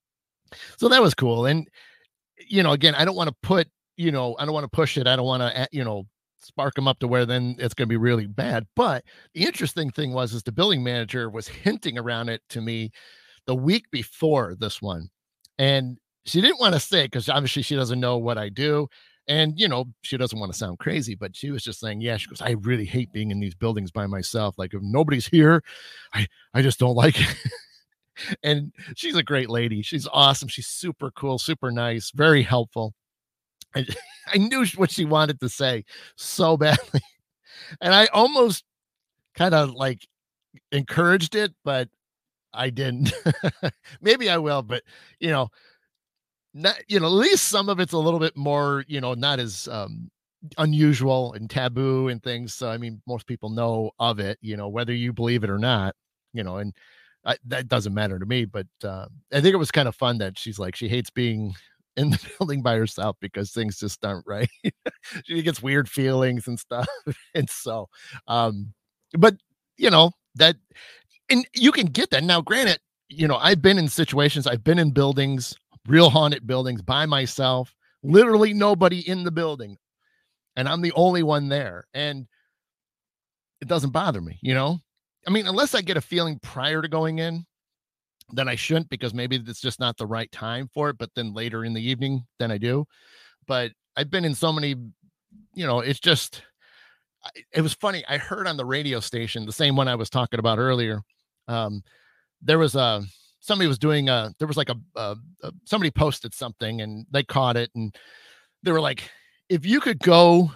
so 0.76 0.88
that 0.88 1.02
was 1.02 1.14
cool, 1.14 1.46
and 1.46 1.68
you 2.48 2.62
know, 2.62 2.72
again, 2.72 2.94
I 2.94 3.04
don't 3.04 3.16
want 3.16 3.28
to 3.28 3.36
put, 3.42 3.68
you 3.96 4.12
know, 4.12 4.36
I 4.38 4.44
don't 4.44 4.54
want 4.54 4.64
to 4.64 4.76
push 4.76 4.96
it. 4.96 5.06
I 5.06 5.16
don't 5.16 5.26
want 5.26 5.42
to, 5.42 5.56
eh, 5.56 5.66
you 5.72 5.84
know, 5.84 6.04
spark 6.40 6.74
them 6.74 6.88
up 6.88 6.98
to 6.98 7.08
where 7.08 7.24
then 7.24 7.56
it's 7.58 7.74
going 7.74 7.86
to 7.86 7.92
be 7.92 7.96
really 7.96 8.26
bad. 8.26 8.66
But 8.76 9.04
the 9.34 9.44
interesting 9.44 9.90
thing 9.90 10.12
was, 10.12 10.34
is 10.34 10.42
the 10.42 10.52
building 10.52 10.82
manager 10.82 11.30
was 11.30 11.48
hinting 11.48 11.96
around 11.96 12.28
it 12.28 12.42
to 12.50 12.60
me 12.60 12.90
the 13.46 13.54
week 13.54 13.90
before 13.90 14.56
this 14.58 14.82
one, 14.82 15.08
and 15.58 15.98
she 16.24 16.40
didn't 16.40 16.60
want 16.60 16.74
to 16.74 16.80
say 16.80 17.04
because 17.04 17.28
obviously 17.28 17.62
she 17.62 17.76
doesn't 17.76 18.00
know 18.00 18.18
what 18.18 18.38
I 18.38 18.48
do. 18.48 18.88
And 19.26 19.58
you 19.58 19.68
know, 19.68 19.86
she 20.02 20.16
doesn't 20.16 20.38
want 20.38 20.52
to 20.52 20.58
sound 20.58 20.78
crazy, 20.78 21.14
but 21.14 21.34
she 21.34 21.50
was 21.50 21.62
just 21.62 21.80
saying, 21.80 22.00
Yeah, 22.00 22.16
she 22.16 22.28
goes, 22.28 22.42
I 22.42 22.52
really 22.60 22.84
hate 22.84 23.12
being 23.12 23.30
in 23.30 23.40
these 23.40 23.54
buildings 23.54 23.90
by 23.90 24.06
myself. 24.06 24.54
Like 24.58 24.74
if 24.74 24.82
nobody's 24.82 25.26
here, 25.26 25.62
I 26.12 26.26
I 26.52 26.62
just 26.62 26.78
don't 26.78 26.94
like 26.94 27.20
it. 27.20 27.36
and 28.42 28.72
she's 28.96 29.16
a 29.16 29.22
great 29.22 29.48
lady. 29.48 29.82
She's 29.82 30.06
awesome. 30.12 30.48
She's 30.48 30.66
super 30.66 31.10
cool, 31.12 31.38
super 31.38 31.70
nice, 31.70 32.10
very 32.14 32.42
helpful. 32.42 32.94
I, 33.74 33.86
I 34.34 34.38
knew 34.38 34.66
what 34.76 34.90
she 34.90 35.04
wanted 35.04 35.40
to 35.40 35.48
say 35.48 35.84
so 36.16 36.56
badly. 36.58 37.00
And 37.80 37.94
I 37.94 38.06
almost 38.06 38.64
kind 39.34 39.54
of 39.54 39.72
like 39.72 40.06
encouraged 40.70 41.34
it, 41.34 41.54
but 41.64 41.88
I 42.52 42.70
didn't. 42.70 43.12
Maybe 44.00 44.28
I 44.30 44.38
will, 44.38 44.62
but 44.62 44.82
you 45.18 45.30
know, 45.30 45.48
not 46.55 46.76
you 46.88 47.00
know, 47.00 47.07
at 47.07 47.12
least 47.12 47.48
some 47.48 47.68
of 47.68 47.80
it's 47.80 47.92
a 47.92 47.98
little 47.98 48.20
bit 48.20 48.36
more, 48.36 48.84
you 48.88 49.00
know, 49.00 49.14
not 49.14 49.40
as 49.40 49.68
um 49.68 50.11
unusual 50.59 51.32
and 51.34 51.48
taboo 51.50 52.09
and 52.09 52.22
things. 52.22 52.55
So 52.55 52.70
I 52.70 52.78
mean, 52.78 53.02
most 53.07 53.26
people 53.26 53.50
know 53.50 53.90
of 53.98 54.20
it, 54.20 54.38
you 54.40 54.57
know, 54.57 54.68
whether 54.68 54.92
you 54.94 55.12
believe 55.12 55.44
it 55.44 55.50
or 55.50 55.59
not, 55.59 55.94
you 56.32 56.44
know, 56.44 56.59
and 56.59 56.74
I, 57.24 57.36
that 57.46 57.68
doesn't 57.68 57.94
matter 57.94 58.18
to 58.18 58.26
me. 58.26 58.44
But 58.44 58.66
uh, 58.82 59.07
I 59.32 59.40
think 59.40 59.55
it 59.55 59.59
was 59.59 59.70
kind 59.70 59.88
of 59.88 59.94
fun 59.96 60.18
that 60.18 60.38
she's 60.38 60.59
like 60.59 60.76
she 60.76 60.88
hates 60.88 61.11
being 61.11 61.55
in 61.96 62.11
the 62.11 62.18
building 62.38 62.62
by 62.62 62.76
herself 62.76 63.16
because 63.20 63.52
things 63.52 63.78
just 63.78 64.05
aren't 64.05 64.26
right. 64.26 64.50
she 65.24 65.42
gets 65.42 65.62
weird 65.62 65.88
feelings 65.88 66.46
and 66.48 66.59
stuff, 66.59 66.88
and 67.34 67.48
so, 67.48 67.88
um, 68.28 68.72
but 69.16 69.36
you 69.76 69.90
know 69.90 70.11
that, 70.36 70.57
and 71.30 71.46
you 71.55 71.72
can 71.72 71.86
get 71.86 72.11
that 72.11 72.24
now. 72.24 72.40
Granted, 72.40 72.80
you 73.09 73.28
know 73.28 73.36
I've 73.36 73.62
been 73.62 73.78
in 73.78 73.88
situations, 73.88 74.46
I've 74.46 74.64
been 74.64 74.78
in 74.78 74.90
buildings, 74.90 75.55
real 75.87 76.11
haunted 76.11 76.47
buildings 76.47 76.82
by 76.82 77.07
myself, 77.07 77.74
literally 78.03 78.53
nobody 78.53 79.09
in 79.09 79.24
the 79.24 79.30
building, 79.30 79.76
and 80.57 80.68
I'm 80.68 80.82
the 80.82 80.93
only 80.93 81.22
one 81.22 81.49
there, 81.49 81.87
and 81.95 82.26
it 83.61 83.68
doesn't 83.68 83.91
bother 83.91 84.20
me, 84.20 84.39
you 84.43 84.55
know. 84.55 84.78
I 85.26 85.30
mean, 85.30 85.47
unless 85.47 85.74
I 85.74 85.80
get 85.80 85.97
a 85.97 86.03
feeling 86.03 86.39
prior 86.41 86.82
to 86.82 86.89
going 86.89 87.18
in, 87.18 87.47
then 88.32 88.49
I 88.49 88.57
shouldn't 88.57 88.91
because 88.91 89.14
maybe 89.14 89.37
it's 89.37 89.61
just 89.61 89.80
not 89.80 89.97
the 89.97 90.07
right 90.07 90.30
time 90.32 90.68
for 90.72 90.91
it. 90.91 90.99
But 90.99 91.11
then 91.14 91.32
later 91.32 91.64
in 91.64 91.72
the 91.72 91.87
evening, 91.87 92.26
then 92.39 92.51
I 92.51 92.59
do. 92.59 92.87
But 93.47 93.72
I've 93.97 94.11
been 94.11 94.24
in 94.24 94.35
so 94.35 94.53
many, 94.53 94.76
you 95.55 95.66
know, 95.66 95.80
it's 95.80 96.01
just, 96.01 96.43
it 97.53 97.61
was 97.61 97.74
funny. 97.74 98.05
I 98.09 98.18
heard 98.18 98.47
on 98.47 98.57
the 98.57 98.64
radio 98.64 99.01
station, 99.01 99.47
the 99.47 99.53
same 99.53 99.76
one 99.76 99.89
I 99.89 99.95
was 99.95 100.11
talking 100.11 100.41
about 100.41 100.59
earlier. 100.59 101.03
Um, 101.49 101.82
there 102.43 102.59
was 102.59 102.74
a, 102.74 103.03
somebody 103.45 103.68
was 103.68 103.78
doing 103.78 104.09
a, 104.09 104.32
there 104.38 104.49
was 104.49 104.57
like 104.57 104.70
a, 104.70 104.76
a, 104.97 105.16
a 105.42 105.53
somebody 105.64 105.90
posted 105.90 106.34
something 106.34 106.80
and 106.80 107.07
they 107.11 107.22
caught 107.22 107.57
it 107.57 107.70
and 107.74 107.95
they 108.62 108.72
were 108.72 108.80
like, 108.80 109.11
if 109.49 109.66
you 109.66 109.80
could 109.80 109.99
go 109.99 110.51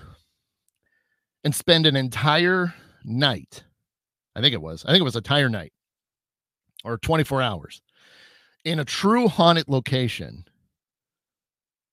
and 1.45 1.55
spend 1.55 1.87
an 1.87 1.97
entire 1.97 2.75
night 3.05 3.65
I 4.39 4.41
think 4.41 4.55
it 4.55 4.63
was. 4.63 4.85
I 4.85 4.93
think 4.93 5.01
it 5.01 5.05
was 5.05 5.17
a 5.17 5.21
tire 5.21 5.49
night 5.49 5.73
or 6.85 6.97
24 6.97 7.43
hours 7.43 7.83
in 8.65 8.79
a 8.79 8.85
true 8.85 9.27
haunted 9.27 9.69
location. 9.69 10.45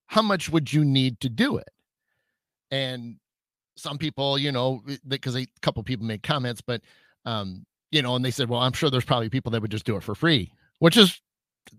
How 0.06 0.22
much 0.22 0.48
would 0.48 0.72
you 0.72 0.84
need 0.84 1.18
to 1.20 1.28
do 1.28 1.56
it? 1.56 1.68
And 2.70 3.16
some 3.76 3.98
people, 3.98 4.38
you 4.38 4.52
know, 4.52 4.80
because 5.08 5.36
a 5.36 5.48
couple 5.60 5.82
people 5.82 6.06
made 6.06 6.22
comments, 6.22 6.60
but 6.60 6.82
um, 7.24 7.66
you 7.90 8.00
know, 8.00 8.14
and 8.14 8.24
they 8.24 8.30
said, 8.30 8.48
well, 8.48 8.60
I'm 8.60 8.72
sure 8.72 8.90
there's 8.90 9.04
probably 9.04 9.28
people 9.28 9.50
that 9.50 9.60
would 9.60 9.72
just 9.72 9.84
do 9.84 9.96
it 9.96 10.04
for 10.04 10.14
free, 10.14 10.52
which 10.78 10.96
is, 10.96 11.20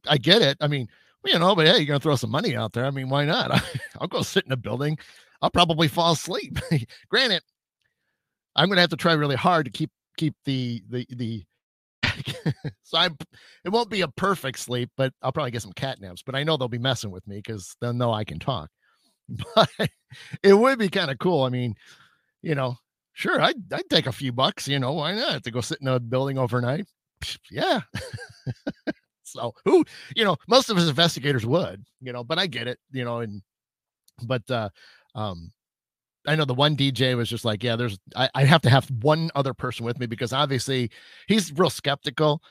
I 0.07 0.17
get 0.17 0.41
it. 0.41 0.57
I 0.61 0.67
mean, 0.67 0.87
you 1.25 1.37
know, 1.39 1.55
but 1.55 1.67
hey, 1.67 1.77
you're 1.77 1.85
gonna 1.85 1.99
throw 1.99 2.15
some 2.15 2.31
money 2.31 2.55
out 2.55 2.73
there. 2.73 2.85
I 2.85 2.91
mean, 2.91 3.09
why 3.09 3.25
not? 3.25 3.63
I'll 3.99 4.07
go 4.07 4.21
sit 4.21 4.45
in 4.45 4.51
a 4.51 4.57
building. 4.57 4.97
I'll 5.41 5.49
probably 5.49 5.87
fall 5.87 6.13
asleep. 6.13 6.59
Granted, 7.09 7.41
I'm 8.55 8.69
gonna 8.69 8.81
have 8.81 8.89
to 8.91 8.97
try 8.97 9.13
really 9.13 9.35
hard 9.35 9.65
to 9.65 9.71
keep 9.71 9.91
keep 10.17 10.35
the 10.45 10.83
the 10.89 11.05
the 11.09 11.43
so 12.83 12.97
I'm. 12.97 13.17
it 13.63 13.69
won't 13.69 13.89
be 13.89 14.01
a 14.01 14.07
perfect 14.07 14.59
sleep, 14.59 14.89
but 14.97 15.13
I'll 15.21 15.31
probably 15.31 15.51
get 15.51 15.61
some 15.61 15.73
cat 15.73 15.99
naps. 16.01 16.23
But 16.23 16.35
I 16.35 16.43
know 16.43 16.57
they'll 16.57 16.67
be 16.67 16.77
messing 16.79 17.11
with 17.11 17.27
me 17.27 17.37
because 17.37 17.75
they'll 17.81 17.93
know 17.93 18.11
I 18.13 18.23
can 18.23 18.39
talk. 18.39 18.69
But 19.55 19.69
it 20.41 20.53
would 20.53 20.79
be 20.79 20.87
kind 20.89 21.11
of 21.11 21.19
cool. 21.19 21.43
I 21.43 21.49
mean, 21.49 21.75
you 22.41 22.55
know, 22.55 22.77
sure, 23.13 23.41
I'd 23.41 23.73
I'd 23.73 23.89
take 23.89 24.07
a 24.07 24.11
few 24.11 24.31
bucks, 24.31 24.67
you 24.67 24.79
know, 24.79 24.93
why 24.93 25.13
not? 25.15 25.43
To 25.43 25.51
go 25.51 25.61
sit 25.61 25.79
in 25.81 25.87
a 25.87 25.99
building 25.99 26.37
overnight. 26.37 26.87
Yeah. 27.51 27.81
so 29.23 29.53
who, 29.65 29.83
you 30.15 30.23
know, 30.23 30.37
most 30.47 30.69
of 30.69 30.77
us 30.77 30.87
investigators 30.87 31.45
would, 31.45 31.83
you 32.01 32.13
know, 32.13 32.23
but 32.23 32.39
I 32.39 32.47
get 32.47 32.67
it, 32.67 32.79
you 32.91 33.03
know, 33.03 33.19
and 33.19 33.41
but 34.23 34.49
uh 34.49 34.69
um 35.15 35.51
I 36.27 36.35
know 36.35 36.45
the 36.45 36.53
one 36.53 36.75
DJ 36.75 37.15
was 37.15 37.29
just 37.29 37.45
like, 37.45 37.63
yeah, 37.63 37.75
there's 37.75 37.97
I, 38.15 38.29
I 38.35 38.43
have 38.45 38.61
to 38.63 38.69
have 38.69 38.89
one 39.01 39.31
other 39.35 39.53
person 39.53 39.85
with 39.85 39.99
me 39.99 40.05
because 40.05 40.33
obviously 40.33 40.91
he's 41.27 41.53
real 41.57 41.69
skeptical. 41.69 42.41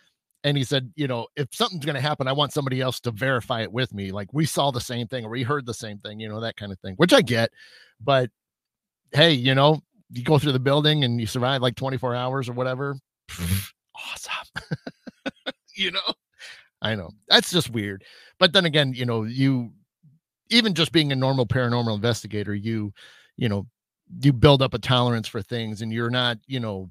And 0.45 0.57
he 0.57 0.65
said, 0.65 0.93
you 0.95 1.09
know, 1.09 1.27
if 1.37 1.49
something's 1.53 1.85
going 1.85 1.97
to 1.97 2.01
happen, 2.01 2.29
I 2.29 2.33
want 2.33 2.53
somebody 2.53 2.81
else 2.81 3.01
to 3.01 3.11
verify 3.11 3.63
it 3.63 3.73
with 3.73 3.93
me. 3.93 4.13
Like 4.13 4.33
we 4.33 4.47
saw 4.47 4.71
the 4.71 4.81
same 4.81 5.09
thing 5.09 5.25
or 5.25 5.31
we 5.31 5.43
heard 5.43 5.67
the 5.67 5.75
same 5.75 5.99
thing, 5.99 6.21
you 6.21 6.29
know, 6.29 6.41
that 6.41 6.57
kind 6.57 6.71
of 6.71 6.79
thing, 6.81 6.95
which 6.97 7.13
I 7.13 7.21
get. 7.21 7.51
But 8.01 8.31
hey, 9.13 9.33
you 9.33 9.55
know, 9.55 9.81
you 10.11 10.23
go 10.23 10.39
through 10.39 10.53
the 10.53 10.61
building 10.61 11.05
and 11.05 11.21
you 11.21 11.27
survive 11.27 11.63
like 11.63 11.75
24 11.75 12.15
hours 12.15 12.49
or 12.49 12.53
whatever. 12.53 12.97
Awesome. 14.13 14.65
you 15.75 15.91
know, 15.91 16.15
I 16.83 16.95
know 16.95 17.11
that's 17.29 17.51
just 17.51 17.71
weird. 17.71 18.05
But 18.39 18.53
then 18.53 18.65
again, 18.65 18.93
you 18.95 19.07
know, 19.07 19.25
you 19.25 19.73
even 20.51 20.75
just 20.75 20.93
being 20.93 21.13
a 21.13 21.17
normal 21.17 21.47
paranormal 21.47 21.95
investigator, 21.95 22.55
you 22.55 22.93
you 23.37 23.49
know 23.49 23.67
you 24.21 24.33
build 24.33 24.63
up 24.63 24.75
a 24.75 24.79
tolerance 24.79 25.29
for 25.29 25.43
things 25.43 25.83
and 25.83 25.93
you're 25.93 26.11
not 26.11 26.39
you 26.47 26.61
know 26.61 26.91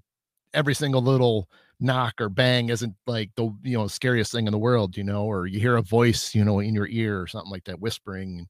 every 0.54 0.76
single 0.76 1.02
little 1.02 1.50
knock 1.80 2.14
or 2.20 2.30
bang 2.30 2.70
isn't 2.70 2.96
like 3.06 3.30
the 3.36 3.54
you 3.64 3.78
know 3.78 3.88
scariest 3.88 4.32
thing 4.32 4.48
in 4.48 4.52
the 4.52 4.58
world 4.58 4.96
you 4.96 5.04
know 5.04 5.26
or 5.26 5.46
you 5.46 5.60
hear 5.60 5.76
a 5.76 5.82
voice 5.82 6.34
you 6.34 6.44
know 6.44 6.60
in 6.60 6.74
your 6.74 6.88
ear 6.88 7.22
or 7.22 7.28
something 7.28 7.52
like 7.52 7.66
that 7.66 7.80
whispering 7.80 8.48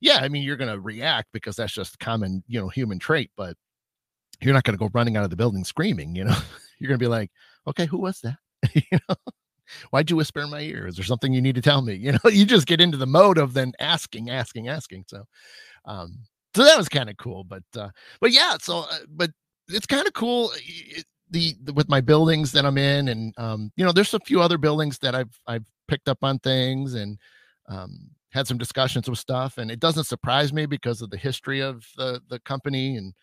yeah 0.00 0.18
i 0.20 0.28
mean 0.28 0.42
you're 0.42 0.56
going 0.56 0.72
to 0.72 0.80
react 0.80 1.28
because 1.32 1.56
that's 1.56 1.72
just 1.72 1.98
common 1.98 2.42
you 2.46 2.60
know 2.60 2.68
human 2.68 2.98
trait 2.98 3.30
but 3.36 3.56
you're 4.40 4.54
not 4.54 4.62
going 4.62 4.76
to 4.76 4.78
go 4.78 4.90
running 4.94 5.16
out 5.16 5.24
of 5.24 5.30
the 5.30 5.36
building 5.36 5.64
screaming 5.64 6.14
you 6.14 6.24
know 6.24 6.36
you're 6.78 6.88
going 6.88 6.98
to 6.98 7.02
be 7.02 7.08
like 7.08 7.30
okay 7.66 7.86
who 7.86 7.98
was 7.98 8.20
that? 8.20 8.36
You 8.74 8.98
know? 9.08 9.16
Why'd 9.90 10.10
you 10.10 10.16
whisper 10.16 10.40
in 10.40 10.50
my 10.50 10.60
ear? 10.60 10.88
Is 10.88 10.96
there 10.96 11.04
something 11.04 11.32
you 11.32 11.40
need 11.40 11.54
to 11.54 11.62
tell 11.62 11.82
me? 11.82 11.94
You 12.00 12.12
know 12.12 12.30
you 12.30 12.44
just 12.44 12.66
get 12.66 12.80
into 12.80 12.96
the 12.96 13.06
mode 13.06 13.38
of 13.38 13.54
then 13.54 13.72
asking 13.80 14.30
asking 14.30 14.68
asking 14.68 15.04
so 15.08 15.24
um 15.84 16.18
so 16.54 16.64
that 16.64 16.76
was 16.76 16.88
kind 16.88 17.08
of 17.08 17.16
cool 17.16 17.44
but 17.44 17.62
uh 17.76 17.88
but 18.20 18.32
yeah 18.32 18.56
so 18.60 18.80
uh, 18.80 18.98
but 19.08 19.30
it's 19.68 19.86
kind 19.86 20.06
of 20.06 20.12
cool 20.12 20.50
it, 20.56 21.04
the, 21.30 21.54
the, 21.62 21.72
with 21.72 21.88
my 21.88 22.00
buildings 22.00 22.52
that 22.52 22.66
i'm 22.66 22.76
in 22.76 23.08
and 23.08 23.32
um 23.38 23.70
you 23.76 23.84
know 23.84 23.92
there's 23.92 24.14
a 24.14 24.20
few 24.20 24.40
other 24.40 24.58
buildings 24.58 24.98
that 24.98 25.14
i've 25.14 25.38
i've 25.46 25.64
picked 25.88 26.08
up 26.08 26.18
on 26.22 26.38
things 26.40 26.94
and 26.94 27.18
um 27.68 28.10
had 28.32 28.46
some 28.46 28.58
discussions 28.58 29.08
with 29.08 29.18
stuff 29.18 29.58
and 29.58 29.70
it 29.70 29.80
doesn't 29.80 30.04
surprise 30.04 30.52
me 30.52 30.66
because 30.66 31.02
of 31.02 31.10
the 31.10 31.16
history 31.16 31.60
of 31.60 31.84
the 31.96 32.20
the 32.28 32.38
company 32.40 32.96
and 32.96 33.14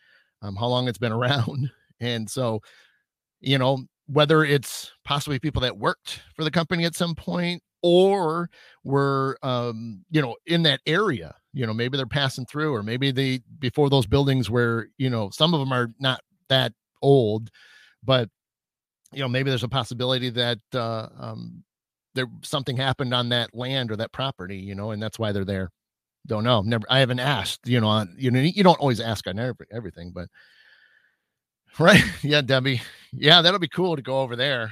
um, 0.42 0.56
how 0.56 0.68
long 0.68 0.88
it's 0.88 0.98
been 0.98 1.12
around 1.14 1.70
and 2.00 2.30
so 2.30 2.60
you 3.40 3.58
know 3.58 3.84
whether 4.08 4.44
it's 4.44 4.92
possibly 5.06 5.40
people 5.40 5.62
that 5.62 5.78
worked 5.78 6.22
for 6.36 6.44
the 6.44 6.52
company 6.52 6.86
at 6.86 6.96
some 6.96 7.14
point 7.14 7.62
or 7.84 8.50
were 8.84 9.38
um 9.44 10.04
you 10.10 10.22
know 10.22 10.36
in 10.48 10.64
that 10.64 10.80
area 10.88 11.36
you 11.54 11.66
know 11.66 11.74
maybe 11.74 11.96
they're 11.98 12.06
passing 12.06 12.46
through 12.46 12.74
or 12.74 12.82
maybe 12.82 13.12
they 13.12 13.40
before 13.60 13.90
those 13.90 14.08
buildings 14.08 14.50
where 14.50 14.88
you 14.98 15.10
know 15.10 15.30
some 15.30 15.54
of 15.54 15.60
them 15.60 15.72
are 15.72 15.90
not 16.00 16.22
that 16.50 16.74
old 17.02 17.50
but 18.04 18.30
you 19.14 19.20
know 19.20 19.28
maybe 19.28 19.50
there's 19.50 19.64
a 19.64 19.70
possibility 19.70 20.30
that 20.30 20.60
uh 20.74 21.08
um 21.20 21.64
there 22.16 22.28
something 22.42 22.76
happened 22.76 23.14
on 23.14 23.30
that 23.30 23.54
land 23.54 23.92
or 23.92 23.96
that 23.96 24.12
property 24.12 24.58
you 24.58 24.76
know 24.76 24.92
and 24.92 25.02
that's 25.02 25.20
why 25.20 25.32
they're 25.32 25.46
there. 25.46 25.70
Don't 26.26 26.44
know. 26.44 26.62
Never 26.62 26.86
i 26.90 27.00
haven't 27.00 27.20
asked 27.20 27.62
you 27.66 27.80
know 27.80 27.88
on 27.88 28.14
you 28.18 28.32
know 28.32 28.40
you 28.40 28.64
don't 28.64 28.80
always 28.80 29.00
ask 29.00 29.28
on 29.28 29.40
every, 29.40 29.68
everything 29.72 30.12
but 30.14 30.28
right 31.80 32.04
yeah 32.24 32.42
debbie 32.42 32.82
yeah 33.14 33.42
that'll 33.42 33.60
be 33.60 33.68
cool 33.68 33.96
to 33.96 34.02
go 34.02 34.22
over 34.22 34.36
there 34.36 34.72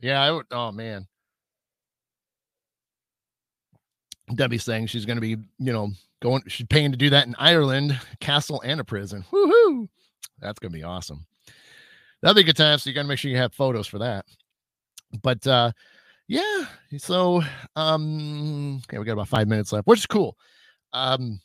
yeah 0.00 0.22
i 0.22 0.30
would 0.30 0.46
oh 0.50 0.72
man 0.72 1.06
Debbie's 4.34 4.64
saying 4.64 4.88
she's 4.88 5.04
going 5.04 5.16
to 5.16 5.20
be, 5.20 5.36
you 5.58 5.72
know, 5.72 5.90
going, 6.20 6.42
she's 6.48 6.66
paying 6.66 6.90
to 6.90 6.96
do 6.96 7.10
that 7.10 7.26
in 7.26 7.36
Ireland, 7.38 7.98
castle 8.20 8.60
and 8.64 8.80
a 8.80 8.84
prison. 8.84 9.24
Woohoo! 9.30 9.88
That's 10.40 10.58
going 10.58 10.72
to 10.72 10.78
be 10.78 10.82
awesome. 10.82 11.24
That'll 12.20 12.34
be 12.34 12.40
a 12.40 12.44
good 12.44 12.56
time. 12.56 12.78
So 12.78 12.90
you 12.90 12.94
got 12.94 13.02
to 13.02 13.08
make 13.08 13.18
sure 13.18 13.30
you 13.30 13.36
have 13.36 13.54
photos 13.54 13.86
for 13.86 13.98
that. 13.98 14.24
But 15.22 15.46
uh 15.46 15.70
yeah, 16.28 16.64
so 16.98 17.40
um, 17.76 18.82
okay, 18.88 18.98
we 18.98 19.04
got 19.04 19.12
about 19.12 19.28
five 19.28 19.46
minutes 19.46 19.72
left, 19.72 19.86
which 19.86 20.00
is 20.00 20.06
cool. 20.06 20.36
Um, 20.92 21.40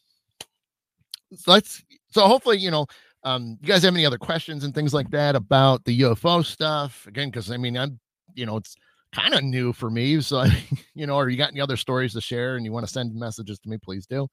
let's 1.45 1.83
so 2.09 2.27
hopefully, 2.27 2.57
you 2.57 2.71
know, 2.71 2.87
um, 3.23 3.57
you 3.61 3.67
guys 3.67 3.83
have 3.83 3.93
any 3.93 4.05
other 4.05 4.17
questions 4.17 4.63
and 4.63 4.73
things 4.73 4.93
like 4.93 5.09
that 5.11 5.35
about 5.35 5.83
the 5.85 6.01
UFO 6.01 6.45
stuff 6.45 7.05
again? 7.07 7.29
Because 7.29 7.51
I 7.51 7.57
mean, 7.57 7.77
I'm, 7.77 7.99
you 8.33 8.45
know, 8.45 8.57
it's 8.57 8.75
kind 9.13 9.33
of 9.33 9.43
new 9.43 9.73
for 9.73 9.89
me. 9.89 10.21
So, 10.21 10.45
you 10.95 11.05
know, 11.07 11.15
or 11.15 11.29
you 11.29 11.37
got 11.37 11.51
any 11.51 11.61
other 11.61 11.77
stories 11.77 12.13
to 12.13 12.21
share 12.21 12.55
and 12.55 12.65
you 12.65 12.71
want 12.71 12.85
to 12.85 12.91
send 12.91 13.13
messages 13.13 13.59
to 13.59 13.69
me, 13.69 13.77
please 13.77 14.05
do. 14.05 14.27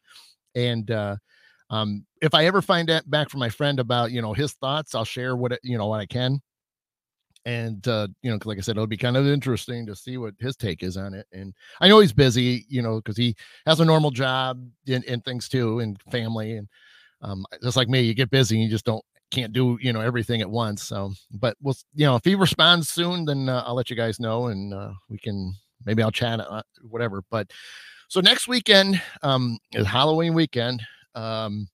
And 0.55 0.91
uh, 0.91 1.17
um, 1.71 2.07
if 2.23 2.35
I 2.35 2.47
ever 2.47 2.63
find 2.63 2.89
that 2.89 3.11
back 3.11 3.29
from 3.29 3.41
my 3.41 3.49
friend 3.49 3.81
about, 3.81 4.13
you 4.13 4.23
know, 4.23 4.33
his 4.33 4.53
thoughts, 4.55 4.95
I'll 4.95 5.05
share 5.05 5.37
what, 5.37 5.53
it, 5.53 5.61
you 5.63 5.77
know, 5.77 5.87
what 5.87 6.01
I 6.01 6.07
can. 6.07 6.41
and 7.45 7.87
uh, 7.89 8.09
you 8.23 8.31
know, 8.31 8.39
like 8.45 8.59
I 8.59 8.61
said, 8.61 8.73
it'll 8.77 8.87
be 8.87 8.97
kind 8.97 9.17
of 9.17 9.27
interesting 9.27 9.87
to 9.87 9.97
see 9.97 10.19
what 10.19 10.35
his 10.39 10.57
take 10.57 10.83
is 10.83 10.97
on 10.97 11.15
it. 11.15 11.27
And 11.33 11.55
I 11.81 11.89
know 11.89 12.01
he's 12.01 12.13
busy, 12.13 12.67
you 12.69 12.83
know, 12.83 12.97
because 12.97 13.17
he 13.17 13.37
has 13.67 13.81
a 13.81 13.85
normal 13.85 14.11
job 14.11 14.63
and, 14.87 15.05
and 15.07 15.25
things 15.25 15.49
too, 15.49 15.81
and 15.81 16.01
family, 16.11 16.57
and 16.57 16.69
um, 17.21 17.45
just 17.63 17.77
like 17.77 17.89
me, 17.89 18.01
you 18.01 18.15
get 18.15 18.31
busy 18.31 18.57
and 18.57 18.65
you 18.65 18.71
just 18.71 18.85
don't 18.85 19.05
can't 19.31 19.53
do 19.53 19.79
you 19.81 19.93
know 19.93 20.01
everything 20.01 20.41
at 20.41 20.51
once. 20.51 20.83
So, 20.83 21.13
but 21.31 21.57
we'll 21.61 21.77
you 21.95 22.07
know 22.07 22.17
if 22.17 22.25
he 22.25 22.35
responds 22.35 22.89
soon, 22.89 23.25
then 23.25 23.49
uh, 23.49 23.63
I'll 23.67 23.75
let 23.75 23.91
you 23.91 23.97
guys 23.97 24.21
know, 24.21 24.47
and 24.47 24.73
uh, 24.73 24.93
we 25.09 25.19
can 25.19 25.55
maybe 25.85 26.03
I'll 26.03 26.11
chat 26.11 26.41
uh, 26.41 26.63
whatever. 26.83 27.23
But 27.31 27.51
so 28.09 28.21
next 28.21 28.49
weekend 28.49 29.01
um, 29.23 29.59
is 29.73 29.87
Halloween 29.87 30.35
weekend. 30.35 30.83
Um, 31.15 31.69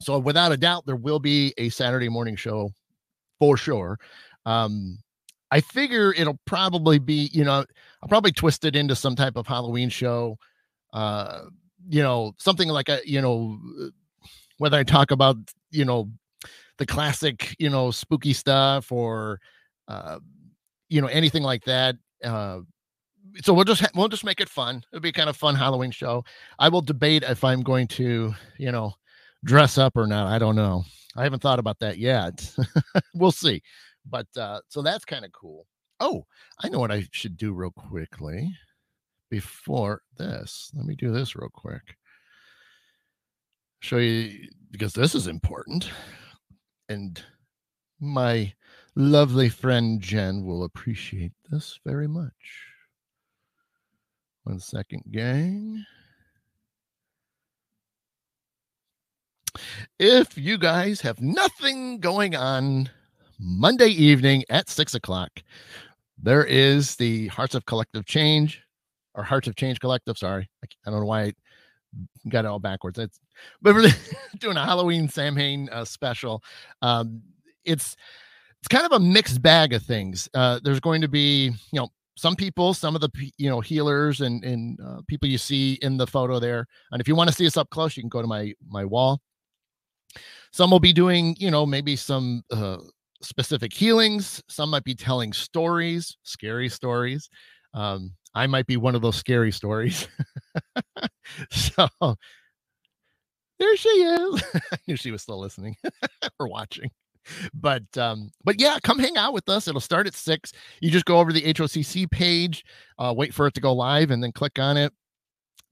so 0.00 0.18
without 0.18 0.52
a 0.52 0.56
doubt, 0.56 0.84
there 0.86 0.96
will 0.96 1.20
be 1.20 1.54
a 1.58 1.68
Saturday 1.68 2.08
morning 2.08 2.36
show 2.36 2.70
for 3.38 3.56
sure. 3.56 3.98
Um, 4.44 4.98
I 5.50 5.60
figure 5.60 6.12
it'll 6.12 6.40
probably 6.46 6.98
be, 6.98 7.30
you 7.32 7.44
know, 7.44 7.64
I'll 8.02 8.08
probably 8.08 8.32
twist 8.32 8.64
it 8.64 8.74
into 8.74 8.96
some 8.96 9.14
type 9.14 9.36
of 9.36 9.46
Halloween 9.46 9.88
show. 9.88 10.36
Uh, 10.92 11.44
you 11.88 12.02
know, 12.02 12.32
something 12.38 12.68
like 12.68 12.88
a, 12.88 13.00
you 13.04 13.20
know, 13.20 13.58
whether 14.58 14.76
I 14.78 14.84
talk 14.84 15.10
about, 15.10 15.36
you 15.70 15.84
know, 15.84 16.10
the 16.78 16.86
classic, 16.86 17.54
you 17.58 17.70
know, 17.70 17.90
spooky 17.90 18.32
stuff 18.32 18.90
or, 18.90 19.40
uh, 19.88 20.18
you 20.88 21.00
know, 21.00 21.06
anything 21.08 21.42
like 21.42 21.64
that. 21.64 21.96
Uh, 22.22 22.60
so 23.42 23.52
we'll 23.52 23.64
just 23.64 23.80
ha- 23.80 23.90
we'll 23.94 24.08
just 24.08 24.24
make 24.24 24.40
it 24.40 24.48
fun. 24.48 24.82
It'll 24.92 25.00
be 25.02 25.12
kind 25.12 25.28
of 25.28 25.36
fun 25.36 25.54
Halloween 25.54 25.90
show. 25.90 26.24
I 26.58 26.68
will 26.68 26.80
debate 26.82 27.22
if 27.22 27.42
I'm 27.44 27.62
going 27.62 27.88
to, 27.88 28.34
you 28.58 28.72
know, 28.72 28.94
dress 29.44 29.78
up 29.78 29.96
or 29.96 30.06
not. 30.06 30.26
I 30.26 30.38
don't 30.38 30.56
know. 30.56 30.84
I 31.16 31.22
haven't 31.22 31.42
thought 31.42 31.58
about 31.58 31.78
that 31.80 31.98
yet. 31.98 32.54
we'll 33.14 33.32
see. 33.32 33.62
But 34.08 34.26
uh, 34.36 34.60
so 34.68 34.82
that's 34.82 35.04
kind 35.04 35.24
of 35.24 35.32
cool. 35.32 35.66
Oh, 36.00 36.26
I 36.62 36.68
know 36.68 36.80
what 36.80 36.92
I 36.92 37.06
should 37.12 37.36
do 37.36 37.52
real 37.52 37.70
quickly 37.70 38.54
before 39.30 40.02
this. 40.16 40.70
Let 40.74 40.86
me 40.86 40.94
do 40.94 41.10
this 41.12 41.36
real 41.36 41.50
quick. 41.52 41.96
Show 43.84 43.98
you 43.98 44.48
because 44.70 44.94
this 44.94 45.14
is 45.14 45.26
important. 45.26 45.90
And 46.88 47.22
my 48.00 48.54
lovely 48.96 49.50
friend 49.50 50.00
Jen 50.00 50.42
will 50.42 50.64
appreciate 50.64 51.32
this 51.50 51.78
very 51.84 52.08
much. 52.08 52.32
One 54.44 54.58
second, 54.58 55.02
gang. 55.10 55.84
If 59.98 60.38
you 60.38 60.56
guys 60.56 61.02
have 61.02 61.20
nothing 61.20 62.00
going 62.00 62.34
on 62.34 62.88
Monday 63.38 63.88
evening 63.88 64.44
at 64.48 64.70
six 64.70 64.94
o'clock, 64.94 65.30
there 66.16 66.46
is 66.46 66.96
the 66.96 67.26
Hearts 67.26 67.54
of 67.54 67.66
Collective 67.66 68.06
Change 68.06 68.62
or 69.14 69.24
Hearts 69.24 69.46
of 69.46 69.56
Change 69.56 69.78
Collective. 69.78 70.16
Sorry, 70.16 70.48
I 70.64 70.90
don't 70.90 71.00
know 71.00 71.06
why 71.06 71.34
got 72.28 72.44
it 72.44 72.48
all 72.48 72.58
backwards. 72.58 72.98
It's 72.98 73.20
but 73.62 73.74
we're 73.74 73.88
doing 74.38 74.56
a 74.56 74.64
Halloween 74.64 75.08
Samhain 75.08 75.68
uh, 75.70 75.84
special. 75.84 76.42
Um, 76.82 77.22
it's 77.64 77.96
it's 78.60 78.68
kind 78.68 78.86
of 78.86 78.92
a 78.92 79.00
mixed 79.00 79.42
bag 79.42 79.72
of 79.72 79.82
things. 79.82 80.28
Uh, 80.34 80.60
there's 80.62 80.80
going 80.80 81.00
to 81.00 81.08
be 81.08 81.46
you 81.72 81.80
know 81.80 81.88
some 82.16 82.36
people, 82.36 82.74
some 82.74 82.94
of 82.94 83.00
the 83.00 83.10
you 83.38 83.50
know 83.50 83.60
healers 83.60 84.20
and 84.20 84.44
and 84.44 84.80
uh, 84.80 85.00
people 85.08 85.28
you 85.28 85.38
see 85.38 85.74
in 85.82 85.96
the 85.96 86.06
photo 86.06 86.38
there. 86.38 86.66
And 86.92 87.00
if 87.00 87.08
you 87.08 87.14
want 87.14 87.28
to 87.28 87.34
see 87.34 87.46
us 87.46 87.56
up 87.56 87.70
close, 87.70 87.96
you 87.96 88.02
can 88.02 88.10
go 88.10 88.22
to 88.22 88.28
my 88.28 88.52
my 88.68 88.84
wall. 88.84 89.20
Some 90.52 90.70
will 90.70 90.80
be 90.80 90.92
doing 90.92 91.36
you 91.38 91.50
know 91.50 91.66
maybe 91.66 91.96
some 91.96 92.42
uh, 92.50 92.78
specific 93.22 93.72
healings. 93.72 94.42
Some 94.48 94.70
might 94.70 94.84
be 94.84 94.94
telling 94.94 95.32
stories, 95.32 96.16
scary 96.22 96.68
stories. 96.68 97.28
Um, 97.72 98.12
I 98.34 98.46
might 98.46 98.66
be 98.66 98.76
one 98.76 98.94
of 98.94 99.02
those 99.02 99.16
scary 99.16 99.52
stories. 99.52 100.08
so 101.50 101.88
there 103.58 103.76
she 103.76 103.88
is. 103.88 104.42
I 104.72 104.76
knew 104.86 104.96
she 104.96 105.10
was 105.10 105.22
still 105.22 105.40
listening 105.40 105.76
or 106.40 106.48
watching. 106.48 106.90
But 107.54 107.84
um, 107.96 108.30
but 108.44 108.60
yeah, 108.60 108.78
come 108.82 108.98
hang 108.98 109.16
out 109.16 109.32
with 109.32 109.48
us. 109.48 109.66
It'll 109.66 109.80
start 109.80 110.06
at 110.06 110.14
six. 110.14 110.52
You 110.80 110.90
just 110.90 111.06
go 111.06 111.20
over 111.20 111.32
the 111.32 111.40
HOCC 111.40 112.10
page, 112.10 112.64
uh, 112.98 113.14
wait 113.16 113.32
for 113.32 113.46
it 113.46 113.54
to 113.54 113.60
go 113.62 113.72
live, 113.72 114.10
and 114.10 114.22
then 114.22 114.32
click 114.32 114.58
on 114.58 114.76
it 114.76 114.92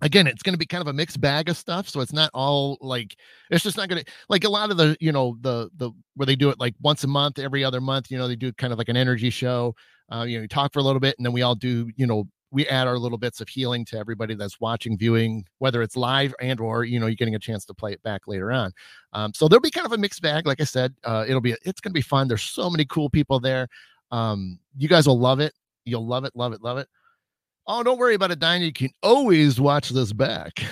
again 0.02 0.26
it's 0.26 0.42
going 0.42 0.52
to 0.52 0.58
be 0.58 0.66
kind 0.66 0.82
of 0.82 0.88
a 0.88 0.92
mixed 0.92 1.20
bag 1.20 1.48
of 1.48 1.56
stuff 1.56 1.88
so 1.88 2.00
it's 2.00 2.12
not 2.12 2.28
all 2.34 2.76
like 2.80 3.16
it's 3.50 3.62
just 3.62 3.76
not 3.76 3.88
going 3.88 4.02
to 4.02 4.12
like 4.28 4.44
a 4.44 4.48
lot 4.48 4.70
of 4.70 4.76
the 4.76 4.96
you 5.00 5.12
know 5.12 5.36
the 5.40 5.70
the 5.76 5.90
where 6.16 6.26
they 6.26 6.36
do 6.36 6.50
it 6.50 6.60
like 6.60 6.74
once 6.80 7.04
a 7.04 7.06
month 7.06 7.38
every 7.38 7.64
other 7.64 7.80
month 7.80 8.10
you 8.10 8.18
know 8.18 8.28
they 8.28 8.36
do 8.36 8.52
kind 8.52 8.72
of 8.72 8.78
like 8.78 8.88
an 8.88 8.96
energy 8.96 9.30
show 9.30 9.74
uh, 10.12 10.24
you 10.24 10.36
know 10.36 10.42
you 10.42 10.48
talk 10.48 10.72
for 10.72 10.80
a 10.80 10.82
little 10.82 11.00
bit 11.00 11.14
and 11.18 11.24
then 11.24 11.32
we 11.32 11.42
all 11.42 11.54
do 11.54 11.88
you 11.96 12.06
know 12.06 12.24
we 12.52 12.66
add 12.68 12.86
our 12.86 12.98
little 12.98 13.18
bits 13.18 13.40
of 13.40 13.48
healing 13.48 13.84
to 13.86 13.98
everybody 13.98 14.34
that's 14.34 14.60
watching 14.60 14.96
viewing 14.96 15.44
whether 15.58 15.82
it's 15.82 15.96
live 15.96 16.34
and 16.40 16.60
or 16.60 16.84
you 16.84 17.00
know 17.00 17.06
you're 17.06 17.16
getting 17.16 17.34
a 17.34 17.40
chance 17.40 17.64
to 17.64 17.74
play 17.74 17.92
it 17.92 18.02
back 18.02 18.22
later 18.26 18.52
on 18.52 18.72
um, 19.12 19.32
so 19.34 19.48
there'll 19.48 19.60
be 19.60 19.70
kind 19.70 19.86
of 19.86 19.92
a 19.92 19.98
mixed 19.98 20.22
bag 20.22 20.46
like 20.46 20.60
i 20.60 20.64
said 20.64 20.94
uh, 21.04 21.24
it'll 21.26 21.40
be 21.40 21.52
it's 21.64 21.80
going 21.80 21.90
to 21.90 21.94
be 21.94 22.02
fun 22.02 22.28
there's 22.28 22.42
so 22.42 22.70
many 22.70 22.84
cool 22.84 23.10
people 23.10 23.40
there 23.40 23.66
um, 24.10 24.58
you 24.76 24.88
guys 24.88 25.06
will 25.06 25.18
love 25.18 25.40
it 25.40 25.52
you'll 25.84 26.06
love 26.06 26.24
it 26.24 26.32
love 26.36 26.52
it 26.52 26.62
love 26.62 26.78
it 26.78 26.88
Oh, 27.66 27.82
don't 27.82 27.98
worry 27.98 28.14
about 28.14 28.30
it, 28.30 28.38
Diane. 28.38 28.62
You 28.62 28.72
can 28.72 28.90
always 29.02 29.60
watch 29.60 29.90
this 29.90 30.12
back. 30.12 30.64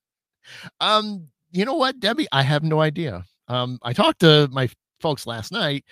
um, 0.80 1.28
you 1.52 1.64
know 1.64 1.74
what, 1.74 2.00
Debbie? 2.00 2.26
I 2.32 2.42
have 2.42 2.64
no 2.64 2.80
idea. 2.80 3.24
Um, 3.48 3.78
I 3.82 3.92
talked 3.92 4.20
to 4.20 4.48
my 4.50 4.68
folks 5.00 5.26
last 5.26 5.52
night. 5.52 5.84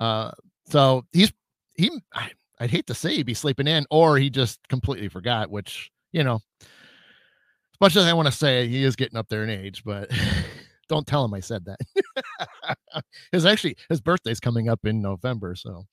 Uh, 0.00 0.32
so 0.68 1.04
he's 1.12 1.32
he. 1.74 1.90
I, 2.12 2.30
I'd 2.60 2.70
hate 2.70 2.86
to 2.86 2.94
say 2.94 3.16
he'd 3.16 3.26
be 3.26 3.34
sleeping 3.34 3.66
in, 3.66 3.86
or 3.90 4.18
he 4.18 4.30
just 4.30 4.60
completely 4.68 5.08
forgot. 5.08 5.50
Which 5.50 5.90
you 6.12 6.24
know, 6.24 6.40
as 6.60 7.80
much 7.80 7.96
as 7.96 8.04
I 8.04 8.12
want 8.12 8.26
to 8.26 8.32
say 8.32 8.68
he 8.68 8.84
is 8.84 8.96
getting 8.96 9.18
up 9.18 9.28
there 9.28 9.44
in 9.44 9.50
age, 9.50 9.82
but 9.84 10.10
don't 10.88 11.06
tell 11.06 11.24
him 11.24 11.34
I 11.34 11.40
said 11.40 11.64
that. 11.66 13.04
his 13.32 13.46
actually 13.46 13.76
his 13.88 14.00
birthday's 14.00 14.40
coming 14.40 14.68
up 14.68 14.84
in 14.84 15.02
November, 15.02 15.54
so. 15.54 15.86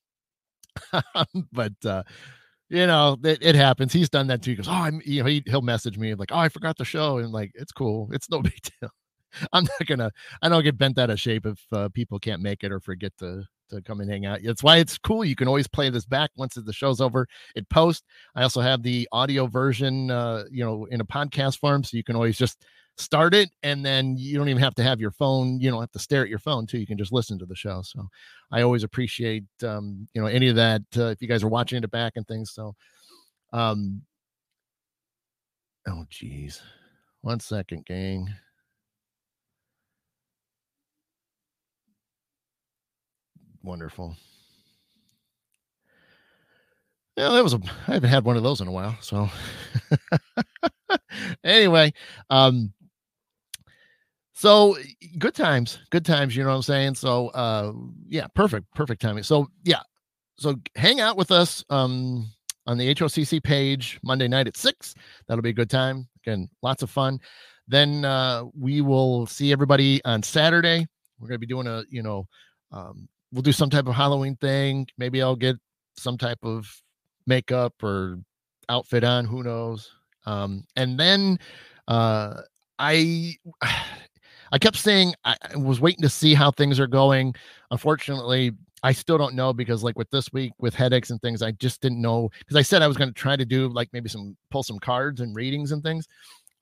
but 1.52 1.74
uh 1.86 2.04
you 2.72 2.88
know, 2.88 3.18
it, 3.26 3.40
it, 3.42 3.54
happens. 3.54 3.92
He's 3.92 4.10
done 4.10 4.28
that 4.28 4.42
too. 4.42 4.52
He 4.52 4.56
goes, 4.56 4.70
Oh, 4.70 4.72
I'm, 4.72 5.02
you 5.04 5.22
know, 5.22 5.28
he, 5.28 5.44
he'll 5.46 5.62
message 5.62 5.98
me 5.98 6.16
like, 6.16 6.32
Oh, 6.32 6.38
I 6.38 6.48
forgot 6.48 6.78
the 6.78 6.86
show. 6.86 7.18
And 7.18 7.34
like, 7.34 7.52
it's 7.54 7.74
cool. 7.74 8.10
It's 8.14 8.30
no 8.30 8.42
big 8.42 8.58
deal. 8.62 8.90
I'm 9.52 9.66
not 9.66 9.88
gonna, 9.88 10.12
I 10.42 10.48
don't 10.48 10.64
get 10.64 10.78
bent 10.78 10.98
out 10.98 11.10
of 11.10 11.20
shape 11.20 11.46
if 11.46 11.62
uh, 11.74 11.90
people 11.90 12.18
can't 12.18 12.42
make 12.42 12.64
it 12.64 12.72
or 12.72 12.80
forget 12.80 13.12
to, 13.18 13.44
to 13.72 13.82
come 13.82 14.02
and 14.02 14.10
hang 14.10 14.26
out. 14.26 14.40
That's 14.44 14.64
why 14.64 14.78
it's 14.78 14.98
cool. 14.98 15.26
You 15.26 15.36
can 15.36 15.48
always 15.48 15.68
play 15.68 15.90
this 15.90 16.06
back 16.06 16.32
once 16.36 16.56
the 16.56 16.74
show's 16.74 17.02
over. 17.02 17.28
It 17.56 17.68
posts. 17.70 18.04
I 18.36 18.44
also 18.44 18.62
have 18.62 18.84
the 18.84 19.08
audio 19.12 19.48
version, 19.48 20.12
uh, 20.12 20.44
you 20.52 20.64
know, 20.64 20.86
in 20.86 21.02
a 21.02 21.06
podcast 21.06 21.60
form. 21.60 21.84
So 21.84 21.98
you 21.98 22.04
can 22.04 22.16
always 22.16 22.38
just 22.38 22.64
start 22.98 23.34
it 23.34 23.50
and 23.64 23.86
then 23.86 24.16
you 24.18 24.38
don't 24.38 24.50
even 24.50 24.62
have 24.62 24.76
to 24.76 24.84
have 24.84 25.00
your 25.00 25.12
phone 25.12 25.60
you 25.60 25.72
don't 25.72 25.80
have 25.80 25.92
to 25.92 25.98
stare 25.98 26.24
at 26.24 26.30
your 26.30 26.38
phone 26.40 26.68
too 26.68 26.78
you 26.78 26.86
can 26.86 26.98
just 26.98 27.14
listen 27.14 27.40
to 27.40 27.46
the 27.46 27.56
show 27.56 27.82
so 27.82 28.08
i 28.52 28.62
always 28.62 28.84
appreciate 28.84 29.46
um 29.64 30.08
you 30.14 30.22
know 30.22 30.28
any 30.28 30.50
of 30.50 30.56
that 30.56 30.82
uh, 30.98 31.06
if 31.06 31.22
you 31.22 31.28
guys 31.28 31.42
are 31.42 31.48
watching 31.48 31.82
it 31.82 31.90
back 31.90 32.14
and 32.16 32.28
things 32.28 32.52
so 32.52 32.76
um 33.54 34.02
oh 35.88 36.06
geez 36.10 36.62
one 37.22 37.40
second 37.40 37.86
gang 37.86 38.30
wonderful 43.64 44.16
yeah 47.18 47.30
that 47.30 47.44
was 47.44 47.54
a 47.54 47.60
i 47.88 47.94
haven't 47.94 48.10
had 48.10 48.26
one 48.26 48.38
of 48.38 48.44
those 48.44 48.62
in 48.62 48.68
a 48.68 48.72
while 48.72 48.96
so 49.02 49.30
anyway 51.44 51.92
um 52.30 52.74
so 54.42 54.76
good 55.20 55.36
times, 55.36 55.78
good 55.92 56.04
times, 56.04 56.36
you 56.36 56.42
know 56.42 56.50
what 56.50 56.56
I'm 56.56 56.62
saying? 56.64 56.96
So 56.96 57.28
uh 57.28 57.74
yeah, 58.08 58.26
perfect, 58.34 58.66
perfect 58.74 59.00
timing. 59.00 59.22
So 59.22 59.48
yeah. 59.64 59.82
So 60.40 60.56
hang 60.76 61.00
out 61.00 61.16
with 61.16 61.30
us 61.30 61.64
um 61.70 62.28
on 62.66 62.80
the 62.80 62.96
HOCC 62.96 63.44
page 63.44 64.00
Monday 64.02 64.28
night 64.28 64.48
at 64.48 64.58
6. 64.58 64.96
That'll 65.28 65.44
be 65.44 65.52
a 65.52 65.54
good 65.54 65.70
time. 65.70 66.10
Again, 66.24 66.50
lots 66.64 66.82
of 66.82 66.90
fun. 66.90 67.20
Then 67.68 68.04
uh 68.04 68.46
we 68.60 68.82
will 68.82 69.28
see 69.28 69.52
everybody 69.52 70.04
on 70.06 70.24
Saturday. 70.24 70.88
We're 71.20 71.28
going 71.28 71.40
to 71.40 71.46
be 71.46 71.46
doing 71.46 71.68
a, 71.68 71.84
you 71.92 72.02
know, 72.02 72.28
um 72.72 73.08
we'll 73.32 73.42
do 73.42 73.52
some 73.52 73.70
type 73.70 73.88
of 73.88 73.96
Halloween 73.96 74.36
thing. 74.36 74.88
Maybe 74.98 75.22
I'll 75.22 75.36
get 75.36 75.58
some 75.98 76.18
type 76.18 76.40
of 76.44 76.68
makeup 77.28 77.74
or 77.84 78.20
outfit 78.70 79.04
on, 79.04 79.26
who 79.26 79.44
knows. 79.44 79.92
Um 80.26 80.64
and 80.76 81.00
then 81.00 81.40
uh 81.88 82.42
I 82.80 83.36
I 84.54 84.58
kept 84.60 84.76
saying 84.76 85.14
I, 85.24 85.38
was 85.56 85.80
waiting 85.80 86.02
to 86.02 86.10
see 86.10 86.34
how 86.34 86.52
things 86.52 86.78
are 86.78 86.88
going. 86.88 87.34
Unfortunately, 87.72 88.52
I 88.84 88.92
still 88.92 89.18
don't 89.18 89.36
know 89.36 89.54
because 89.54 89.84
like 89.84 89.98
with 89.98 90.10
this 90.10 90.32
week 90.34 90.52
with 90.60 90.74
headaches 90.74 91.10
and 91.10 91.22
things, 91.22 91.42
I 91.42 91.52
just 91.52 91.82
didn't 91.82 92.02
know 92.02 92.30
because 92.40 92.58
I 92.58 92.62
said 92.62 92.82
I 92.82 92.88
was 92.88 92.98
going 92.98 93.10
to 93.10 93.14
try 93.14 93.36
to 93.36 93.46
do 93.46 93.70
like 93.70 93.90
maybe 93.94 94.10
some 94.10 94.36
pull 94.50 94.64
some 94.64 94.80
cards 94.80 95.22
and 95.22 95.36
readings 95.36 95.72
and 95.72 95.82
things. 95.82 96.08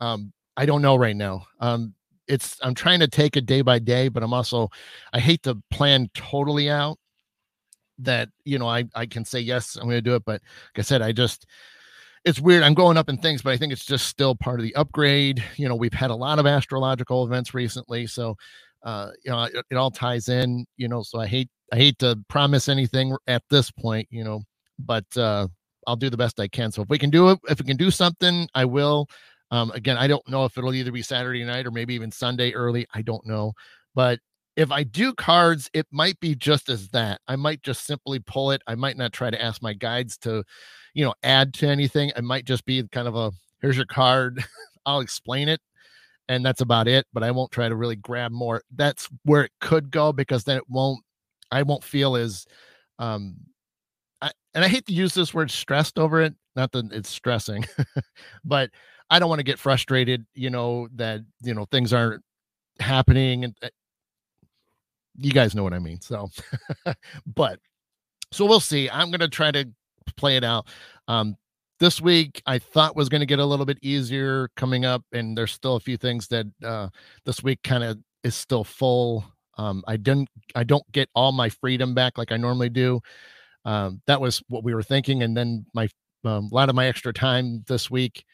Um, 0.02 0.32
I 0.56 0.66
don't 0.66 0.82
know 0.82 0.98
right 0.98 1.16
now. 1.16 1.48
Um, 1.62 1.96
it's 2.30 2.58
I'm 2.62 2.76
trying 2.76 3.00
to 3.02 3.08
take 3.08 3.36
it 3.36 3.46
day 3.46 3.62
by 3.62 3.80
day, 3.80 4.08
but 4.08 4.24
I'm 4.24 4.34
also 4.34 4.70
I 5.12 5.20
hate 5.20 5.44
to 5.44 5.58
plan 5.72 6.10
totally 6.14 6.70
out 6.70 6.98
that 7.98 8.30
you 8.46 8.58
know 8.58 8.68
I 8.68 8.86
I 8.96 9.06
can 9.06 9.26
say 9.26 9.40
yes 9.40 9.76
I'm 9.76 9.84
going 9.84 9.98
to 9.98 10.02
do 10.02 10.16
it, 10.16 10.24
but 10.26 10.42
like 10.42 10.80
I 10.80 10.82
said, 10.82 11.02
I 11.02 11.12
just 11.12 11.46
it's 12.26 12.40
weird. 12.40 12.64
I'm 12.64 12.74
going 12.74 12.98
up 12.98 13.10
in 13.10 13.18
things, 13.18 13.42
but 13.42 13.54
I 13.54 13.58
think 13.58 13.74
it's 13.74 13.86
just 13.86 14.08
still 14.08 14.36
part 14.36 14.60
of 14.60 14.64
the 14.64 14.76
upgrade. 14.76 15.44
You 15.58 15.70
know, 15.70 15.76
we've 15.76 15.94
had 15.94 16.12
a 16.12 16.16
lot 16.16 16.38
of 16.40 16.46
astrological 16.46 17.26
events 17.26 17.54
recently, 17.54 18.08
so 18.08 18.36
uh, 18.84 19.12
you 19.24 19.32
know 19.32 19.44
it, 19.44 19.66
it 19.72 19.76
all 19.76 19.92
ties 19.92 20.30
in. 20.30 20.66
You 20.78 20.88
know, 20.88 21.02
so 21.02 21.20
I 21.20 21.28
hate 21.28 21.50
I 21.74 21.78
hate 21.78 21.98
to 22.00 22.20
promise 22.30 22.70
anything 22.70 23.16
at 23.28 23.44
this 23.50 23.72
point. 23.72 24.08
You 24.12 24.24
know, 24.24 24.44
but 24.78 25.06
uh, 25.18 25.48
I'll 25.88 25.96
do 25.96 26.10
the 26.10 26.18
best 26.18 26.40
I 26.40 26.48
can. 26.48 26.72
So 26.72 26.84
if 26.84 26.90
we 26.90 27.00
can 27.00 27.10
do 27.10 27.32
it, 27.32 27.40
if 27.50 27.60
we 27.60 27.66
can 27.66 27.78
do 27.78 27.92
something, 27.92 28.48
I 28.54 28.66
will. 28.66 29.08
Um, 29.52 29.72
again, 29.72 29.98
I 29.98 30.08
don't 30.08 30.28
know 30.28 30.46
if 30.46 30.58
it'll 30.58 30.74
either 30.74 30.92
be 30.92 31.02
Saturday 31.02 31.44
night 31.44 31.66
or 31.66 31.72
maybe 31.72 31.96
even 31.96 32.12
Sunday 32.12 32.54
early. 32.54 32.86
I 32.94 33.02
don't 33.02 33.26
know, 33.26 33.54
but 33.96 34.20
if 34.56 34.72
I 34.72 34.84
do 34.84 35.14
cards, 35.14 35.70
it 35.74 35.88
might 35.90 36.20
be 36.20 36.36
just 36.36 36.68
as 36.70 36.90
that. 36.90 37.22
I 37.28 37.38
might 37.38 37.64
just 37.64 37.86
simply 37.86 38.20
pull 38.20 38.52
it. 38.52 38.62
I 38.68 38.76
might 38.76 38.98
not 38.98 39.14
try 39.14 39.30
to 39.30 39.42
ask 39.42 39.62
my 39.62 39.74
guides 39.74 40.18
to, 40.20 40.44
you 40.94 41.06
know, 41.06 41.14
add 41.24 41.54
to 41.56 41.68
anything. 41.68 42.12
It 42.16 42.24
might 42.26 42.44
just 42.46 42.66
be 42.66 42.84
kind 42.92 43.08
of 43.08 43.16
a 43.16 43.32
here's 43.62 43.78
your 43.78 43.86
card. 43.86 44.44
I'll 44.86 45.00
explain 45.00 45.48
it. 45.48 45.62
And 46.28 46.46
that's 46.46 46.62
about 46.62 46.88
it. 46.88 47.06
But 47.14 47.24
I 47.24 47.32
won't 47.32 47.52
try 47.52 47.70
to 47.70 47.76
really 47.76 47.96
grab 47.96 48.32
more. 48.32 48.62
That's 48.76 49.10
where 49.24 49.44
it 49.44 49.52
could 49.62 49.92
go 49.92 50.12
because 50.14 50.44
then 50.44 50.58
it 50.58 50.70
won't, 50.70 51.00
I 51.52 51.64
won't 51.64 51.84
feel 51.84 52.16
as 52.16 52.46
um 53.00 53.38
I, 54.22 54.32
and 54.54 54.66
I 54.66 54.68
hate 54.68 54.86
to 54.88 54.94
use 54.94 55.14
this 55.14 55.34
word 55.34 55.52
stressed 55.52 55.98
over 55.98 56.22
it. 56.22 56.34
Not 56.56 56.72
that 56.74 56.92
it's 56.92 57.10
stressing, 57.10 57.66
but 58.44 58.72
I 59.10 59.20
don't 59.20 59.30
want 59.30 59.40
to 59.40 59.44
get 59.44 59.60
frustrated, 59.60 60.26
you 60.34 60.50
know, 60.50 60.88
that, 60.96 61.22
you 61.42 61.54
know, 61.54 61.66
things 61.72 61.94
aren't 61.94 62.24
happening 62.80 63.44
and 63.44 63.56
uh, 63.62 63.70
you 65.18 65.32
guys 65.32 65.56
know 65.56 65.64
what 65.64 65.74
I 65.74 65.80
mean. 65.80 66.00
So, 66.02 66.30
but 67.26 67.60
so 68.32 68.46
we'll 68.46 68.60
see. 68.60 68.90
I'm 68.90 69.10
going 69.10 69.20
to 69.20 69.28
try 69.28 69.52
to 69.52 69.68
play 70.16 70.38
it 70.38 70.44
out. 70.44 70.68
Um, 71.08 71.36
this 71.80 72.02
week 72.02 72.42
I 72.46 72.60
thought 72.60 72.96
was 72.96 73.10
going 73.10 73.22
to 73.22 73.26
get 73.26 73.40
a 73.40 73.46
little 73.46 73.66
bit 73.66 73.80
easier 73.82 74.50
coming 74.56 74.86
up, 74.86 75.04
and 75.12 75.38
there's 75.38 75.52
still 75.52 75.76
a 75.76 75.80
few 75.80 75.98
things 75.98 76.28
that 76.28 76.46
uh, 76.64 76.90
this 77.26 77.42
week 77.42 77.60
kind 77.64 77.84
of 77.84 77.98
is 78.24 78.36
still 78.36 78.64
full. 78.64 79.24
Um, 79.58 79.84
I 79.88 79.98
didn't, 79.98 80.30
I 80.56 80.64
don't 80.64 80.90
get 80.92 81.10
all 81.16 81.32
my 81.32 81.50
freedom 81.50 81.94
back 81.94 82.18
like 82.18 82.32
I 82.32 82.38
normally 82.38 82.70
do. 82.70 83.02
Um, 83.66 84.02
that 84.08 84.22
was 84.22 84.42
what 84.48 84.64
we 84.64 84.74
were 84.74 84.84
thinking, 84.84 85.24
and 85.24 85.36
then 85.36 85.66
my 85.74 85.90
um, 86.26 86.50
a 86.52 86.56
lot 86.56 86.70
of 86.70 86.76
my 86.76 86.88
extra 86.88 87.14
time 87.14 87.64
this 87.68 87.90
week 87.90 88.26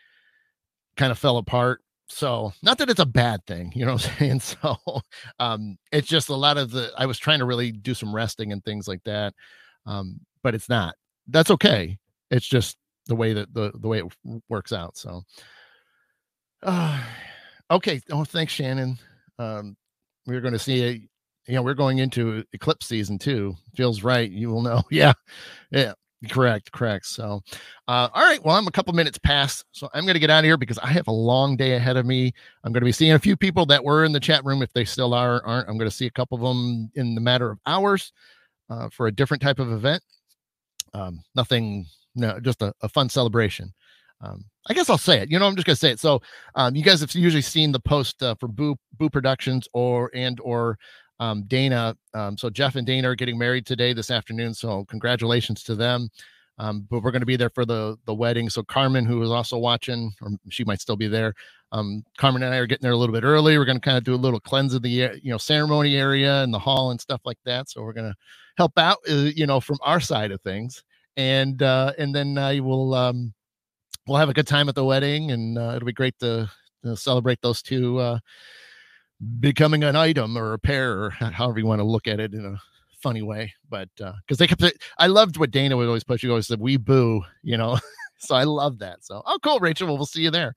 kind 0.98 1.12
of 1.12 1.20
fell 1.20 1.38
apart 1.38 1.82
so 2.08 2.54
not 2.62 2.78
that 2.78 2.90
it's 2.90 3.00
a 3.00 3.06
bad 3.06 3.44
thing 3.48 3.72
you 3.76 3.86
know 3.86 3.94
what 3.94 4.10
i'm 4.20 4.40
saying? 4.40 4.40
So 4.62 4.78
um 5.40 5.78
it's 5.92 6.08
just 6.08 6.30
a 6.30 6.36
lot 6.36 6.58
of 6.58 6.72
the 6.72 6.92
i 6.98 7.06
was 7.06 7.18
trying 7.18 7.40
to 7.40 7.46
really 7.46 7.72
do 7.72 7.94
some 7.94 8.14
resting 8.14 8.52
and 8.52 8.64
things 8.64 8.88
like 8.88 9.04
that 9.06 9.34
um 9.86 10.20
but 10.44 10.54
it's 10.56 10.70
not 10.70 10.96
that's 11.30 11.52
okay 11.52 11.98
it's 12.30 12.48
just 12.48 12.78
the 13.08 13.16
way 13.16 13.34
that 13.34 13.54
the 13.54 13.72
the 13.80 13.88
way 13.88 14.00
it 14.00 14.42
works 14.50 14.74
out 14.74 14.98
so. 14.98 15.24
Uh 16.64 17.02
okay 17.72 18.00
oh 18.12 18.24
thanks 18.24 18.54
shannon 18.54 18.98
um 19.40 19.76
we're 20.28 20.42
going 20.42 20.54
to 20.54 20.60
see 20.60 20.84
a 20.84 20.92
you 21.48 21.56
know 21.56 21.64
we're 21.64 21.74
going 21.74 21.98
into 21.98 22.44
eclipse 22.54 22.86
season 22.88 23.18
too 23.18 23.56
feels 23.76 24.04
right 24.04 24.30
you 24.30 24.50
will 24.50 24.62
know 24.62 24.84
yeah 24.92 25.14
yeah 25.72 25.94
Correct, 26.30 26.72
correct. 26.72 27.06
So, 27.06 27.42
uh, 27.88 28.10
all 28.14 28.24
right. 28.24 28.44
Well, 28.44 28.56
I'm 28.56 28.68
a 28.68 28.72
couple 28.72 28.94
minutes 28.94 29.18
past, 29.18 29.66
so 29.72 29.90
I'm 29.94 30.06
going 30.06 30.16
to 30.16 30.20
get 30.20 30.30
out 30.32 30.40
of 30.40 30.46
here 30.46 30.58
because 30.58 30.80
I 30.80 30.88
have 30.88 31.08
a 31.08 31.12
long 31.12 31.56
day 31.56 31.74
ahead 31.74 31.98
of 31.98 32.06
me. 32.06 32.34
I'm 32.64 32.72
going 32.72 32.82
to 32.82 32.86
be 32.86 32.92
seeing 32.92 33.12
a 33.12 33.20
few 33.20 33.36
people 33.38 33.66
that 33.68 33.84
were 33.84 34.06
in 34.06 34.12
the 34.12 34.20
chat 34.20 34.44
room, 34.44 34.62
if 34.64 34.74
they 34.74 34.86
still 34.86 35.14
are, 35.14 35.46
aren't. 35.46 35.70
I'm 35.70 35.78
going 35.78 35.90
to 35.90 35.96
see 35.96 36.08
a 36.08 36.12
couple 36.12 36.38
of 36.38 36.42
them 36.42 36.90
in 36.96 37.14
the 37.16 37.22
matter 37.22 37.52
of 37.52 37.60
hours 37.68 38.12
uh, 38.70 38.90
for 38.90 39.08
a 39.08 39.12
different 39.12 39.44
type 39.44 39.60
of 39.60 39.72
event. 39.72 40.02
Um, 40.94 41.20
nothing, 41.36 41.86
no, 42.16 42.40
just 42.40 42.62
a, 42.62 42.74
a 42.82 42.90
fun 42.90 43.10
celebration. 43.10 43.74
Um, 44.22 44.46
I 44.68 44.74
guess 44.74 44.90
I'll 44.90 44.98
say 44.98 45.20
it. 45.20 45.30
You 45.30 45.38
know, 45.38 45.46
I'm 45.46 45.56
just 45.56 45.68
gonna 45.68 45.76
say 45.76 45.92
it. 45.92 46.00
So, 46.00 46.22
um, 46.56 46.76
you 46.76 46.84
guys 46.84 47.02
have 47.02 47.14
usually 47.14 47.42
seen 47.42 47.72
the 47.72 47.80
post 47.80 48.24
uh, 48.24 48.36
for 48.40 48.48
Boo 48.48 48.78
Boo 48.98 49.10
Productions 49.10 49.68
or 49.74 50.10
and 50.16 50.40
or 50.40 50.78
um, 51.20 51.44
Dana. 51.44 51.96
Um, 52.14 52.38
so 52.38 52.50
Jeff 52.50 52.76
and 52.76 52.86
Dana 52.86 53.10
are 53.10 53.16
getting 53.16 53.38
married 53.38 53.66
today, 53.66 53.94
this 53.94 54.12
afternoon. 54.12 54.54
So 54.54 54.86
congratulations 54.86 55.64
to 55.64 55.76
them. 55.76 56.10
Um, 56.58 56.88
but 56.90 57.04
we're 57.04 57.12
going 57.12 57.22
to 57.22 57.26
be 57.26 57.36
there 57.36 57.50
for 57.50 57.66
the 57.66 57.98
the 58.06 58.14
wedding. 58.14 58.50
So 58.50 58.64
Carmen, 58.64 59.06
who 59.06 59.22
is 59.22 59.30
also 59.30 59.58
watching, 59.58 60.14
or 60.22 60.32
she 60.50 60.64
might 60.64 60.80
still 60.80 60.96
be 60.96 61.08
there. 61.08 61.34
Um, 61.74 62.04
Carmen 62.18 62.44
and 62.44 62.54
I 62.54 62.58
are 62.60 62.66
getting 62.66 62.84
there 62.84 62.94
a 62.94 62.98
little 62.98 63.14
bit 63.14 63.26
early. 63.26 63.58
We're 63.58 63.66
going 63.66 63.80
to 63.80 63.82
kind 63.82 63.98
of 63.98 64.06
do 64.06 64.16
a 64.16 64.16
little 64.16 64.40
cleanse 64.40 64.74
of 64.74 64.82
the 64.82 64.90
you 64.90 65.32
know 65.32 65.38
ceremony 65.38 65.98
area 65.98 66.44
and 66.44 66.54
the 66.54 66.60
hall 66.60 66.92
and 66.92 67.02
stuff 67.02 67.22
like 67.26 67.40
that. 67.44 67.70
So 67.70 67.82
we're 67.84 67.92
going 67.92 68.10
to 68.10 68.16
help 68.58 68.78
out, 68.78 69.00
uh, 69.10 69.32
you 69.36 69.46
know, 69.46 69.60
from 69.60 69.78
our 69.82 70.00
side 70.00 70.32
of 70.32 70.42
things, 70.42 70.82
and 71.18 71.62
uh, 71.62 71.92
and 71.98 72.16
then 72.16 72.38
uh, 72.38 72.56
we'll 72.62 72.94
um, 72.94 73.34
we'll 74.08 74.18
have 74.18 74.30
a 74.30 74.34
good 74.34 74.48
time 74.48 74.70
at 74.70 74.76
the 74.76 74.86
wedding, 74.86 75.32
and 75.32 75.58
uh, 75.58 75.74
it'll 75.76 75.86
be 75.86 75.94
great 75.94 76.18
to, 76.20 76.50
to 76.84 76.96
celebrate 76.96 77.42
those 77.42 77.62
two 77.62 78.00
uh, 78.00 78.20
becoming 79.40 79.84
an 79.84 79.96
item 79.96 80.38
or 80.38 80.54
a 80.54 80.60
pair 80.60 81.04
or 81.04 81.10
however 81.10 81.60
you 81.60 81.66
want 81.66 81.80
to 81.80 81.86
look 81.86 82.08
at 82.08 82.20
it 82.20 82.34
in 82.34 82.46
a 82.46 82.58
funny 83.00 83.22
way 83.22 83.54
but 83.70 83.90
uh 84.02 84.14
because 84.22 84.38
they 84.38 84.48
kept 84.48 84.64
it 84.64 84.82
i 84.98 85.08
loved 85.08 85.38
what 85.38 85.52
dana 85.52 85.78
would 85.78 85.88
always 85.88 86.04
push 86.04 86.24
you 86.24 86.30
always 86.32 86.48
said 86.48 86.60
we 86.60 86.78
boo 86.78 87.22
you 87.44 87.58
know? 87.58 87.78
So 88.18 88.34
i 88.34 88.44
love 88.44 88.80
that. 88.80 89.04
So 89.04 89.22
oh 89.26 89.38
cool 89.44 89.60
rachel. 89.60 89.88
Well, 89.88 89.98
we'll 89.98 90.06
see 90.06 90.24
you 90.24 90.32
there. 90.32 90.56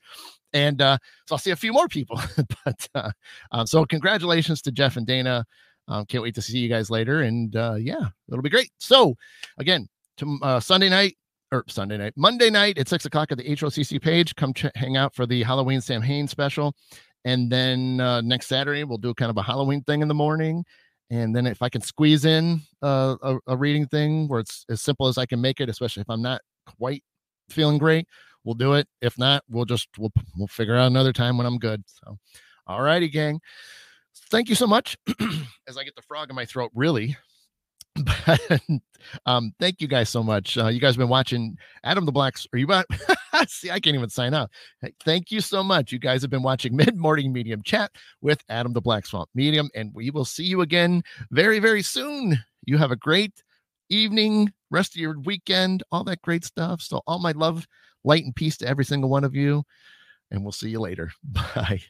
And 0.52 0.80
uh 0.80 0.96
so 1.26 1.34
i'll 1.34 1.38
see 1.38 1.50
a 1.50 1.56
few 1.56 1.72
more 1.72 1.88
people. 1.88 2.18
But 2.64 2.88
uh 2.94 3.10
um, 3.50 3.66
so 3.66 3.84
congratulations 3.84 4.62
to 4.62 4.72
jeff 4.72 4.96
and 4.96 5.06
dana. 5.06 5.44
Um, 5.88 6.06
can't 6.06 6.22
wait 6.22 6.36
to 6.36 6.42
see 6.42 6.58
you 6.58 6.68
guys 6.68 6.88
later 6.88 7.22
and 7.22 7.54
uh 7.56 7.74
yeah 7.74 8.08
it'll 8.30 8.42
be 8.42 8.48
great. 8.48 8.70
So 8.78 9.16
again 9.58 9.88
to 10.18 10.38
uh, 10.42 10.60
sunday 10.60 10.88
night 10.88 11.16
or 11.50 11.64
Sunday 11.68 11.96
night, 11.96 12.12
Monday 12.16 12.50
night 12.50 12.78
at 12.78 12.88
six 12.88 13.04
o'clock 13.04 13.32
at 13.32 13.38
the 13.38 13.44
HOCC 13.44 14.00
page. 14.00 14.34
Come 14.34 14.52
ch- 14.52 14.66
hang 14.74 14.96
out 14.96 15.14
for 15.14 15.26
the 15.26 15.42
Halloween 15.42 15.80
Samhain 15.80 16.28
special. 16.28 16.74
And 17.24 17.50
then 17.50 18.00
uh, 18.00 18.20
next 18.20 18.46
Saturday, 18.46 18.84
we'll 18.84 18.98
do 18.98 19.14
kind 19.14 19.30
of 19.30 19.36
a 19.36 19.42
Halloween 19.42 19.82
thing 19.82 20.02
in 20.02 20.08
the 20.08 20.14
morning. 20.14 20.64
And 21.10 21.34
then 21.34 21.46
if 21.46 21.62
I 21.62 21.68
can 21.68 21.80
squeeze 21.80 22.24
in 22.24 22.60
uh, 22.82 23.16
a, 23.22 23.38
a 23.46 23.56
reading 23.56 23.86
thing 23.86 24.28
where 24.28 24.40
it's 24.40 24.64
as 24.68 24.82
simple 24.82 25.08
as 25.08 25.18
I 25.18 25.26
can 25.26 25.40
make 25.40 25.60
it, 25.60 25.68
especially 25.68 26.02
if 26.02 26.10
I'm 26.10 26.22
not 26.22 26.42
quite 26.78 27.02
feeling 27.48 27.78
great, 27.78 28.06
we'll 28.44 28.54
do 28.54 28.74
it. 28.74 28.86
If 29.00 29.18
not, 29.18 29.42
we'll 29.48 29.64
just 29.64 29.88
we'll 29.98 30.12
we'll 30.36 30.48
figure 30.48 30.76
out 30.76 30.86
another 30.86 31.12
time 31.12 31.38
when 31.38 31.46
I'm 31.46 31.58
good. 31.58 31.82
So, 31.86 32.18
all 32.66 32.82
righty, 32.82 33.08
gang. 33.08 33.40
Thank 34.30 34.50
you 34.50 34.54
so 34.54 34.66
much. 34.66 34.96
as 35.68 35.78
I 35.78 35.84
get 35.84 35.96
the 35.96 36.02
frog 36.02 36.28
in 36.28 36.36
my 36.36 36.44
throat, 36.44 36.70
really 36.74 37.16
but 38.26 38.60
um, 39.26 39.52
thank 39.58 39.80
you 39.80 39.88
guys 39.88 40.08
so 40.08 40.22
much. 40.22 40.56
Uh, 40.58 40.68
you 40.68 40.80
guys 40.80 40.94
have 40.94 40.98
been 40.98 41.08
watching 41.08 41.56
Adam 41.84 42.04
the 42.04 42.12
Blacks. 42.12 42.46
Are 42.52 42.58
you 42.58 42.66
about? 42.66 42.86
See, 43.48 43.70
I 43.70 43.80
can't 43.80 43.96
even 43.96 44.10
sign 44.10 44.34
up. 44.34 44.50
Thank 45.04 45.30
you 45.30 45.40
so 45.40 45.62
much. 45.62 45.92
You 45.92 45.98
guys 45.98 46.22
have 46.22 46.30
been 46.30 46.42
watching 46.42 46.76
Mid 46.76 46.96
Morning 46.96 47.32
Medium 47.32 47.62
Chat 47.62 47.90
with 48.20 48.42
Adam 48.48 48.72
the 48.72 48.80
Black 48.80 49.06
Swamp 49.06 49.28
Medium, 49.34 49.70
and 49.74 49.92
we 49.94 50.10
will 50.10 50.24
see 50.24 50.44
you 50.44 50.60
again 50.60 51.02
very, 51.30 51.58
very 51.58 51.82
soon. 51.82 52.38
You 52.64 52.78
have 52.78 52.90
a 52.90 52.96
great 52.96 53.42
evening, 53.88 54.52
rest 54.70 54.94
of 54.94 55.00
your 55.00 55.18
weekend, 55.20 55.82
all 55.92 56.04
that 56.04 56.22
great 56.22 56.44
stuff. 56.44 56.82
So, 56.82 57.00
all 57.06 57.18
my 57.18 57.32
love, 57.32 57.66
light, 58.04 58.24
and 58.24 58.34
peace 58.34 58.56
to 58.58 58.68
every 58.68 58.84
single 58.84 59.10
one 59.10 59.24
of 59.24 59.34
you, 59.34 59.64
and 60.30 60.42
we'll 60.42 60.52
see 60.52 60.70
you 60.70 60.80
later. 60.80 61.10
Bye. 61.24 61.82